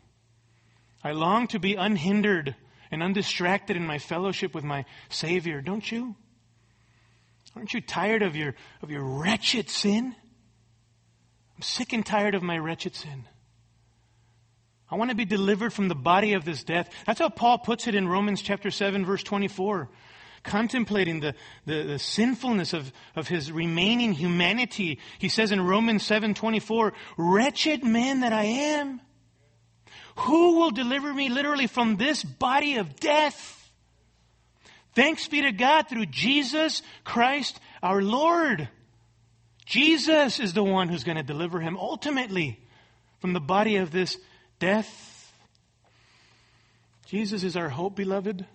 I 1.03 1.13
long 1.13 1.47
to 1.49 1.59
be 1.59 1.75
unhindered 1.75 2.57
and 2.91 3.03
undistracted 3.03 3.77
in 3.77 3.87
my 3.87 3.99
fellowship 3.99 4.55
with 4.55 4.65
my 4.65 4.85
Savior, 5.09 5.61
don't 5.61 5.91
you? 5.91 6.15
Aren't 7.57 7.73
you 7.73 7.81
tired 7.81 8.23
of 8.23 8.37
your, 8.37 8.55
of 8.83 8.91
your 8.91 9.03
wretched 9.03 9.71
sin? 9.71 10.15
I'm 11.57 11.63
sick 11.63 11.95
and 11.95 12.05
tired 12.05 12.35
of 12.35 12.43
my 12.43 12.59
wretched 12.59 12.95
sin. 12.95 13.25
I 14.91 14.97
want 14.97 15.11
to 15.11 15.17
be 15.17 15.25
delivered 15.25 15.73
from 15.73 15.89
the 15.89 15.95
body 15.95 16.35
of 16.35 16.45
this 16.45 16.63
death. 16.63 16.91
That's 17.07 17.19
how 17.19 17.31
Paul 17.31 17.59
puts 17.59 17.89
it 17.89 17.95
in 17.95 18.07
Romans 18.07 18.43
chapter 18.43 18.71
7 18.71 19.07
verse 19.07 19.23
24. 19.23 19.89
Contemplating 20.45 21.21
the, 21.21 21.35
the, 21.65 21.83
the 21.83 21.99
sinfulness 21.99 22.73
of, 22.73 22.93
of 23.17 23.27
his 23.27 23.51
remaining 23.51 24.13
humanity. 24.13 25.01
He 25.19 25.29
says 25.29 25.51
in 25.51 25.61
Romans 25.61 26.05
7 26.05 26.35
24, 26.35 26.93
wretched 27.17 27.83
man 27.83 28.21
that 28.21 28.33
I 28.33 28.45
am. 28.45 29.01
Who 30.21 30.59
will 30.59 30.71
deliver 30.71 31.13
me 31.13 31.29
literally 31.29 31.67
from 31.67 31.97
this 31.97 32.25
body 32.25 32.77
of 32.77 32.97
death? 32.97 33.71
Thanks 34.95 35.29
be 35.29 35.43
to 35.43 35.53
God 35.53 35.89
through 35.89 36.07
Jesus 36.07 36.83
Christ 37.05 37.61
our 37.83 38.01
Lord. 38.01 38.69
Jesus 39.67 40.41
is 40.41 40.55
the 40.55 40.65
one 40.65 40.89
who's 40.89 41.05
going 41.05 41.19
to 41.19 41.23
deliver 41.23 41.61
him 41.61 41.77
ultimately 41.77 42.59
from 43.21 43.33
the 43.35 43.41
body 43.41 43.77
of 43.77 43.91
this 43.91 44.17
death. 44.59 45.33
Jesus 47.07 47.45
is 47.45 47.57
our 47.57 47.69
hope, 47.69 47.97
beloved. 47.97 48.47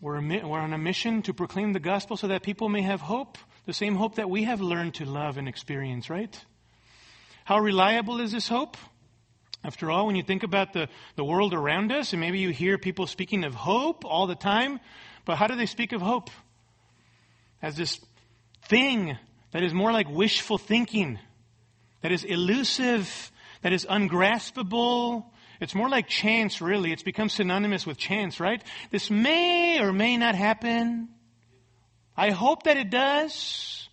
We're, 0.00 0.16
on 0.16 0.72
a 0.72 0.78
mission 0.78 1.22
to 1.22 1.34
proclaim 1.34 1.72
the 1.72 1.80
gospel 1.80 2.16
so 2.16 2.28
that 2.28 2.42
people 2.42 2.68
may 2.68 2.82
have 2.82 3.00
hope, 3.00 3.36
the 3.66 3.74
same 3.74 3.96
hope 3.96 4.14
that 4.14 4.30
we 4.30 4.44
have 4.44 4.60
learned 4.60 4.94
to 4.94 5.04
love 5.04 5.36
and 5.36 5.48
experience, 5.48 6.08
right? 6.08 6.42
How 7.44 7.58
reliable 7.58 8.20
is 8.20 8.32
this 8.32 8.48
hope? 8.48 8.76
After 9.62 9.90
all, 9.90 10.06
when 10.06 10.16
you 10.16 10.22
think 10.22 10.42
about 10.42 10.72
the, 10.72 10.88
the 11.16 11.24
world 11.24 11.52
around 11.52 11.92
us, 11.92 12.12
and 12.12 12.20
maybe 12.20 12.38
you 12.38 12.50
hear 12.50 12.78
people 12.78 13.06
speaking 13.06 13.44
of 13.44 13.54
hope 13.54 14.04
all 14.04 14.26
the 14.26 14.34
time, 14.34 14.80
but 15.26 15.36
how 15.36 15.46
do 15.46 15.54
they 15.54 15.66
speak 15.66 15.92
of 15.92 16.00
hope? 16.00 16.30
As 17.60 17.76
this 17.76 18.00
thing 18.62 19.18
that 19.52 19.62
is 19.62 19.74
more 19.74 19.92
like 19.92 20.08
wishful 20.08 20.56
thinking, 20.56 21.18
that 22.00 22.10
is 22.10 22.24
elusive, 22.24 23.30
that 23.60 23.74
is 23.74 23.86
ungraspable. 23.88 25.30
It's 25.60 25.74
more 25.74 25.90
like 25.90 26.08
chance, 26.08 26.62
really. 26.62 26.90
It's 26.90 27.02
become 27.02 27.28
synonymous 27.28 27.86
with 27.86 27.98
chance, 27.98 28.40
right? 28.40 28.62
This 28.90 29.10
may 29.10 29.80
or 29.80 29.92
may 29.92 30.16
not 30.16 30.34
happen. 30.34 31.10
I 32.16 32.30
hope 32.30 32.62
that 32.62 32.78
it 32.78 32.88
does. 32.88 33.89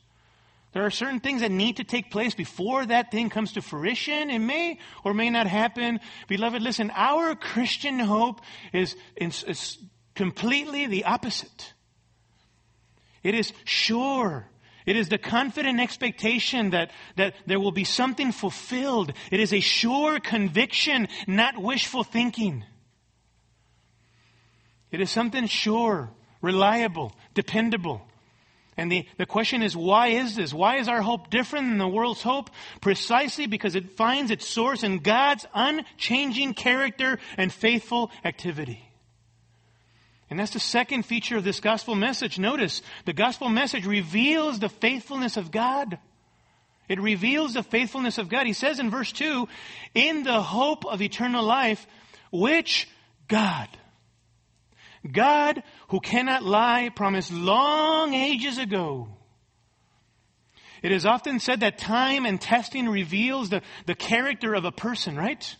There 0.77 0.85
are 0.85 0.91
certain 0.91 1.19
things 1.19 1.41
that 1.41 1.49
need 1.49 1.77
to 1.77 1.83
take 1.83 2.11
place 2.11 2.35
before 2.35 2.85
that 2.85 3.09
thing 3.09 3.31
comes 3.31 3.53
to 3.53 3.63
fruition. 3.63 4.29
It 4.29 4.37
may 4.37 4.77
or 5.03 5.15
may 5.15 5.31
not 5.31 5.47
happen. 5.47 5.99
Beloved, 6.27 6.61
listen, 6.61 6.91
our 6.93 7.33
Christian 7.33 7.97
hope 7.97 8.41
is, 8.71 8.95
is 9.15 9.79
completely 10.13 10.85
the 10.85 11.05
opposite. 11.05 11.73
It 13.23 13.33
is 13.33 13.53
sure. 13.63 14.45
It 14.85 14.95
is 14.95 15.09
the 15.09 15.17
confident 15.17 15.79
expectation 15.79 16.69
that, 16.69 16.91
that 17.15 17.33
there 17.47 17.59
will 17.59 17.71
be 17.71 17.83
something 17.83 18.31
fulfilled. 18.31 19.13
It 19.31 19.39
is 19.39 19.53
a 19.53 19.61
sure 19.61 20.19
conviction, 20.19 21.07
not 21.25 21.57
wishful 21.57 22.03
thinking. 22.03 22.63
It 24.91 25.01
is 25.01 25.09
something 25.09 25.47
sure, 25.47 26.11
reliable, 26.39 27.15
dependable. 27.33 28.07
And 28.77 28.91
the, 28.91 29.07
the 29.17 29.25
question 29.25 29.63
is, 29.63 29.75
why 29.75 30.09
is 30.09 30.35
this? 30.35 30.53
Why 30.53 30.77
is 30.77 30.87
our 30.87 31.01
hope 31.01 31.31
different 31.31 31.69
than 31.69 31.79
the 31.79 31.87
world's 31.87 32.21
hope? 32.21 32.51
Precisely 32.79 33.47
because 33.47 33.75
it 33.75 33.97
finds 33.97 34.29
its 34.29 34.47
source 34.47 34.83
in 34.83 34.99
God's 34.99 35.47
unchanging 35.53 36.53
character 36.53 37.17
and 37.37 37.51
faithful 37.51 38.11
activity. 38.23 38.87
And 40.29 40.39
that's 40.39 40.53
the 40.53 40.59
second 40.59 41.03
feature 41.03 41.37
of 41.37 41.43
this 41.43 41.59
gospel 41.59 41.95
message. 41.95 42.37
Notice, 42.37 42.83
the 43.05 43.13
gospel 43.13 43.49
message 43.49 43.85
reveals 43.85 44.59
the 44.59 44.69
faithfulness 44.69 45.37
of 45.37 45.49
God. 45.49 45.97
It 46.87 46.99
reveals 47.01 47.53
the 47.53 47.63
faithfulness 47.63 48.17
of 48.17 48.29
God. 48.29 48.45
He 48.45 48.53
says 48.53 48.79
in 48.79 48.91
verse 48.91 49.11
2, 49.11 49.47
in 49.95 50.23
the 50.23 50.41
hope 50.41 50.85
of 50.85 51.01
eternal 51.01 51.43
life, 51.43 51.87
which 52.31 52.87
God, 53.27 53.67
God, 55.11 55.63
who 55.89 55.99
cannot 55.99 56.43
lie, 56.43 56.89
promised 56.89 57.31
long 57.31 58.13
ages 58.13 58.57
ago. 58.57 59.09
It 60.83 60.91
is 60.91 61.05
often 61.05 61.39
said 61.39 61.61
that 61.61 61.77
time 61.77 62.25
and 62.25 62.39
testing 62.39 62.87
reveals 62.87 63.49
the, 63.49 63.61
the 63.85 63.95
character 63.95 64.53
of 64.53 64.65
a 64.65 64.71
person, 64.71 65.15
right? 65.15 65.55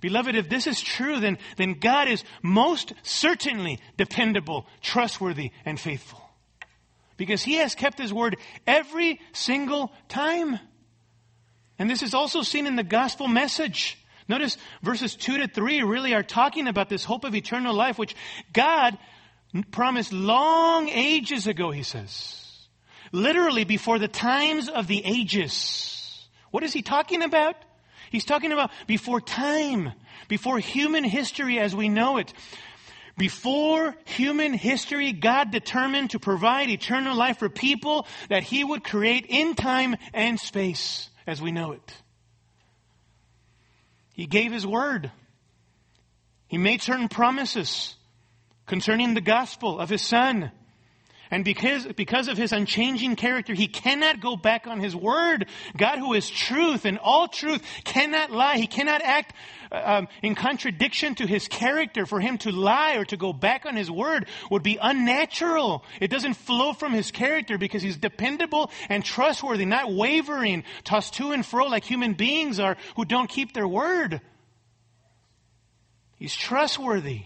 Beloved, 0.00 0.34
if 0.34 0.48
this 0.48 0.66
is 0.66 0.80
true, 0.80 1.20
then, 1.20 1.38
then 1.56 1.74
God 1.74 2.08
is 2.08 2.24
most 2.42 2.92
certainly 3.02 3.80
dependable, 3.96 4.66
trustworthy, 4.82 5.52
and 5.64 5.80
faithful. 5.80 6.20
Because 7.16 7.42
He 7.42 7.54
has 7.54 7.74
kept 7.74 7.98
His 7.98 8.12
word 8.12 8.36
every 8.66 9.20
single 9.32 9.92
time. 10.08 10.58
And 11.78 11.88
this 11.88 12.02
is 12.02 12.14
also 12.14 12.42
seen 12.42 12.66
in 12.66 12.76
the 12.76 12.84
gospel 12.84 13.28
message. 13.28 13.98
Notice 14.28 14.56
verses 14.82 15.14
2 15.14 15.38
to 15.38 15.48
3 15.48 15.82
really 15.82 16.14
are 16.14 16.22
talking 16.22 16.68
about 16.68 16.88
this 16.88 17.04
hope 17.04 17.24
of 17.24 17.34
eternal 17.34 17.74
life, 17.74 17.98
which 17.98 18.16
God 18.52 18.98
promised 19.70 20.12
long 20.12 20.88
ages 20.88 21.46
ago, 21.46 21.70
he 21.70 21.82
says. 21.82 22.42
Literally 23.12 23.64
before 23.64 23.98
the 23.98 24.08
times 24.08 24.68
of 24.68 24.88
the 24.88 25.02
ages. 25.04 26.26
What 26.50 26.64
is 26.64 26.72
he 26.72 26.82
talking 26.82 27.22
about? 27.22 27.54
He's 28.10 28.24
talking 28.24 28.52
about 28.52 28.70
before 28.86 29.20
time, 29.20 29.92
before 30.28 30.58
human 30.58 31.04
history 31.04 31.58
as 31.58 31.74
we 31.74 31.88
know 31.88 32.16
it. 32.18 32.32
Before 33.18 33.96
human 34.04 34.52
history, 34.52 35.12
God 35.12 35.50
determined 35.50 36.10
to 36.10 36.18
provide 36.18 36.68
eternal 36.68 37.16
life 37.16 37.38
for 37.38 37.48
people 37.48 38.06
that 38.28 38.42
He 38.42 38.62
would 38.62 38.84
create 38.84 39.26
in 39.28 39.54
time 39.54 39.96
and 40.12 40.38
space 40.38 41.08
as 41.26 41.40
we 41.40 41.50
know 41.50 41.72
it. 41.72 41.94
He 44.16 44.26
gave 44.26 44.50
His 44.50 44.66
word. 44.66 45.12
He 46.48 46.56
made 46.56 46.80
certain 46.80 47.08
promises 47.08 47.94
concerning 48.64 49.12
the 49.12 49.20
gospel 49.20 49.78
of 49.78 49.90
His 49.90 50.02
Son. 50.02 50.50
And 51.30 51.44
because, 51.44 51.86
because 51.96 52.28
of 52.28 52.36
his 52.36 52.52
unchanging 52.52 53.16
character, 53.16 53.54
he 53.54 53.66
cannot 53.66 54.20
go 54.20 54.36
back 54.36 54.66
on 54.66 54.80
his 54.80 54.94
word. 54.94 55.46
God 55.76 55.98
who 55.98 56.14
is 56.14 56.30
truth 56.30 56.84
and 56.84 56.98
all 56.98 57.28
truth 57.28 57.62
cannot 57.84 58.30
lie. 58.30 58.56
He 58.56 58.66
cannot 58.66 59.02
act 59.02 59.34
uh, 59.72 59.82
um, 59.84 60.08
in 60.22 60.34
contradiction 60.34 61.14
to 61.16 61.26
his 61.26 61.48
character. 61.48 62.06
For 62.06 62.20
him 62.20 62.38
to 62.38 62.52
lie 62.52 62.96
or 62.96 63.04
to 63.06 63.16
go 63.16 63.32
back 63.32 63.66
on 63.66 63.76
his 63.76 63.90
word 63.90 64.28
would 64.50 64.62
be 64.62 64.78
unnatural. 64.80 65.84
It 66.00 66.10
doesn't 66.10 66.34
flow 66.34 66.72
from 66.72 66.92
his 66.92 67.10
character 67.10 67.58
because 67.58 67.82
he's 67.82 67.96
dependable 67.96 68.70
and 68.88 69.04
trustworthy, 69.04 69.64
not 69.64 69.92
wavering, 69.92 70.64
tossed 70.84 71.14
to 71.14 71.32
and 71.32 71.44
fro 71.44 71.66
like 71.66 71.84
human 71.84 72.14
beings 72.14 72.60
are 72.60 72.76
who 72.94 73.04
don't 73.04 73.28
keep 73.28 73.52
their 73.52 73.68
word. 73.68 74.20
He's 76.16 76.34
trustworthy. 76.34 77.24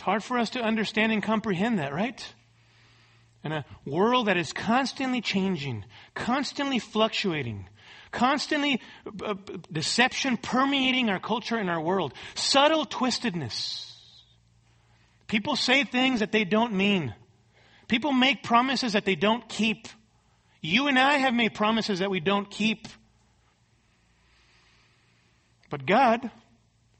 It's 0.00 0.04
hard 0.06 0.24
for 0.24 0.38
us 0.38 0.48
to 0.50 0.62
understand 0.62 1.12
and 1.12 1.22
comprehend 1.22 1.78
that, 1.78 1.92
right? 1.92 2.26
In 3.44 3.52
a 3.52 3.66
world 3.84 4.28
that 4.28 4.38
is 4.38 4.50
constantly 4.50 5.20
changing, 5.20 5.84
constantly 6.14 6.78
fluctuating, 6.78 7.68
constantly 8.10 8.80
uh, 9.22 9.34
deception 9.70 10.38
permeating 10.38 11.10
our 11.10 11.20
culture 11.20 11.56
and 11.56 11.68
our 11.68 11.82
world, 11.82 12.14
subtle 12.34 12.86
twistedness. 12.86 13.92
People 15.26 15.54
say 15.54 15.84
things 15.84 16.20
that 16.20 16.32
they 16.32 16.44
don't 16.44 16.72
mean. 16.72 17.14
People 17.86 18.12
make 18.12 18.42
promises 18.42 18.94
that 18.94 19.04
they 19.04 19.16
don't 19.16 19.46
keep. 19.50 19.86
You 20.62 20.88
and 20.88 20.98
I 20.98 21.18
have 21.18 21.34
made 21.34 21.52
promises 21.52 21.98
that 21.98 22.08
we 22.08 22.20
don't 22.20 22.50
keep. 22.50 22.88
But 25.68 25.84
God 25.84 26.30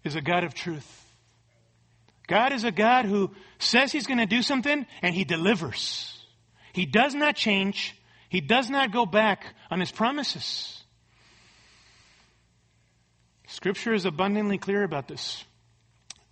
is 0.05 0.17
a 0.17 0.21
God 0.21 0.45
of 0.45 0.53
truth. 0.53 1.00
God 2.31 2.53
is 2.53 2.62
a 2.62 2.70
God 2.70 3.07
who 3.07 3.33
says 3.59 3.91
He's 3.91 4.07
going 4.07 4.18
to 4.18 4.26
do 4.26 4.41
something 4.41 4.87
and 5.03 5.14
He 5.14 5.24
delivers. 5.24 6.16
He 6.72 6.87
does 6.87 7.12
not 7.12 7.35
change. 7.35 7.97
He 8.28 8.41
does 8.41 8.70
not 8.70 8.93
go 8.93 9.05
back 9.05 9.45
on 9.68 9.81
His 9.81 9.91
promises. 9.91 10.81
Scripture 13.49 13.93
is 13.93 14.05
abundantly 14.05 14.59
clear 14.59 14.85
about 14.85 15.09
this. 15.09 15.45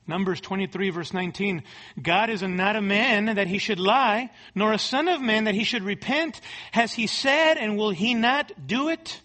Numbers 0.07 0.41
23 0.41 0.91
verse 0.91 1.13
19. 1.13 1.65
God 2.01 2.31
is 2.31 2.43
not 2.43 2.77
a 2.77 2.81
man 2.81 3.35
that 3.35 3.49
he 3.49 3.59
should 3.59 3.81
lie, 3.81 4.31
nor 4.55 4.73
a 4.73 4.79
son 4.79 5.09
of 5.09 5.21
man 5.21 5.45
that 5.45 5.57
he 5.57 5.65
should 5.65 5.83
repent. 5.83 6.41
Has 6.71 6.93
he 6.93 7.09
said 7.09 7.59
and 7.59 7.77
will 7.77 7.91
he 7.91 8.15
not 8.15 8.53
do 8.69 8.89
it? 8.89 9.21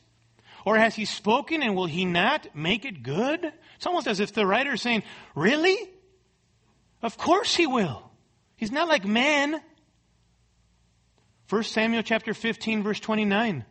Or 0.66 0.76
has 0.78 0.96
he 0.96 1.06
spoken 1.06 1.62
and 1.62 1.76
will 1.76 1.86
he 1.86 2.04
not 2.04 2.48
make 2.56 2.84
it 2.84 3.04
good? 3.04 3.54
It's 3.76 3.86
almost 3.86 4.08
as 4.08 4.20
if 4.20 4.34
the 4.34 4.46
writer 4.46 4.74
is 4.74 4.82
saying, 4.82 5.04
really? 5.36 5.78
Of 7.04 7.18
course 7.18 7.54
he 7.54 7.68
will. 7.68 8.02
He's 8.56 8.72
not 8.72 8.88
like 8.88 9.06
man. 9.06 9.62
1 11.50 11.64
Samuel 11.64 12.02
chapter 12.02 12.34
15 12.34 12.82
verse 12.82 13.00
29. 13.02 13.66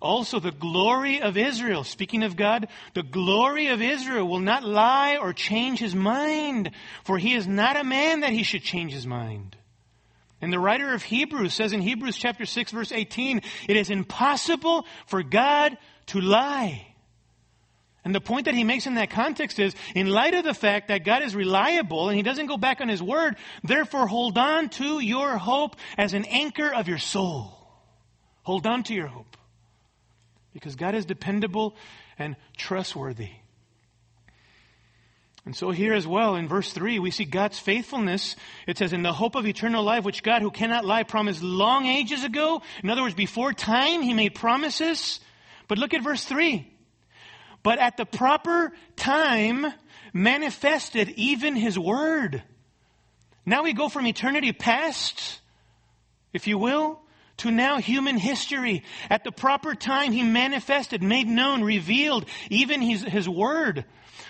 Also 0.00 0.40
the 0.40 0.50
glory 0.50 1.20
of 1.20 1.36
Israel, 1.36 1.84
speaking 1.84 2.22
of 2.22 2.36
God, 2.36 2.68
the 2.94 3.02
glory 3.02 3.68
of 3.68 3.82
Israel 3.82 4.26
will 4.26 4.40
not 4.40 4.64
lie 4.64 5.18
or 5.18 5.32
change 5.32 5.78
his 5.78 5.94
mind, 5.94 6.70
for 7.04 7.18
he 7.18 7.34
is 7.34 7.46
not 7.46 7.76
a 7.76 7.84
man 7.84 8.20
that 8.20 8.32
he 8.32 8.42
should 8.42 8.62
change 8.62 8.92
his 8.92 9.06
mind. 9.06 9.56
And 10.40 10.52
the 10.52 10.58
writer 10.58 10.92
of 10.92 11.02
Hebrews 11.02 11.54
says 11.54 11.72
in 11.72 11.80
Hebrews 11.80 12.16
chapter 12.16 12.44
6 12.46 12.72
verse 12.72 12.92
18, 12.92 13.42
it 13.68 13.76
is 13.76 13.90
impossible 13.90 14.86
for 15.06 15.22
God 15.22 15.76
to 16.06 16.20
lie. 16.20 16.94
And 18.06 18.14
the 18.14 18.20
point 18.20 18.44
that 18.44 18.54
he 18.54 18.62
makes 18.62 18.86
in 18.86 18.94
that 18.94 19.10
context 19.10 19.58
is, 19.58 19.74
in 19.96 20.06
light 20.06 20.32
of 20.32 20.44
the 20.44 20.54
fact 20.54 20.86
that 20.86 21.04
God 21.04 21.24
is 21.24 21.34
reliable 21.34 22.08
and 22.08 22.16
he 22.16 22.22
doesn't 22.22 22.46
go 22.46 22.56
back 22.56 22.80
on 22.80 22.88
his 22.88 23.02
word, 23.02 23.34
therefore 23.64 24.06
hold 24.06 24.38
on 24.38 24.68
to 24.68 25.00
your 25.00 25.36
hope 25.36 25.74
as 25.98 26.14
an 26.14 26.24
anchor 26.26 26.72
of 26.72 26.86
your 26.86 26.98
soul. 26.98 27.52
Hold 28.44 28.64
on 28.64 28.84
to 28.84 28.94
your 28.94 29.08
hope. 29.08 29.36
Because 30.52 30.76
God 30.76 30.94
is 30.94 31.04
dependable 31.04 31.74
and 32.16 32.36
trustworthy. 32.56 33.30
And 35.44 35.56
so 35.56 35.72
here 35.72 35.92
as 35.92 36.06
well 36.06 36.36
in 36.36 36.46
verse 36.46 36.72
3, 36.72 37.00
we 37.00 37.10
see 37.10 37.24
God's 37.24 37.58
faithfulness. 37.58 38.36
It 38.68 38.78
says, 38.78 38.92
in 38.92 39.02
the 39.02 39.12
hope 39.12 39.34
of 39.34 39.48
eternal 39.48 39.82
life, 39.82 40.04
which 40.04 40.22
God 40.22 40.42
who 40.42 40.52
cannot 40.52 40.84
lie 40.84 41.02
promised 41.02 41.42
long 41.42 41.86
ages 41.86 42.22
ago. 42.22 42.62
In 42.84 42.88
other 42.88 43.02
words, 43.02 43.16
before 43.16 43.52
time, 43.52 44.02
he 44.02 44.14
made 44.14 44.36
promises. 44.36 45.18
But 45.66 45.78
look 45.78 45.92
at 45.92 46.04
verse 46.04 46.24
3 46.24 46.74
but 47.66 47.80
at 47.80 47.96
the 47.96 48.06
proper 48.06 48.70
time 48.94 49.66
manifested 50.12 51.08
even 51.16 51.56
his 51.56 51.76
word. 51.76 52.44
Now 53.44 53.64
we 53.64 53.72
go 53.72 53.88
from 53.88 54.06
eternity 54.06 54.52
past, 54.52 55.40
if 56.32 56.46
you 56.46 56.58
will, 56.58 57.00
to 57.38 57.50
now 57.50 57.78
human 57.78 58.18
history. 58.18 58.84
At 59.10 59.24
the 59.24 59.32
proper 59.32 59.74
time, 59.74 60.12
he 60.12 60.22
manifested, 60.22 61.02
made 61.02 61.26
known, 61.26 61.64
revealed 61.64 62.26
even 62.50 62.80
his, 62.80 63.02
his 63.02 63.28
word. 63.28 63.84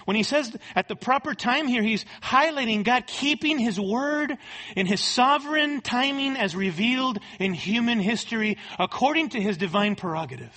When 0.07 0.17
he 0.17 0.23
says 0.23 0.57
at 0.75 0.89
the 0.89 0.97
proper 0.97 1.35
time 1.35 1.69
here, 1.69 1.83
he's 1.83 2.07
highlighting 2.23 2.85
God 2.85 3.07
keeping 3.07 3.59
his 3.59 3.79
word 3.79 4.35
in 4.75 4.87
his 4.87 5.03
sovereign 5.05 5.83
timing 5.83 6.39
as 6.39 6.57
revealed 6.57 7.19
in 7.39 7.53
human 7.53 8.01
history 8.01 8.57
according 8.79 9.29
to 9.31 9.43
his 9.43 9.59
divine 9.59 9.95
prerogative. 9.95 10.55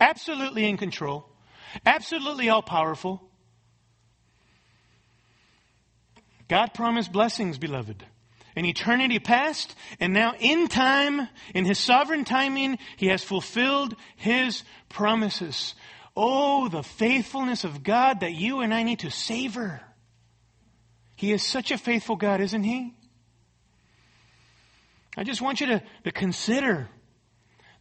Absolutely 0.00 0.66
in 0.66 0.78
control. 0.78 1.28
Absolutely 1.84 2.48
all 2.48 2.62
powerful. 2.62 3.22
God 6.48 6.72
promised 6.74 7.12
blessings, 7.12 7.58
beloved. 7.58 8.04
In 8.56 8.64
eternity 8.64 9.18
past, 9.18 9.74
and 10.00 10.12
now 10.12 10.34
in 10.38 10.66
time, 10.66 11.28
in 11.54 11.64
His 11.64 11.78
sovereign 11.78 12.24
timing, 12.24 12.78
He 12.96 13.06
has 13.08 13.22
fulfilled 13.22 13.94
His 14.16 14.64
promises. 14.88 15.74
Oh, 16.16 16.68
the 16.68 16.82
faithfulness 16.82 17.64
of 17.64 17.84
God 17.84 18.20
that 18.20 18.32
you 18.32 18.60
and 18.60 18.74
I 18.74 18.82
need 18.82 19.00
to 19.00 19.10
savor. 19.10 19.80
He 21.14 21.32
is 21.32 21.42
such 21.42 21.70
a 21.70 21.78
faithful 21.78 22.16
God, 22.16 22.40
isn't 22.40 22.64
He? 22.64 22.94
I 25.16 25.24
just 25.24 25.42
want 25.42 25.60
you 25.60 25.66
to, 25.66 25.82
to 26.04 26.12
consider 26.12 26.88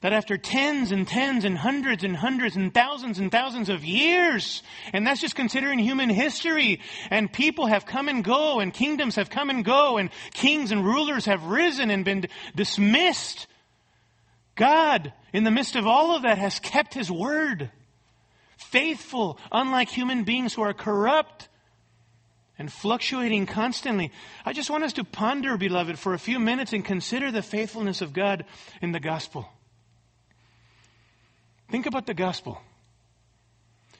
that 0.07 0.13
after 0.13 0.37
tens 0.37 0.93
and 0.93 1.05
tens 1.05 1.43
and 1.43 1.57
hundreds 1.57 2.01
and 2.05 2.15
hundreds 2.15 2.55
and 2.55 2.73
thousands 2.73 3.19
and 3.19 3.29
thousands 3.29 3.67
of 3.67 3.83
years, 3.83 4.63
and 4.93 5.05
that's 5.05 5.19
just 5.19 5.35
considering 5.35 5.79
human 5.79 6.09
history, 6.09 6.79
and 7.11 7.29
people 7.29 7.65
have 7.65 7.85
come 7.85 8.07
and 8.07 8.23
go, 8.23 8.61
and 8.61 8.73
kingdoms 8.73 9.17
have 9.17 9.29
come 9.29 9.49
and 9.49 9.65
go, 9.65 9.97
and 9.97 10.09
kings 10.33 10.71
and 10.71 10.85
rulers 10.85 11.25
have 11.25 11.43
risen 11.43 11.91
and 11.91 12.05
been 12.05 12.25
dismissed. 12.55 13.47
God, 14.55 15.11
in 15.33 15.43
the 15.43 15.51
midst 15.51 15.75
of 15.75 15.85
all 15.85 16.15
of 16.15 16.21
that, 16.21 16.37
has 16.37 16.57
kept 16.59 16.93
His 16.93 17.11
word. 17.11 17.69
Faithful, 18.55 19.37
unlike 19.51 19.89
human 19.89 20.23
beings 20.23 20.53
who 20.53 20.61
are 20.61 20.73
corrupt 20.73 21.49
and 22.57 22.71
fluctuating 22.71 23.45
constantly. 23.45 24.13
I 24.45 24.53
just 24.53 24.69
want 24.69 24.85
us 24.85 24.93
to 24.93 25.03
ponder, 25.03 25.57
beloved, 25.57 25.99
for 25.99 26.13
a 26.13 26.17
few 26.17 26.39
minutes 26.39 26.71
and 26.71 26.85
consider 26.85 27.29
the 27.29 27.41
faithfulness 27.41 28.01
of 28.01 28.13
God 28.13 28.45
in 28.81 28.93
the 28.93 29.01
gospel. 29.01 29.49
Think 31.69 31.85
about 31.85 32.05
the 32.05 32.13
gospel. 32.13 32.61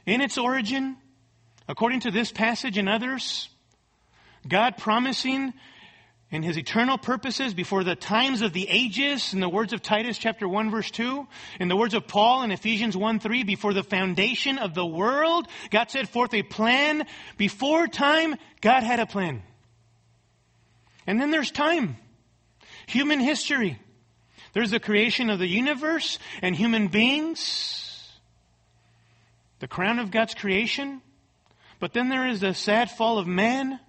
In 0.06 0.22
its 0.22 0.38
origin, 0.38 0.96
according 1.68 2.02
to 2.02 2.12
this 2.12 2.32
passage 2.32 2.78
and 2.78 2.88
others, 2.88 3.50
God 4.48 4.78
promising 4.78 5.54
in 6.30 6.44
his 6.44 6.58
eternal 6.58 6.98
purposes 6.98 7.54
before 7.54 7.84
the 7.84 7.96
times 7.96 8.42
of 8.42 8.52
the 8.52 8.68
ages, 8.70 9.34
in 9.34 9.40
the 9.40 9.50
words 9.50 9.72
of 9.74 9.82
Titus 9.82 10.18
chapter 10.18 10.48
1 10.48 10.72
verse 10.72 10.92
2, 10.92 11.28
in 11.60 11.68
the 11.68 11.76
words 11.76 11.94
of 11.94 12.08
Paul 12.08 12.44
in 12.44 12.52
Ephesians 12.52 12.98
1 12.98 13.20
3, 13.20 13.44
before 13.44 13.74
the 13.74 13.84
foundation 13.84 14.58
of 14.58 14.74
the 14.74 14.86
world, 14.86 15.48
God 15.70 15.90
set 15.90 16.10
forth 16.10 16.34
a 16.34 16.44
plan. 16.44 17.06
Before 17.38 17.88
time, 17.88 18.36
God 18.62 18.84
had 18.84 19.00
a 19.00 19.06
plan. 19.06 19.42
And 21.06 21.22
then 21.22 21.32
there's 21.32 21.52
time. 21.52 21.98
Human 22.88 23.20
history. 23.20 23.80
There's 24.54 24.72
the 24.72 24.80
creation 24.80 25.30
of 25.30 25.40
the 25.40 25.48
universe 25.48 26.20
and 26.42 26.56
human 26.56 26.88
beings, 26.88 28.12
the 29.60 29.68
crown 29.68 30.00
of 30.00 30.12
God's 30.12 30.36
creation. 30.36 31.02
But 31.80 31.94
then 31.94 32.10
there 32.10 32.28
is 32.28 32.40
the 32.40 32.54
sad 32.54 32.90
fall 32.92 33.20
of 33.20 33.28
man, 33.28 33.80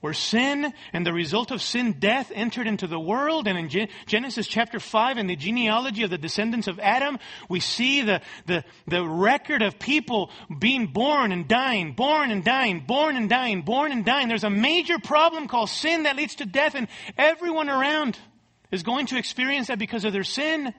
where 0.00 0.12
sin 0.12 0.74
and 0.92 1.06
the 1.06 1.14
result 1.14 1.50
of 1.50 1.62
sin, 1.62 1.96
death, 1.98 2.30
entered 2.34 2.66
into 2.66 2.86
the 2.86 3.00
world. 3.00 3.48
And 3.48 3.56
in 3.56 3.70
Gen- 3.70 3.88
Genesis 4.04 4.46
chapter 4.46 4.78
5, 4.78 5.16
in 5.16 5.26
the 5.26 5.36
genealogy 5.36 6.02
of 6.02 6.10
the 6.10 6.18
descendants 6.18 6.68
of 6.68 6.78
Adam, 6.78 7.18
we 7.48 7.60
see 7.60 8.02
the, 8.02 8.20
the, 8.44 8.64
the 8.86 9.02
record 9.02 9.62
of 9.62 9.78
people 9.78 10.30
being 10.58 10.88
born 10.88 11.32
and 11.32 11.48
dying, 11.48 11.94
born 11.94 12.30
and 12.30 12.44
dying, 12.44 12.80
born 12.80 13.16
and 13.16 13.30
dying, 13.30 13.62
born 13.62 13.92
and 13.92 14.04
dying. 14.04 14.28
There's 14.28 14.44
a 14.44 14.50
major 14.50 14.98
problem 14.98 15.48
called 15.48 15.70
sin 15.70 16.02
that 16.02 16.16
leads 16.16 16.34
to 16.34 16.44
death, 16.44 16.74
in 16.74 16.86
everyone 17.16 17.70
around 17.70 18.18
is 18.70 18.82
going 18.82 19.06
to 19.06 19.18
experience 19.18 19.68
that 19.68 19.78
because 19.78 20.04
of 20.04 20.12
their 20.12 20.24
sin. 20.24 20.74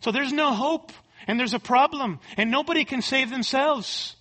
So 0.00 0.12
there's 0.12 0.32
no 0.32 0.52
hope, 0.52 0.92
and 1.26 1.38
there's 1.38 1.54
a 1.54 1.58
problem, 1.58 2.20
and 2.36 2.50
nobody 2.50 2.84
can 2.84 3.02
save 3.02 3.30
themselves. 3.30 4.16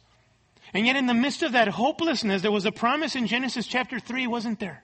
And 0.74 0.86
yet, 0.86 0.96
in 0.96 1.08
the 1.08 1.14
midst 1.14 1.42
of 1.42 1.54
that 1.54 1.68
hopelessness, 1.68 2.42
there 2.42 2.52
was 2.52 2.66
a 2.66 2.72
promise 2.72 3.16
in 3.16 3.28
Genesis 3.28 3.66
chapter 3.66 4.00
3, 4.00 4.28
wasn't 4.28 4.60
there? 4.60 4.84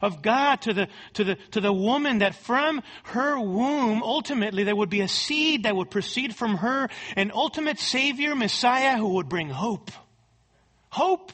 Of 0.00 0.22
God 0.22 0.60
to 0.62 0.74
the, 0.74 0.88
to 1.14 1.24
the, 1.24 1.34
to 1.52 1.60
the 1.60 1.72
woman 1.72 2.18
that 2.18 2.34
from 2.34 2.82
her 3.04 3.40
womb, 3.40 4.02
ultimately, 4.02 4.64
there 4.64 4.76
would 4.76 4.90
be 4.90 5.00
a 5.00 5.08
seed 5.08 5.64
that 5.64 5.74
would 5.74 5.90
proceed 5.90 6.36
from 6.36 6.58
her, 6.58 6.88
an 7.16 7.32
ultimate 7.34 7.80
Savior, 7.80 8.36
Messiah, 8.36 8.96
who 8.96 9.14
would 9.14 9.28
bring 9.28 9.48
hope. 9.48 9.90
Hope. 10.90 11.32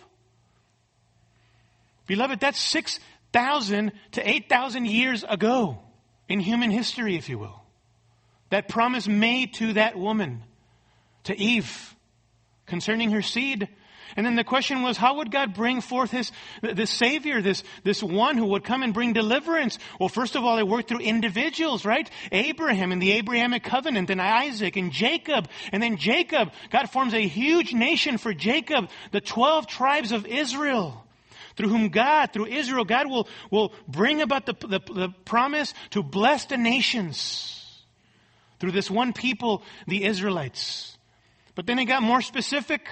Beloved, 2.07 2.41
that's 2.41 2.61
6,000 3.35 3.91
to 4.13 4.29
8,000 4.29 4.87
years 4.87 5.25
ago 5.29 5.81
in 6.29 6.39
human 6.39 6.71
history, 6.71 7.17
if 7.17 7.29
you 7.29 7.37
will. 7.37 7.61
That 8.51 8.69
promise 8.69 9.09
made 9.09 9.55
to 9.55 9.73
that 9.73 9.99
woman, 9.99 10.45
to 11.25 11.37
Eve 11.37 11.97
concerning 12.67 13.11
her 13.11 13.23
seed. 13.23 13.69
And 14.17 14.25
then 14.25 14.37
the 14.37 14.45
question 14.45 14.83
was, 14.83 14.97
how 14.97 15.17
would 15.17 15.33
God 15.33 15.53
bring 15.53 15.81
forth 15.81 16.13
his, 16.13 16.31
this 16.63 16.91
Savior, 16.91 17.43
this, 17.43 17.65
this 17.83 18.05
one 18.05 18.37
who 18.37 18.47
would 18.47 18.63
come 18.63 18.85
and 18.85 18.95
bring 18.95 19.15
deliverance? 19.15 19.81
Well, 19.99 20.09
first 20.09 20.37
of 20.37 20.45
all, 20.45 20.57
it 20.59 20.69
worked 20.69 20.89
through 20.89 21.01
individuals, 21.01 21.85
right? 21.85 22.09
Abraham 22.31 22.93
and 22.93 23.03
the 23.03 23.15
Abrahamic 23.15 23.65
covenant, 23.65 24.11
and 24.11 24.23
Isaac 24.23 24.77
and 24.77 24.93
Jacob. 24.93 25.49
And 25.73 25.83
then 25.83 25.97
Jacob, 25.97 26.53
God 26.71 26.89
forms 26.89 27.15
a 27.15 27.27
huge 27.27 27.75
nation 27.75 28.17
for 28.17 28.33
Jacob, 28.33 28.91
the 29.11 29.21
12 29.21 29.67
tribes 29.67 30.13
of 30.13 30.25
Israel. 30.25 31.05
Through 31.57 31.69
whom 31.69 31.89
God, 31.89 32.33
through 32.33 32.47
Israel, 32.47 32.85
God 32.85 33.09
will, 33.09 33.29
will 33.51 33.73
bring 33.87 34.21
about 34.21 34.47
the, 34.47 34.55
the, 34.55 34.81
the 34.93 35.09
promise 35.25 35.73
to 35.91 36.03
bless 36.03 36.47
the 36.47 36.57
nations. 36.57 37.83
Through 38.59 38.73
this 38.73 38.91
one 38.91 39.13
people, 39.13 39.63
the 39.87 40.05
Israelites. 40.05 40.99
But 41.55 41.67
then 41.67 41.79
it 41.79 41.85
got 41.85 42.03
more 42.03 42.23
specific. 42.23 42.89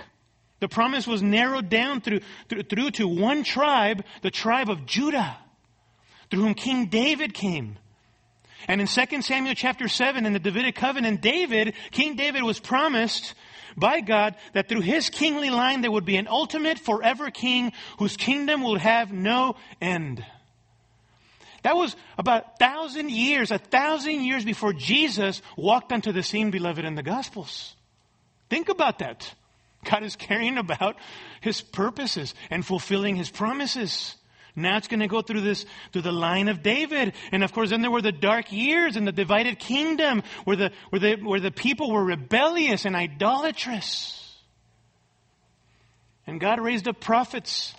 The 0.60 0.68
promise 0.68 1.06
was 1.06 1.22
narrowed 1.22 1.68
down 1.68 2.00
through, 2.00 2.20
through, 2.48 2.62
through 2.64 2.90
to 2.92 3.08
one 3.08 3.42
tribe, 3.42 4.04
the 4.22 4.30
tribe 4.30 4.70
of 4.70 4.86
Judah, 4.86 5.36
through 6.30 6.42
whom 6.42 6.54
King 6.54 6.86
David 6.86 7.34
came. 7.34 7.78
And 8.68 8.80
in 8.80 8.86
2 8.86 9.22
Samuel 9.22 9.54
chapter 9.56 9.88
7 9.88 10.24
in 10.24 10.32
the 10.32 10.38
Davidic 10.38 10.76
covenant, 10.76 11.20
David, 11.20 11.74
King 11.90 12.14
David 12.14 12.44
was 12.44 12.60
promised 12.60 13.34
by 13.77 14.01
God 14.01 14.37
that 14.53 14.68
through 14.68 14.81
his 14.81 15.11
kingly 15.11 15.51
line 15.51 15.81
there 15.81 15.91
would 15.91 16.05
be 16.05 16.16
an 16.16 16.29
ultimate 16.29 16.79
forever 16.79 17.31
king 17.31 17.73
whose 17.99 18.16
kingdom 18.16 18.62
would 18.62 18.81
have 18.81 19.12
no 19.12 19.57
end. 19.81 20.25
That 21.62 21.77
was 21.77 21.95
about 22.18 22.45
a 22.55 22.59
thousand 22.59 23.11
years, 23.11 23.51
a 23.51 23.59
thousand 23.59 24.25
years 24.25 24.45
before 24.45 24.73
Jesus 24.73 25.43
walked 25.57 25.93
onto 25.93 26.12
the 26.12 26.23
scene, 26.23 26.51
beloved, 26.51 26.85
in 26.85 26.97
the 26.97 27.03
Gospels. 27.03 27.77
Think 28.51 28.68
about 28.68 28.99
that. 28.99 29.33
God 29.85 30.03
is 30.03 30.16
carrying 30.16 30.59
about 30.59 30.97
his 31.41 31.61
purposes 31.61 32.35
and 32.51 32.66
fulfilling 32.66 33.16
his 33.16 33.31
promises. 33.31 34.16
Now 34.55 34.76
it's 34.76 34.88
going 34.88 35.00
to 35.00 35.09
go 35.09 35.22
through 35.22 35.40
this, 35.40 35.64
through 35.92 36.03
the 36.03 36.12
line 36.12 36.48
of 36.48 36.62
David. 36.62 37.14
And 37.30 37.42
of 37.42 37.53
course, 37.53 37.70
then 37.70 37.80
there 37.80 37.90
were 37.90 38.03
the 38.03 38.12
dark 38.12 38.53
years 38.53 38.96
and 38.96 39.07
the 39.07 39.12
divided 39.12 39.59
kingdom 39.59 40.22
where 40.44 40.57
the, 40.57 40.72
where 40.90 41.00
the, 41.00 41.14
where 41.16 41.40
the 41.40 41.50
people 41.50 41.90
were 41.90 42.05
rebellious 42.05 42.84
and 42.84 42.94
idolatrous. 42.94 44.18
And 46.26 46.38
God 46.38 46.61
raised 46.61 46.86
up 46.86 47.00
prophets, 47.00 47.74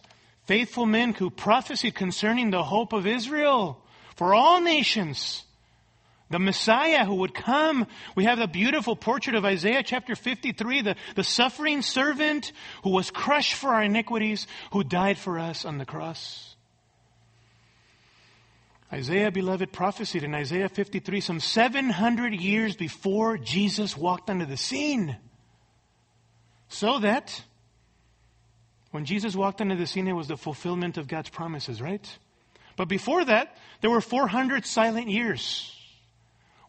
faithful 0.47 0.85
men 0.85 1.13
who 1.13 1.29
prophesied 1.29 1.95
concerning 1.95 2.49
the 2.49 2.63
hope 2.63 2.91
of 2.91 3.05
Israel 3.05 3.79
for 4.15 4.33
all 4.33 4.59
nations 4.59 5.43
the 6.33 6.39
Messiah 6.39 7.05
who 7.05 7.15
would 7.15 7.35
come. 7.35 7.85
We 8.15 8.25
have 8.25 8.39
the 8.39 8.47
beautiful 8.47 8.95
portrait 8.95 9.35
of 9.35 9.45
Isaiah 9.45 9.83
chapter 9.83 10.15
53, 10.15 10.81
the, 10.81 10.95
the 11.15 11.23
suffering 11.23 11.83
servant 11.83 12.51
who 12.83 12.89
was 12.89 13.11
crushed 13.11 13.53
for 13.53 13.69
our 13.69 13.83
iniquities, 13.83 14.47
who 14.71 14.83
died 14.83 15.19
for 15.19 15.37
us 15.37 15.63
on 15.63 15.77
the 15.77 15.85
cross. 15.85 16.52
Isaiah, 18.93 19.31
beloved, 19.31 19.71
prophesied 19.71 20.23
in 20.23 20.35
Isaiah 20.35 20.69
53 20.69 21.19
some 21.19 21.39
700 21.39 22.31
years 22.35 22.75
before 22.75 23.39
Jesus 23.39 23.97
walked 23.97 24.29
onto 24.29 24.45
the 24.45 24.55
scene. 24.55 25.17
So 26.67 26.99
that 26.99 27.43
when 28.91 29.05
Jesus 29.05 29.35
walked 29.35 29.61
onto 29.61 29.75
the 29.75 29.87
scene, 29.87 30.07
it 30.07 30.13
was 30.13 30.27
the 30.27 30.37
fulfillment 30.37 30.97
of 30.97 31.07
God's 31.07 31.29
promises, 31.29 31.81
right? 31.81 32.07
But 32.75 32.87
before 32.87 33.25
that, 33.25 33.57
there 33.81 33.89
were 33.89 33.99
400 33.99 34.63
silent 34.63 35.09
years 35.09 35.72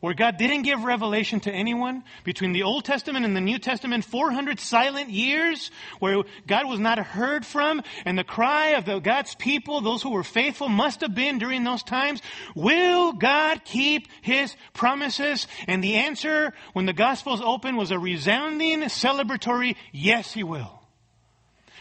where 0.05 0.13
God 0.13 0.37
didn't 0.37 0.65
give 0.65 0.85
revelation 0.85 1.41
to 1.41 1.51
anyone 1.51 2.05
between 2.25 2.53
the 2.53 2.65
Old 2.65 2.85
Testament 2.85 3.25
and 3.25 3.35
the 3.35 3.41
New 3.41 3.59
Testament, 3.59 4.05
400 4.05 4.61
silent 4.61 5.09
years 5.09 5.71
where 5.99 6.25
God 6.47 6.69
was 6.69 6.79
not 6.79 6.99
heard 6.99 7.47
from, 7.47 7.81
and 8.05 8.19
the 8.19 8.23
cry 8.23 8.73
of 8.73 8.85
the, 8.85 8.99
God's 8.99 9.35
people, 9.35 9.81
those 9.81 10.03
who 10.03 10.11
were 10.11 10.23
faithful, 10.23 10.69
must 10.69 11.01
have 11.01 11.15
been 11.15 11.39
during 11.39 11.65
those 11.65 11.83
times, 11.83 12.21
will 12.55 13.15
God 13.15 13.65
keep 13.65 14.09
His 14.21 14.55
promises? 14.75 15.47
And 15.67 15.83
the 15.83 15.95
answer, 15.95 16.53
when 16.75 16.85
the 16.85 16.93
Gospels 16.93 17.41
opened, 17.43 17.79
was 17.79 17.91
a 17.91 17.99
resounding, 17.99 18.83
celebratory, 18.83 19.75
yes, 19.91 20.35
He 20.35 20.43
will. 20.43 20.83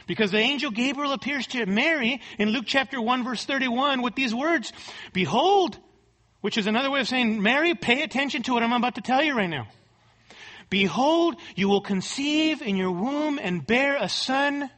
Because 0.08 0.32
the 0.32 0.38
angel 0.38 0.72
Gabriel 0.72 1.12
appears 1.12 1.46
to 1.48 1.66
Mary 1.66 2.22
in 2.40 2.52
Luke 2.52 2.66
chapter 2.68 3.02
1 3.02 3.26
verse 3.26 3.44
31 3.44 4.02
with 4.02 4.16
these 4.16 4.34
words, 4.34 4.72
Behold, 5.12 5.78
which 6.44 6.58
is 6.58 6.68
another 6.68 6.92
way 6.92 7.00
of 7.00 7.08
saying, 7.08 7.42
Mary, 7.42 7.74
pay 7.74 8.02
attention 8.02 8.44
to 8.44 8.54
what 8.54 8.64
I'm 8.64 8.74
about 8.74 8.96
to 8.96 9.02
tell 9.02 9.24
you 9.24 9.34
right 9.34 9.50
now. 9.50 9.66
Behold, 10.70 11.38
you 11.56 11.70
will 11.70 11.80
conceive 11.80 12.62
in 12.62 12.76
your 12.76 12.92
womb 12.92 13.40
and 13.42 13.66
bear 13.66 13.96
a 13.96 14.10
son, 14.10 14.70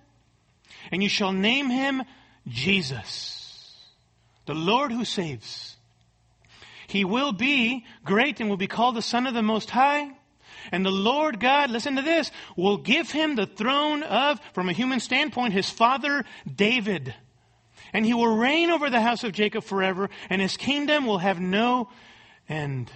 and 0.92 1.02
you 1.02 1.10
shall 1.10 1.32
name 1.32 1.72
him 1.72 2.04
Jesus, 2.48 3.76
the 4.46 4.54
Lord 4.54 4.92
who 4.92 5.04
saves. 5.06 5.76
He 6.86 7.04
will 7.04 7.32
be 7.32 7.84
great 8.04 8.40
and 8.40 8.48
will 8.48 8.58
be 8.58 8.68
called 8.68 8.96
the 8.96 9.02
Son 9.02 9.26
of 9.26 9.34
the 9.34 9.42
Most 9.42 9.72
High. 9.72 10.12
And 10.72 10.86
the 10.86 10.92
Lord 10.92 11.40
God, 11.40 11.72
listen 11.72 11.96
to 11.96 12.04
this, 12.04 12.30
will 12.56 12.78
give 12.78 13.10
him 13.10 13.36
the 13.36 13.48
throne 13.48 14.04
of, 14.04 14.40
from 14.54 14.70
a 14.70 14.74
human 14.74 15.00
standpoint, 15.00 15.54
his 15.54 15.70
father 15.72 16.26
David 16.46 17.16
and 17.96 18.06
he 18.06 18.14
will 18.14 18.36
reign 18.36 18.72
over 18.72 18.90
the 18.90 19.00
house 19.00 19.24
of 19.24 19.32
Jacob 19.32 19.64
forever, 19.64 20.10
and 20.30 20.42
his 20.42 20.58
kingdom 20.58 21.06
will 21.06 21.20
have 21.20 21.40
no 21.40 21.88
end. 22.50 22.92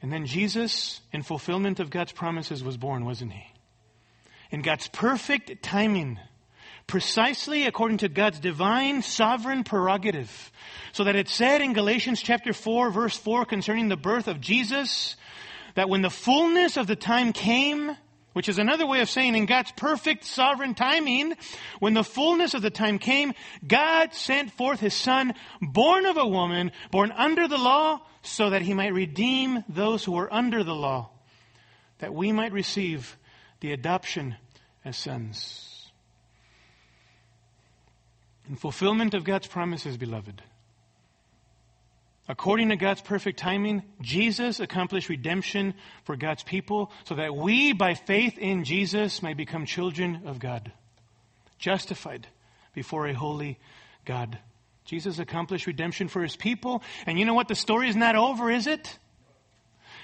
And 0.00 0.12
then 0.12 0.24
Jesus, 0.24 1.00
in 1.12 1.24
fulfillment 1.24 1.80
of 1.80 1.90
God's 1.90 2.12
promises, 2.12 2.62
was 2.62 2.76
born, 2.76 3.04
wasn't 3.04 3.32
he? 3.32 3.44
In 4.52 4.62
God's 4.62 4.86
perfect 4.86 5.64
timing, 5.64 6.20
precisely 6.86 7.66
according 7.66 7.98
to 7.98 8.08
God's 8.08 8.38
divine 8.38 9.02
sovereign 9.02 9.64
prerogative. 9.64 10.52
So 10.92 11.02
that 11.02 11.16
it 11.16 11.28
said 11.28 11.60
in 11.60 11.72
Galatians 11.72 12.22
chapter 12.22 12.52
4, 12.52 12.92
verse 12.92 13.16
4, 13.16 13.46
concerning 13.46 13.88
the 13.88 13.96
birth 13.96 14.28
of 14.28 14.40
Jesus, 14.40 15.16
that 15.74 15.88
when 15.88 16.02
the 16.02 16.08
fullness 16.08 16.76
of 16.76 16.86
the 16.86 16.94
time 16.94 17.32
came, 17.32 17.96
which 18.38 18.48
is 18.48 18.60
another 18.60 18.86
way 18.86 19.00
of 19.00 19.10
saying 19.10 19.34
in 19.34 19.46
God's 19.46 19.72
perfect 19.72 20.22
sovereign 20.22 20.72
timing, 20.72 21.34
when 21.80 21.94
the 21.94 22.04
fullness 22.04 22.54
of 22.54 22.62
the 22.62 22.70
time 22.70 23.00
came, 23.00 23.34
God 23.66 24.14
sent 24.14 24.52
forth 24.52 24.78
his 24.78 24.94
son, 24.94 25.34
born 25.60 26.06
of 26.06 26.16
a 26.16 26.24
woman, 26.24 26.70
born 26.92 27.10
under 27.10 27.48
the 27.48 27.58
law, 27.58 28.00
so 28.22 28.50
that 28.50 28.62
he 28.62 28.74
might 28.74 28.94
redeem 28.94 29.64
those 29.68 30.04
who 30.04 30.12
were 30.12 30.32
under 30.32 30.62
the 30.62 30.72
law, 30.72 31.10
that 31.98 32.14
we 32.14 32.30
might 32.30 32.52
receive 32.52 33.18
the 33.58 33.72
adoption 33.72 34.36
as 34.84 34.96
sons. 34.96 35.90
In 38.48 38.54
fulfillment 38.54 39.14
of 39.14 39.24
God's 39.24 39.48
promises, 39.48 39.96
beloved, 39.96 40.44
According 42.28 42.68
to 42.68 42.76
God's 42.76 43.00
perfect 43.00 43.38
timing, 43.38 43.82
Jesus 44.02 44.60
accomplished 44.60 45.08
redemption 45.08 45.72
for 46.04 46.14
God's 46.14 46.42
people 46.42 46.92
so 47.04 47.14
that 47.14 47.34
we, 47.34 47.72
by 47.72 47.94
faith 47.94 48.36
in 48.36 48.64
Jesus, 48.64 49.22
may 49.22 49.32
become 49.32 49.64
children 49.64 50.22
of 50.26 50.38
God, 50.38 50.70
justified 51.58 52.26
before 52.74 53.06
a 53.06 53.14
holy 53.14 53.58
God. 54.04 54.38
Jesus 54.84 55.18
accomplished 55.18 55.66
redemption 55.66 56.08
for 56.08 56.22
his 56.22 56.36
people. 56.36 56.82
And 57.06 57.18
you 57.18 57.24
know 57.24 57.34
what? 57.34 57.48
The 57.48 57.54
story 57.54 57.88
is 57.88 57.96
not 57.96 58.14
over, 58.14 58.50
is 58.50 58.66
it? 58.66 58.98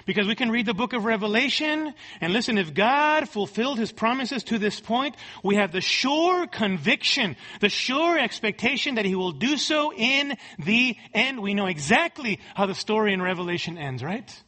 Because 0.06 0.26
we 0.26 0.34
can 0.34 0.50
read 0.50 0.66
the 0.66 0.74
book 0.74 0.92
of 0.92 1.06
Revelation 1.06 1.94
and 2.20 2.32
listen, 2.32 2.58
if 2.58 2.74
God 2.74 3.28
fulfilled 3.28 3.78
his 3.78 3.90
promises 3.90 4.44
to 4.44 4.58
this 4.58 4.78
point, 4.78 5.16
we 5.42 5.56
have 5.56 5.72
the 5.72 5.80
sure 5.80 6.46
conviction, 6.46 7.36
the 7.60 7.70
sure 7.70 8.18
expectation 8.18 8.96
that 8.96 9.06
he 9.06 9.14
will 9.14 9.32
do 9.32 9.56
so 9.56 9.92
in 9.94 10.36
the 10.58 10.96
end. 11.14 11.40
We 11.40 11.54
know 11.54 11.66
exactly 11.66 12.38
how 12.54 12.66
the 12.66 12.74
story 12.74 13.14
in 13.14 13.22
Revelation 13.22 13.78
ends, 13.78 14.02
right? 14.02 14.42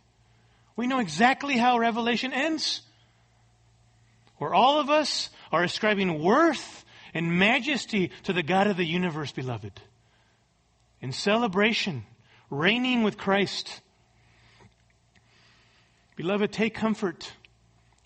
We 0.77 0.87
know 0.87 0.99
exactly 0.99 1.57
how 1.57 1.79
Revelation 1.79 2.35
ends. 2.35 2.83
Where 4.37 4.53
all 4.53 4.79
of 4.79 4.91
us 4.91 5.31
are 5.51 5.63
ascribing 5.63 6.23
worth 6.23 6.85
and 7.15 7.39
majesty 7.39 8.11
to 8.25 8.35
the 8.35 8.43
God 8.43 8.67
of 8.67 8.77
the 8.77 8.85
universe, 8.85 9.33
beloved. 9.33 9.81
In 11.01 11.13
celebration, 11.13 12.05
reigning 12.51 13.03
with 13.03 13.17
Christ 13.17 13.81
Beloved, 16.17 16.51
take 16.51 16.75
comfort 16.75 17.31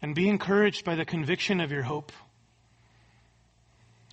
and 0.02 0.14
be 0.14 0.28
encouraged 0.28 0.84
by 0.84 0.96
the 0.96 1.04
conviction 1.04 1.60
of 1.60 1.70
your 1.70 1.82
hope, 1.82 2.12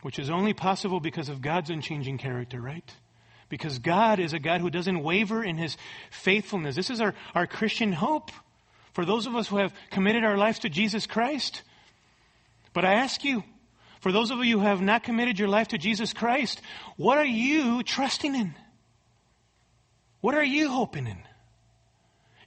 which 0.04 0.20
is 0.20 0.30
only 0.30 0.54
possible 0.54 1.00
because 1.00 1.30
of 1.30 1.42
God's 1.42 1.70
unchanging 1.70 2.20
character, 2.20 2.62
right? 2.62 2.94
Because 3.50 3.80
God 3.80 4.20
is 4.20 4.34
a 4.34 4.40
God 4.40 4.62
who 4.62 4.70
doesn't 4.70 5.02
waver 5.02 5.44
in 5.44 5.58
his 5.58 5.78
faithfulness. 6.12 6.76
This 6.76 6.90
is 6.90 7.02
our, 7.02 7.16
our 7.34 7.48
Christian 7.48 7.92
hope 7.92 8.32
for 8.94 9.06
those 9.06 9.26
of 9.26 9.36
us 9.36 9.48
who 9.48 9.58
have 9.58 9.74
committed 9.90 10.24
our 10.24 10.38
lives 10.38 10.60
to 10.60 10.70
Jesus 10.70 11.08
Christ. 11.08 11.64
But 12.74 12.86
I 12.86 12.96
ask 12.96 13.24
you, 13.24 13.44
for 14.00 14.12
those 14.12 14.30
of 14.30 14.44
you 14.46 14.60
who 14.60 14.66
have 14.66 14.82
not 14.82 15.04
committed 15.04 15.40
your 15.40 15.48
life 15.48 15.70
to 15.70 15.78
Jesus 15.78 16.14
Christ, 16.14 16.62
what 16.98 17.18
are 17.18 17.26
you 17.26 17.82
trusting 17.82 18.36
in? 18.36 18.54
What 20.22 20.36
are 20.36 20.44
you 20.44 20.70
hoping 20.70 21.08
in? 21.08 21.18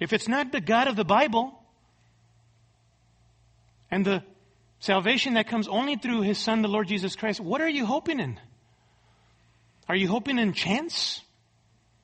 If 0.00 0.14
it's 0.14 0.26
not 0.26 0.50
the 0.50 0.62
God 0.62 0.88
of 0.88 0.96
the 0.96 1.04
Bible 1.04 1.52
and 3.90 4.04
the 4.04 4.24
salvation 4.80 5.34
that 5.34 5.46
comes 5.46 5.68
only 5.68 5.96
through 5.96 6.22
His 6.22 6.38
Son, 6.38 6.62
the 6.62 6.68
Lord 6.68 6.88
Jesus 6.88 7.14
Christ, 7.14 7.38
what 7.38 7.60
are 7.60 7.68
you 7.68 7.84
hoping 7.84 8.18
in? 8.18 8.40
Are 9.88 9.96
you 9.96 10.08
hoping 10.08 10.38
in 10.38 10.54
chance? 10.54 11.20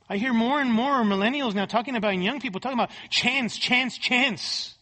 I 0.07 0.17
hear 0.17 0.31
more 0.31 0.61
and 0.61 0.71
more 0.71 1.03
millennials 1.03 1.55
now 1.55 1.65
talking 1.65 1.95
about, 1.95 2.13
and 2.13 2.23
young 2.23 2.39
people 2.39 2.61
talking 2.61 2.77
about 2.77 2.91
chance, 3.09 3.57
chance, 3.57 3.97
chance. 3.97 4.75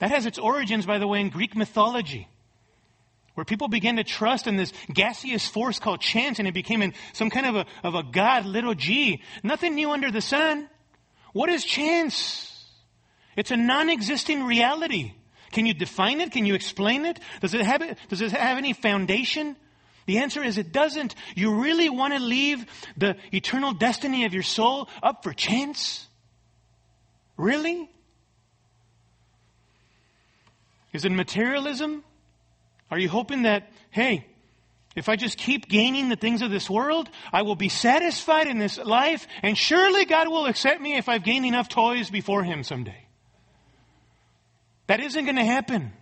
That 0.00 0.10
has 0.10 0.26
its 0.26 0.38
origins, 0.38 0.84
by 0.84 0.98
the 0.98 1.06
way, 1.06 1.20
in 1.20 1.28
Greek 1.28 1.54
mythology, 1.54 2.26
where 3.34 3.44
people 3.44 3.68
began 3.68 3.96
to 3.96 4.04
trust 4.04 4.48
in 4.48 4.56
this 4.56 4.72
gaseous 4.92 5.46
force 5.46 5.78
called 5.78 6.00
chance, 6.00 6.40
and 6.40 6.48
it 6.48 6.54
became 6.54 6.82
in 6.82 6.92
some 7.12 7.30
kind 7.30 7.46
of 7.46 7.54
a, 7.54 7.66
of 7.84 7.94
a 7.94 8.02
god, 8.02 8.46
little 8.46 8.74
g. 8.74 9.22
Nothing 9.44 9.76
new 9.76 9.92
under 9.92 10.10
the 10.10 10.20
sun. 10.20 10.68
What 11.32 11.48
is 11.48 11.64
chance? 11.64 12.48
It's 13.36 13.50
a 13.50 13.56
non-existing 13.56 14.44
reality. 14.44 15.12
Can 15.52 15.66
you 15.66 15.74
define 15.74 16.20
it? 16.20 16.32
Can 16.32 16.46
you 16.46 16.54
explain 16.54 17.04
it? 17.04 17.20
Does 17.40 17.54
it 17.54 17.60
have, 17.62 17.82
does 18.08 18.20
it 18.20 18.32
have 18.32 18.58
any 18.58 18.72
foundation? 18.72 19.56
The 20.06 20.18
answer 20.18 20.42
is 20.42 20.58
it 20.58 20.72
doesn't. 20.72 21.14
You 21.34 21.62
really 21.62 21.88
want 21.88 22.14
to 22.14 22.20
leave 22.20 22.66
the 22.96 23.16
eternal 23.32 23.72
destiny 23.72 24.24
of 24.24 24.34
your 24.34 24.42
soul 24.42 24.88
up 25.02 25.22
for 25.22 25.32
chance? 25.32 26.06
Really? 27.36 27.88
Is 30.92 31.04
it 31.04 31.12
materialism? 31.12 32.02
Are 32.90 32.98
you 32.98 33.08
hoping 33.08 33.42
that, 33.42 33.70
hey, 33.90 34.26
if 34.94 35.08
I 35.08 35.16
just 35.16 35.38
keep 35.38 35.68
gaining 35.68 36.08
the 36.08 36.16
things 36.16 36.42
of 36.42 36.50
this 36.50 36.68
world, 36.68 37.08
I 37.32 37.42
will 37.42 37.56
be 37.56 37.68
satisfied 37.68 38.46
in 38.46 38.58
this 38.58 38.78
life, 38.78 39.26
and 39.42 39.56
surely 39.56 40.04
God 40.04 40.28
will 40.28 40.46
accept 40.46 40.80
me 40.80 40.96
if 40.96 41.08
I've 41.08 41.24
gained 41.24 41.46
enough 41.46 41.68
toys 41.68 42.10
before 42.10 42.44
Him 42.44 42.62
someday. 42.62 43.06
That 44.86 45.00
isn't 45.00 45.24
going 45.24 45.36
to 45.36 45.44
happen. 45.44 45.92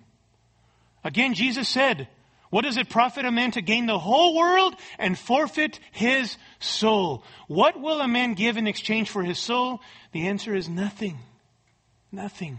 Again, 1.05 1.35
Jesus 1.35 1.69
said, 1.69 2.09
What 2.51 2.63
does 2.63 2.77
it 2.77 2.89
profit 2.89 3.25
a 3.25 3.31
man 3.31 3.53
to 3.53 3.63
gain 3.63 3.87
the 3.87 3.99
whole 3.99 4.37
world 4.37 4.75
and 4.99 5.19
forfeit 5.19 5.79
his 5.93 6.37
soul? 6.59 7.25
What 7.47 7.81
will 7.81 8.01
a 8.01 8.09
man 8.09 8.35
give 8.35 8.57
in 8.57 8.67
exchange 8.67 9.09
for 9.09 9.23
his 9.23 9.39
soul? 9.39 9.81
The 10.13 10.27
answer 10.27 10.55
is 10.55 10.69
nothing. 10.69 11.19
Nothing. 12.11 12.59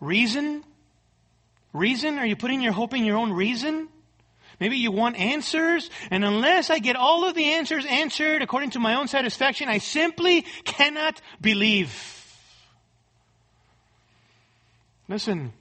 Reason? 0.00 0.64
Reason? 1.72 2.18
Are 2.18 2.26
you 2.26 2.36
putting 2.36 2.62
your 2.62 2.72
hope 2.72 2.94
in 2.94 3.04
your 3.04 3.18
own 3.18 3.32
reason? 3.32 3.88
Maybe 4.60 4.76
you 4.76 4.92
want 4.92 5.16
answers, 5.16 5.88
and 6.10 6.22
unless 6.22 6.68
I 6.68 6.80
get 6.80 6.94
all 6.94 7.26
of 7.26 7.34
the 7.34 7.54
answers 7.54 7.86
answered 7.86 8.42
according 8.42 8.70
to 8.70 8.78
my 8.78 8.94
own 8.94 9.08
satisfaction, 9.08 9.70
I 9.70 9.78
simply 9.78 10.42
cannot 10.64 11.20
believe. 11.40 11.90
Listen, 15.08 15.54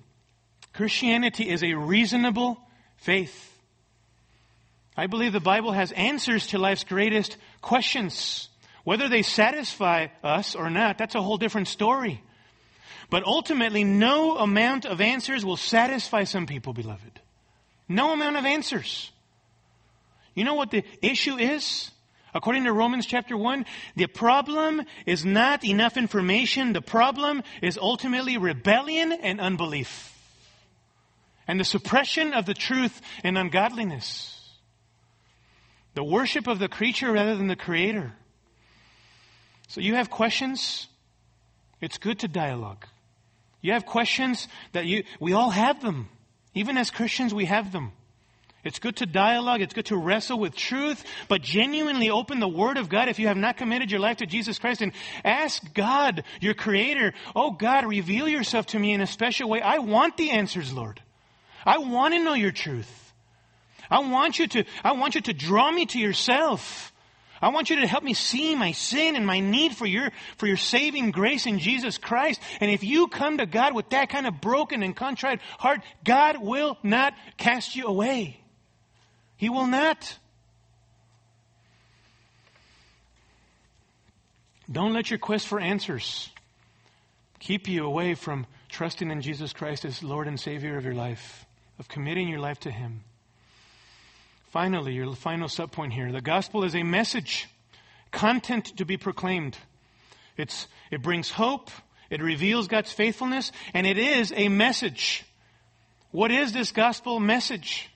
Christianity 0.74 1.50
is 1.50 1.64
a 1.64 1.74
reasonable 1.74 2.60
faith. 2.98 3.58
I 4.98 5.08
believe 5.08 5.32
the 5.32 5.40
Bible 5.40 5.72
has 5.72 5.94
answers 5.94 6.48
to 6.48 6.60
life's 6.60 6.84
greatest 6.84 7.38
questions. 7.62 8.50
Whether 8.84 9.08
they 9.08 9.22
satisfy 9.22 10.08
us 10.22 10.56
or 10.56 10.70
not, 10.70 10.98
that's 10.98 11.16
a 11.16 11.22
whole 11.22 11.38
different 11.38 11.70
story. 11.70 12.22
But 13.10 13.24
ultimately, 13.26 13.86
no 13.86 14.38
amount 14.38 14.86
of 14.86 15.00
answers 15.00 15.46
will 15.46 15.58
satisfy 15.58 16.26
some 16.26 16.46
people, 16.46 16.74
beloved. 16.74 17.22
No 17.90 18.14
amount 18.14 18.38
of 18.38 18.46
answers. 18.46 19.12
You 20.36 20.44
know 20.46 20.54
what 20.54 20.72
the 20.72 20.84
issue 21.02 21.38
is? 21.38 21.92
According 22.34 22.66
to 22.66 22.74
Romans 22.74 23.08
chapter 23.08 23.36
1, 23.36 23.66
the 23.96 24.06
problem 24.06 24.84
is 25.08 25.26
not 25.26 25.66
enough 25.66 25.98
information. 25.98 26.74
The 26.74 26.82
problem 26.82 27.42
is 27.62 27.78
ultimately 27.78 28.38
rebellion 28.38 29.12
and 29.12 29.42
unbelief. 29.42 30.16
And 31.48 31.60
the 31.60 31.66
suppression 31.66 32.34
of 32.34 32.46
the 32.46 32.54
truth 32.54 33.02
and 33.24 33.36
ungodliness. 33.36 34.36
The 35.96 36.04
worship 36.04 36.46
of 36.46 36.60
the 36.60 36.70
creature 36.70 37.12
rather 37.12 37.36
than 37.36 37.48
the 37.48 37.56
creator. 37.56 38.14
So 39.68 39.82
you 39.82 39.96
have 39.96 40.12
questions? 40.12 40.88
It's 41.82 41.98
good 41.98 42.20
to 42.20 42.28
dialogue. 42.28 42.86
You 43.62 43.74
have 43.74 43.88
questions 43.88 44.48
that 44.74 44.86
you, 44.86 45.04
we 45.20 45.34
all 45.34 45.50
have 45.50 45.82
them. 45.82 46.10
Even 46.54 46.78
as 46.78 46.92
Christians, 46.92 47.34
we 47.34 47.46
have 47.46 47.72
them. 47.72 47.92
It's 48.64 48.80
good 48.80 48.98
to 48.98 49.06
dialogue. 49.06 49.62
It's 49.62 49.74
good 49.74 49.86
to 49.86 49.98
wrestle 49.98 50.38
with 50.38 50.56
truth, 50.56 51.04
but 51.30 51.42
genuinely 51.42 52.10
open 52.10 52.40
the 52.40 52.48
Word 52.48 52.78
of 52.78 52.90
God 52.90 53.08
if 53.08 53.18
you 53.18 53.28
have 53.28 53.38
not 53.38 53.56
committed 53.56 53.90
your 53.90 54.02
life 54.02 54.18
to 54.18 54.26
Jesus 54.26 54.60
Christ 54.60 54.82
and 54.82 54.92
ask 55.24 55.74
God, 55.74 56.24
your 56.42 56.54
Creator, 56.54 57.14
oh 57.36 57.52
God, 57.52 57.86
reveal 57.86 58.28
yourself 58.28 58.66
to 58.68 58.80
me 58.80 58.94
in 58.94 59.02
a 59.02 59.08
special 59.08 59.50
way. 59.50 59.62
I 59.62 59.78
want 59.78 60.18
the 60.18 60.32
answers, 60.32 60.74
Lord. 60.74 61.02
I 61.66 61.78
want 61.78 62.14
to 62.14 62.24
know 62.24 62.34
your 62.34 62.52
truth. 62.52 63.14
I 63.90 64.00
want 64.00 64.40
you 64.40 64.48
to, 64.48 64.66
I 64.84 64.92
want 64.94 65.16
you 65.16 65.22
to 65.22 65.34
draw 65.34 65.72
me 65.72 65.86
to 65.88 66.00
yourself. 66.00 66.89
I 67.42 67.50
want 67.50 67.70
you 67.70 67.78
to 67.80 67.88
help 67.88 68.04
me 68.04 68.14
see 68.14 68.56
my 68.56 68.72
sin 68.74 69.16
and 69.16 69.26
my 69.26 69.40
need 69.40 69.76
for 69.76 69.86
your, 69.86 70.12
for 70.38 70.48
your 70.48 70.58
saving 70.58 71.12
grace 71.12 71.46
in 71.46 71.60
Jesus 71.60 71.98
Christ. 71.98 72.42
And 72.60 72.70
if 72.70 72.84
you 72.84 73.08
come 73.08 73.38
to 73.38 73.46
God 73.46 73.74
with 73.74 73.90
that 73.90 74.10
kind 74.10 74.28
of 74.28 74.42
broken 74.42 74.84
and 74.84 74.96
contrite 74.96 75.40
heart, 75.58 75.82
God 76.04 76.42
will 76.42 76.78
not 76.84 77.14
cast 77.38 77.76
you 77.76 77.86
away. 77.86 78.42
He 79.38 79.50
will 79.50 79.68
not. 79.68 80.18
Don't 84.72 84.94
let 84.94 85.10
your 85.10 85.20
quest 85.20 85.48
for 85.48 85.60
answers 85.60 86.30
keep 87.40 87.68
you 87.68 87.86
away 87.86 88.16
from 88.16 88.46
trusting 88.68 89.10
in 89.10 89.22
Jesus 89.22 89.54
Christ 89.54 89.86
as 89.86 90.04
Lord 90.04 90.28
and 90.28 90.40
Savior 90.40 90.78
of 90.78 90.86
your 90.86 90.94
life, 90.94 91.46
of 91.80 91.88
committing 91.88 92.28
your 92.28 92.40
life 92.40 92.60
to 92.62 92.72
Him. 92.72 93.04
Finally, 94.50 94.94
your 94.94 95.14
final 95.14 95.48
subpoint 95.48 95.94
here. 95.94 96.12
The 96.12 96.22
gospel 96.22 96.64
is 96.64 96.76
a 96.76 96.82
message, 96.82 97.48
content 98.12 98.78
to 98.78 98.86
be 98.86 98.98
proclaimed. 98.98 99.56
It's, 100.38 100.68
it 100.90 101.04
brings 101.04 101.30
hope, 101.30 101.70
it 102.10 102.20
reveals 102.20 102.68
God's 102.68 102.92
faithfulness, 102.92 103.52
and 103.76 103.86
it 103.86 104.00
is 104.00 104.34
a 104.36 104.50
message. 104.50 105.24
What 106.10 106.32
is 106.32 106.52
this 106.52 106.72
gospel 106.72 107.20
message? 107.20 107.92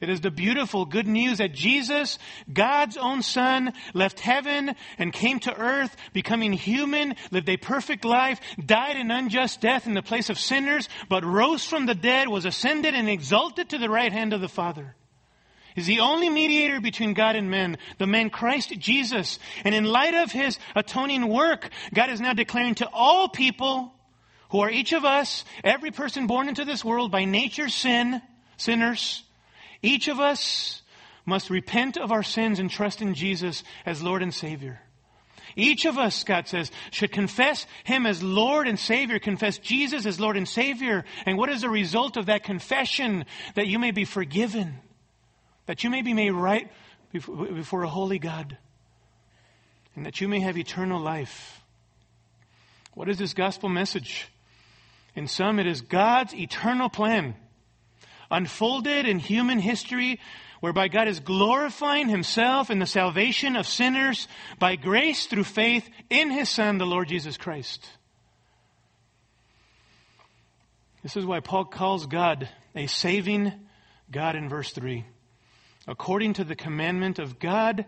It 0.00 0.08
is 0.08 0.22
the 0.22 0.30
beautiful 0.30 0.86
good 0.86 1.06
news 1.06 1.38
that 1.38 1.52
Jesus, 1.52 2.18
God's 2.50 2.96
own 2.96 3.20
Son, 3.22 3.74
left 3.92 4.18
heaven 4.18 4.74
and 4.98 5.12
came 5.12 5.40
to 5.40 5.54
earth, 5.54 5.94
becoming 6.14 6.54
human, 6.54 7.16
lived 7.30 7.50
a 7.50 7.58
perfect 7.58 8.06
life, 8.06 8.40
died 8.64 8.96
an 8.96 9.10
unjust 9.10 9.60
death 9.60 9.86
in 9.86 9.92
the 9.92 10.02
place 10.02 10.30
of 10.30 10.38
sinners, 10.38 10.88
but 11.10 11.22
rose 11.22 11.66
from 11.66 11.84
the 11.84 11.94
dead, 11.94 12.28
was 12.28 12.46
ascended 12.46 12.94
and 12.94 13.10
exalted 13.10 13.68
to 13.68 13.78
the 13.78 13.90
right 13.90 14.12
hand 14.12 14.32
of 14.32 14.40
the 14.40 14.48
Father 14.48 14.96
is 15.76 15.86
the 15.86 16.00
only 16.00 16.28
mediator 16.28 16.80
between 16.80 17.14
God 17.14 17.36
and 17.36 17.50
men, 17.50 17.78
the 17.98 18.06
man 18.06 18.30
Christ 18.30 18.78
Jesus. 18.78 19.38
And 19.64 19.74
in 19.74 19.84
light 19.84 20.14
of 20.14 20.32
his 20.32 20.58
atoning 20.74 21.28
work, 21.28 21.70
God 21.94 22.10
is 22.10 22.20
now 22.20 22.32
declaring 22.32 22.74
to 22.76 22.88
all 22.92 23.28
people 23.28 23.92
who 24.50 24.60
are 24.60 24.70
each 24.70 24.92
of 24.92 25.04
us, 25.04 25.44
every 25.64 25.90
person 25.90 26.26
born 26.26 26.48
into 26.48 26.64
this 26.64 26.84
world 26.84 27.10
by 27.10 27.24
nature 27.24 27.68
sin, 27.68 28.20
sinners, 28.56 29.24
each 29.82 30.08
of 30.08 30.20
us 30.20 30.82
must 31.24 31.50
repent 31.50 31.96
of 31.96 32.12
our 32.12 32.22
sins 32.22 32.58
and 32.58 32.70
trust 32.70 33.00
in 33.00 33.14
Jesus 33.14 33.64
as 33.86 34.02
Lord 34.02 34.22
and 34.22 34.34
Savior. 34.34 34.80
Each 35.56 35.84
of 35.84 35.98
us, 35.98 36.24
God 36.24 36.48
says, 36.48 36.70
should 36.90 37.12
confess 37.12 37.66
Him 37.84 38.06
as 38.06 38.22
Lord 38.22 38.66
and 38.66 38.78
Savior, 38.78 39.18
confess 39.18 39.58
Jesus 39.58 40.06
as 40.06 40.18
Lord 40.18 40.36
and 40.36 40.48
Savior. 40.48 41.04
And 41.26 41.36
what 41.36 41.50
is 41.50 41.60
the 41.60 41.68
result 41.68 42.16
of 42.16 42.26
that 42.26 42.44
confession? 42.44 43.26
That 43.54 43.66
you 43.66 43.78
may 43.78 43.90
be 43.90 44.04
forgiven, 44.04 44.78
that 45.66 45.84
you 45.84 45.90
may 45.90 46.02
be 46.02 46.14
made 46.14 46.30
right 46.30 46.70
before 47.12 47.82
a 47.82 47.88
holy 47.88 48.18
God, 48.18 48.56
and 49.94 50.06
that 50.06 50.20
you 50.20 50.28
may 50.28 50.40
have 50.40 50.56
eternal 50.56 51.00
life. 51.00 51.62
What 52.94 53.08
is 53.08 53.18
this 53.18 53.34
gospel 53.34 53.68
message? 53.68 54.28
In 55.14 55.28
sum, 55.28 55.58
it 55.58 55.66
is 55.66 55.82
God's 55.82 56.34
eternal 56.34 56.88
plan, 56.88 57.34
unfolded 58.30 59.06
in 59.06 59.18
human 59.18 59.58
history 59.58 60.20
whereby 60.60 60.88
God 60.88 61.08
is 61.08 61.20
glorifying 61.20 62.08
himself 62.08 62.70
in 62.70 62.78
the 62.78 62.86
salvation 62.86 63.56
of 63.56 63.66
sinners 63.66 64.28
by 64.60 64.76
grace 64.76 65.26
through 65.26 65.44
faith 65.44 65.88
in 66.08 66.30
his 66.30 66.48
Son, 66.48 66.78
the 66.78 66.86
Lord 66.86 67.08
Jesus 67.08 67.36
Christ. 67.36 67.84
This 71.02 71.16
is 71.16 71.26
why 71.26 71.40
Paul 71.40 71.64
calls 71.64 72.06
God 72.06 72.48
a 72.76 72.86
saving 72.86 73.52
God 74.10 74.36
in 74.36 74.48
verse 74.48 74.72
3, 74.72 75.04
according 75.86 76.34
to 76.34 76.44
the 76.44 76.56
commandment 76.56 77.18
of 77.18 77.38
God, 77.38 77.84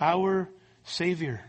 our 0.00 0.48
Savior. 0.84 1.40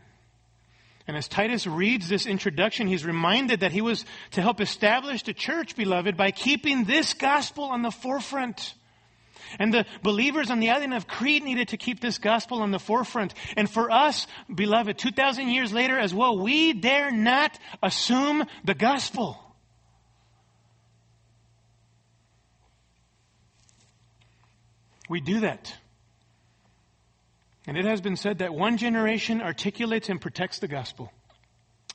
And 1.08 1.16
as 1.16 1.28
Titus 1.30 1.66
reads 1.66 2.10
this 2.10 2.26
introduction, 2.26 2.88
he's 2.88 3.06
reminded 3.06 3.62
that 3.62 3.72
he 3.72 3.82
was 3.82 4.04
to 4.32 4.42
help 4.42 4.60
establish 4.60 5.24
the 5.24 5.34
church, 5.34 5.76
beloved, 5.76 6.18
by 6.18 6.32
keeping 6.32 6.84
this 6.84 7.14
gospel 7.14 7.66
on 7.66 7.82
the 7.82 7.92
forefront. 7.92 8.74
And 9.58 9.74
the 9.74 9.86
believers 10.04 10.50
on 10.50 10.60
the 10.60 10.72
island 10.72 10.94
of 10.94 11.08
Crete 11.08 11.46
needed 11.46 11.70
to 11.70 11.78
keep 11.78 12.02
this 12.02 12.18
gospel 12.18 12.62
on 12.62 12.72
the 12.72 12.80
forefront. 12.80 13.34
And 13.56 13.70
for 13.70 13.90
us, 13.90 14.28
beloved, 14.54 14.98
2,000 14.98 15.48
years 15.48 15.72
later 15.72 15.98
as 15.98 16.14
well, 16.14 16.38
we 16.38 16.74
dare 16.74 17.12
not 17.12 17.58
assume 17.82 18.44
the 18.66 18.76
gospel. 18.76 19.40
We 25.08 25.22
do 25.22 25.42
that. 25.42 25.74
And 27.66 27.78
it 27.78 27.86
has 27.86 28.02
been 28.02 28.16
said 28.16 28.40
that 28.40 28.54
one 28.54 28.78
generation 28.78 29.42
articulates 29.42 30.10
and 30.10 30.22
protects 30.22 30.60
the 30.60 30.68
gospel. 30.68 31.12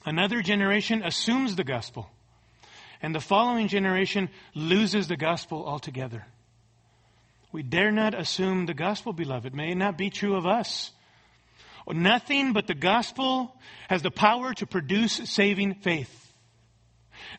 Another 0.05 0.43
generation 0.43 1.03
assumes 1.03 1.57
the 1.57 1.65
gospel. 1.65 2.11
And 3.01 3.15
the 3.15 3.21
following 3.21 3.69
generation 3.69 4.29
loses 4.55 5.09
the 5.09 5.17
gospel 5.17 5.65
altogether. 5.67 6.27
We 7.53 7.63
dare 7.63 7.91
not 7.91 8.19
assume 8.19 8.67
the 8.67 8.75
gospel, 8.75 9.13
beloved. 9.13 9.55
May 9.55 9.73
it 9.73 9.77
not 9.77 9.99
be 9.99 10.11
true 10.11 10.37
of 10.37 10.47
us. 10.47 10.93
Nothing 11.89 12.53
but 12.53 12.67
the 12.67 12.75
gospel 12.75 13.57
has 13.89 14.03
the 14.03 14.11
power 14.11 14.55
to 14.55 14.67
produce 14.67 15.15
saving 15.29 15.75
faith. 15.75 16.22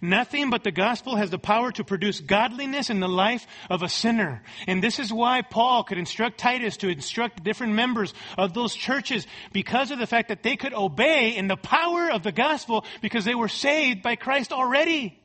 Nothing 0.02 0.50
but 0.50 0.64
the 0.64 0.72
gospel 0.72 1.16
has 1.16 1.30
the 1.30 1.40
power 1.40 1.72
to 1.74 1.84
produce 1.84 2.20
godliness 2.20 2.90
in 2.90 3.00
the 3.00 3.10
life 3.10 3.46
of 3.70 3.84
a 3.84 3.90
sinner. 3.90 4.44
And 4.68 4.84
this 4.84 5.00
is 5.00 5.12
why 5.12 5.42
Paul 5.42 5.84
could 5.84 5.98
instruct 5.98 6.38
Titus 6.38 6.78
to 6.78 6.90
instruct 6.90 7.44
different 7.44 7.74
members 7.74 8.14
of 8.38 8.54
those 8.54 8.76
churches 8.76 9.28
because 9.52 9.92
of 9.92 10.00
the 10.00 10.08
fact 10.08 10.30
that 10.30 10.44
they 10.44 10.56
could 10.56 10.74
obey 10.74 11.36
in 11.36 11.48
the 11.48 11.58
power 11.58 12.12
of 12.12 12.24
the 12.24 12.32
gospel 12.32 12.86
because 13.02 13.26
they 13.26 13.36
were 13.36 13.48
saved 13.48 14.02
by 14.02 14.16
Christ 14.16 14.52
already. 14.52 15.20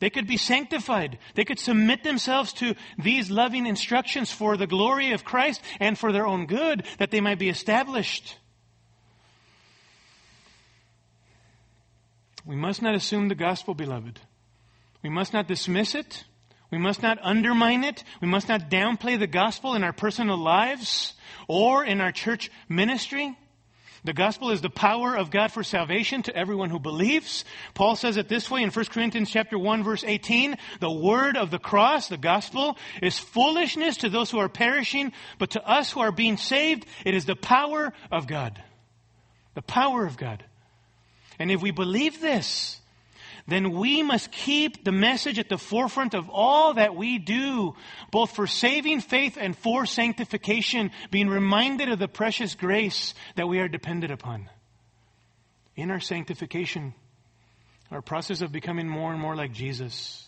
They 0.00 0.10
could 0.10 0.26
be 0.26 0.36
sanctified. 0.36 1.18
They 1.34 1.44
could 1.44 1.58
submit 1.58 2.04
themselves 2.04 2.52
to 2.54 2.74
these 2.98 3.30
loving 3.30 3.66
instructions 3.66 4.30
for 4.30 4.56
the 4.56 4.66
glory 4.66 5.12
of 5.12 5.24
Christ 5.24 5.60
and 5.80 5.98
for 5.98 6.12
their 6.12 6.26
own 6.26 6.46
good, 6.46 6.84
that 6.98 7.10
they 7.10 7.20
might 7.20 7.38
be 7.38 7.48
established. 7.48 8.36
We 12.48 12.56
must 12.56 12.80
not 12.80 12.94
assume 12.94 13.28
the 13.28 13.34
gospel, 13.34 13.74
beloved. 13.74 14.18
We 15.02 15.10
must 15.10 15.34
not 15.34 15.48
dismiss 15.48 15.94
it. 15.94 16.24
We 16.70 16.78
must 16.78 17.02
not 17.02 17.18
undermine 17.20 17.84
it. 17.84 18.02
We 18.22 18.28
must 18.28 18.48
not 18.48 18.70
downplay 18.70 19.18
the 19.18 19.26
gospel 19.26 19.74
in 19.74 19.84
our 19.84 19.92
personal 19.92 20.38
lives 20.38 21.12
or 21.46 21.84
in 21.84 22.00
our 22.00 22.10
church 22.10 22.50
ministry. 22.66 23.36
The 24.02 24.14
gospel 24.14 24.50
is 24.50 24.62
the 24.62 24.70
power 24.70 25.14
of 25.14 25.30
God 25.30 25.52
for 25.52 25.62
salvation 25.62 26.22
to 26.22 26.34
everyone 26.34 26.70
who 26.70 26.78
believes. 26.78 27.44
Paul 27.74 27.96
says 27.96 28.16
it 28.16 28.30
this 28.30 28.50
way 28.50 28.62
in 28.62 28.70
1 28.70 28.84
Corinthians 28.86 29.30
chapter 29.30 29.58
1 29.58 29.84
verse 29.84 30.02
18, 30.02 30.56
the 30.80 30.90
word 30.90 31.36
of 31.36 31.50
the 31.50 31.58
cross, 31.58 32.08
the 32.08 32.16
gospel, 32.16 32.78
is 33.02 33.18
foolishness 33.18 33.98
to 33.98 34.08
those 34.08 34.30
who 34.30 34.38
are 34.38 34.48
perishing, 34.48 35.12
but 35.38 35.50
to 35.50 35.68
us 35.68 35.92
who 35.92 36.00
are 36.00 36.12
being 36.12 36.38
saved, 36.38 36.86
it 37.04 37.14
is 37.14 37.26
the 37.26 37.36
power 37.36 37.92
of 38.10 38.26
God. 38.26 38.62
The 39.54 39.62
power 39.62 40.06
of 40.06 40.16
God. 40.16 40.42
And 41.38 41.50
if 41.50 41.62
we 41.62 41.70
believe 41.70 42.20
this, 42.20 42.80
then 43.48 43.72
we 43.72 44.02
must 44.02 44.30
keep 44.30 44.84
the 44.84 44.92
message 44.92 45.38
at 45.38 45.48
the 45.48 45.56
forefront 45.56 46.12
of 46.12 46.28
all 46.28 46.74
that 46.74 46.94
we 46.94 47.18
do, 47.18 47.74
both 48.10 48.36
for 48.36 48.46
saving 48.46 49.00
faith 49.00 49.38
and 49.40 49.56
for 49.56 49.86
sanctification, 49.86 50.90
being 51.10 51.28
reminded 51.28 51.88
of 51.88 51.98
the 51.98 52.08
precious 52.08 52.54
grace 52.54 53.14
that 53.36 53.48
we 53.48 53.58
are 53.58 53.68
dependent 53.68 54.12
upon. 54.12 54.50
In 55.76 55.90
our 55.90 56.00
sanctification, 56.00 56.92
our 57.90 58.02
process 58.02 58.42
of 58.42 58.52
becoming 58.52 58.86
more 58.86 59.12
and 59.12 59.20
more 59.20 59.34
like 59.34 59.52
Jesus. 59.52 60.27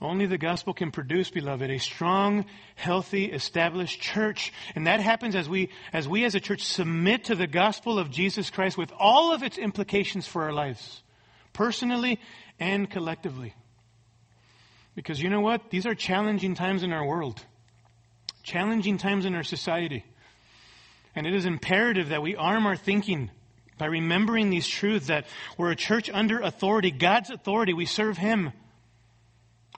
Only 0.00 0.26
the 0.26 0.38
gospel 0.38 0.74
can 0.74 0.90
produce, 0.90 1.30
beloved, 1.30 1.70
a 1.70 1.78
strong, 1.78 2.46
healthy, 2.74 3.26
established 3.26 4.00
church. 4.00 4.52
And 4.74 4.86
that 4.86 5.00
happens 5.00 5.36
as 5.36 5.48
we, 5.48 5.70
as 5.92 6.08
we 6.08 6.24
as 6.24 6.34
a 6.34 6.40
church 6.40 6.64
submit 6.64 7.24
to 7.24 7.36
the 7.36 7.46
gospel 7.46 7.98
of 7.98 8.10
Jesus 8.10 8.50
Christ 8.50 8.76
with 8.76 8.92
all 8.98 9.32
of 9.32 9.42
its 9.42 9.56
implications 9.56 10.26
for 10.26 10.42
our 10.42 10.52
lives 10.52 11.02
personally 11.52 12.20
and 12.58 12.90
collectively. 12.90 13.54
Because 14.96 15.22
you 15.22 15.30
know 15.30 15.40
what? 15.40 15.70
These 15.70 15.86
are 15.86 15.94
challenging 15.94 16.54
times 16.54 16.82
in 16.82 16.92
our 16.92 17.06
world, 17.06 17.44
challenging 18.42 18.98
times 18.98 19.24
in 19.24 19.34
our 19.34 19.42
society. 19.44 20.04
And 21.14 21.26
it 21.26 21.34
is 21.34 21.46
imperative 21.46 22.08
that 22.08 22.22
we 22.22 22.34
arm 22.34 22.66
our 22.66 22.76
thinking 22.76 23.30
by 23.78 23.86
remembering 23.86 24.50
these 24.50 24.68
truths 24.68 25.06
that 25.06 25.26
we're 25.56 25.70
a 25.70 25.76
church 25.76 26.10
under 26.12 26.40
authority, 26.40 26.90
God's 26.90 27.30
authority. 27.30 27.72
We 27.72 27.86
serve 27.86 28.18
Him 28.18 28.52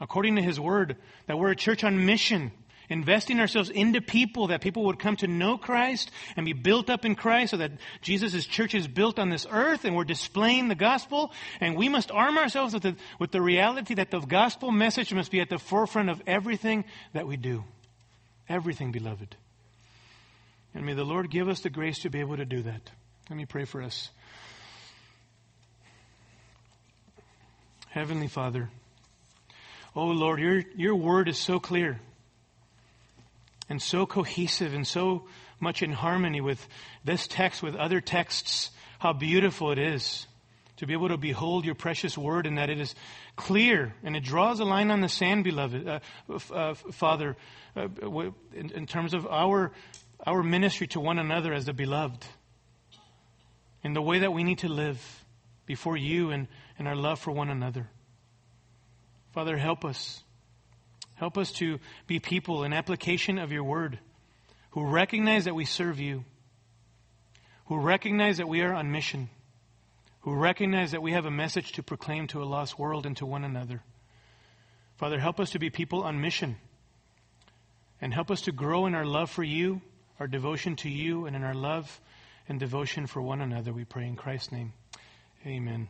according 0.01 0.37
to 0.37 0.43
His 0.43 0.59
Word, 0.61 0.97
that 1.27 1.39
we're 1.39 1.51
a 1.51 1.57
church 1.57 1.85
on 1.85 2.07
mission 2.07 2.53
investing 2.89 3.41
ourselves 3.41 3.71
into 3.71 4.01
people 4.01 4.49
that 4.49 4.61
people 4.61 4.85
would 4.85 4.99
come 4.99 5.17
to 5.17 5.27
know 5.27 5.59
Christ 5.59 6.11
and 6.37 6.47
be 6.47 6.53
built 6.53 6.91
up 6.91 7.05
in 7.05 7.15
Christ 7.15 7.51
so 7.51 7.57
that 7.59 7.73
Jesus' 8.01 8.47
church 8.47 8.75
is 8.75 8.87
built 8.87 9.19
on 9.19 9.31
this 9.31 9.47
earth 9.51 9.85
and 9.85 9.97
we're 9.97 10.05
displaying 10.05 10.69
the 10.69 10.75
gospel. 10.75 11.33
And 11.61 11.77
we 11.77 11.89
must 11.89 12.11
arm 12.11 12.39
ourselves 12.39 12.75
with 12.75 12.83
the, 12.83 12.97
with 13.19 13.31
the 13.31 13.43
reality 13.43 13.95
that 13.95 14.11
the 14.11 14.21
gospel 14.21 14.71
message 14.71 15.13
must 15.13 15.31
be 15.31 15.41
at 15.41 15.49
the 15.49 15.59
forefront 15.59 16.11
of 16.11 16.23
everything 16.27 16.85
that 17.13 17.27
we 17.27 17.37
do. 17.37 17.65
Everything, 18.49 18.93
beloved. 18.93 19.37
And 20.75 20.85
may 20.85 20.95
the 20.95 21.05
Lord 21.05 21.31
give 21.31 21.49
us 21.49 21.61
the 21.61 21.71
grace 21.71 22.01
to 22.01 22.11
be 22.11 22.21
able 22.21 22.37
to 22.37 22.45
do 22.45 22.63
that. 22.63 22.91
Let 23.29 23.37
me 23.37 23.47
pray 23.47 23.65
for 23.65 23.83
us. 23.83 24.11
Heavenly 27.89 28.29
Father, 28.29 28.69
oh 29.97 30.07
Lord, 30.07 30.39
your, 30.39 30.63
your 30.77 30.95
word 30.95 31.29
is 31.29 31.39
so 31.39 31.59
clear 31.59 31.99
and 33.69 33.81
so 33.81 34.07
cohesive 34.07 34.75
and 34.75 34.87
so 34.87 35.25
much 35.59 35.83
in 35.83 35.93
harmony 35.93 36.41
with 36.41 36.69
this 37.05 37.27
text, 37.27 37.63
with 37.63 37.75
other 37.75 38.01
texts, 38.01 38.71
how 38.99 39.13
beautiful 39.13 39.73
it 39.73 39.79
is 39.79 40.27
to 40.77 40.87
be 40.87 40.93
able 40.93 41.09
to 41.09 41.17
behold 41.17 41.65
your 41.65 41.75
precious 41.75 42.19
word 42.19 42.47
and 42.47 42.59
that 42.59 42.69
it 42.69 42.79
is 42.79 42.95
clear 43.35 43.95
and 44.03 44.15
it 44.15 44.23
draws 44.23 44.61
a 44.61 44.65
line 44.65 44.91
on 44.91 45.01
the 45.01 45.09
sand, 45.09 45.45
beloved, 45.45 45.89
uh, 45.89 46.01
uh, 46.53 46.75
Father, 46.75 47.37
uh, 47.75 47.89
in, 48.55 48.71
in, 48.73 48.87
terms 48.87 49.15
of 49.15 49.27
our, 49.27 49.73
our 50.27 50.43
ministry 50.43 50.87
to 50.89 51.01
one 51.01 51.19
another 51.19 51.55
as 51.55 51.65
the 51.65 51.73
beloved, 51.73 52.27
in 53.83 53.95
the 53.95 54.03
way 54.03 54.19
that 54.19 54.33
we 54.33 54.45
need 54.45 54.59
to 54.59 54.69
live 54.69 55.25
before 55.65 55.97
you 55.97 56.31
and, 56.31 56.47
and 56.79 56.87
our 56.87 56.97
love 56.97 57.19
for 57.19 57.31
one 57.31 57.49
another. 57.49 57.89
Father, 59.37 59.59
help 59.59 59.85
us. 59.85 60.25
Help 61.17 61.37
us 61.37 61.53
to 61.53 61.79
be 62.07 62.21
people 62.21 62.65
in 62.65 62.73
application 62.73 63.39
of 63.39 63.53
your 63.53 63.65
word 63.65 63.99
who 64.71 64.83
recognize 64.83 65.45
that 65.45 65.55
we 65.55 65.67
serve 65.67 66.01
you, 66.01 66.25
who 67.67 67.77
recognize 67.77 68.39
that 68.39 68.49
we 68.49 68.63
are 68.63 68.73
on 68.73 68.91
mission, 68.91 69.29
who 70.21 70.33
recognize 70.33 70.93
that 70.93 71.03
we 71.03 71.13
have 71.13 71.27
a 71.27 71.31
message 71.31 71.73
to 71.73 71.83
proclaim 71.83 72.27
to 72.29 72.43
a 72.43 72.49
lost 72.49 72.79
world 72.79 73.05
and 73.05 73.15
to 73.19 73.27
one 73.27 73.45
another. 73.45 73.83
Father, 74.97 75.19
help 75.19 75.39
us 75.39 75.51
to 75.51 75.59
be 75.59 75.69
people 75.69 76.03
on 76.03 76.19
mission 76.19 76.57
and 78.01 78.15
help 78.15 78.31
us 78.31 78.41
to 78.41 78.53
grow 78.53 78.87
in 78.87 78.95
our 78.95 79.05
love 79.05 79.29
for 79.29 79.45
you, 79.45 79.83
our 80.19 80.27
devotion 80.27 80.77
to 80.77 80.89
you, 80.89 81.27
and 81.27 81.37
in 81.37 81.45
our 81.45 81.53
love 81.53 82.01
and 82.49 82.59
devotion 82.59 83.07
for 83.07 83.21
one 83.21 83.43
another. 83.43 83.75
We 83.75 83.85
pray 83.85 84.07
in 84.07 84.17
Christ's 84.17 84.53
name. 84.53 84.73
Amen. 85.45 85.89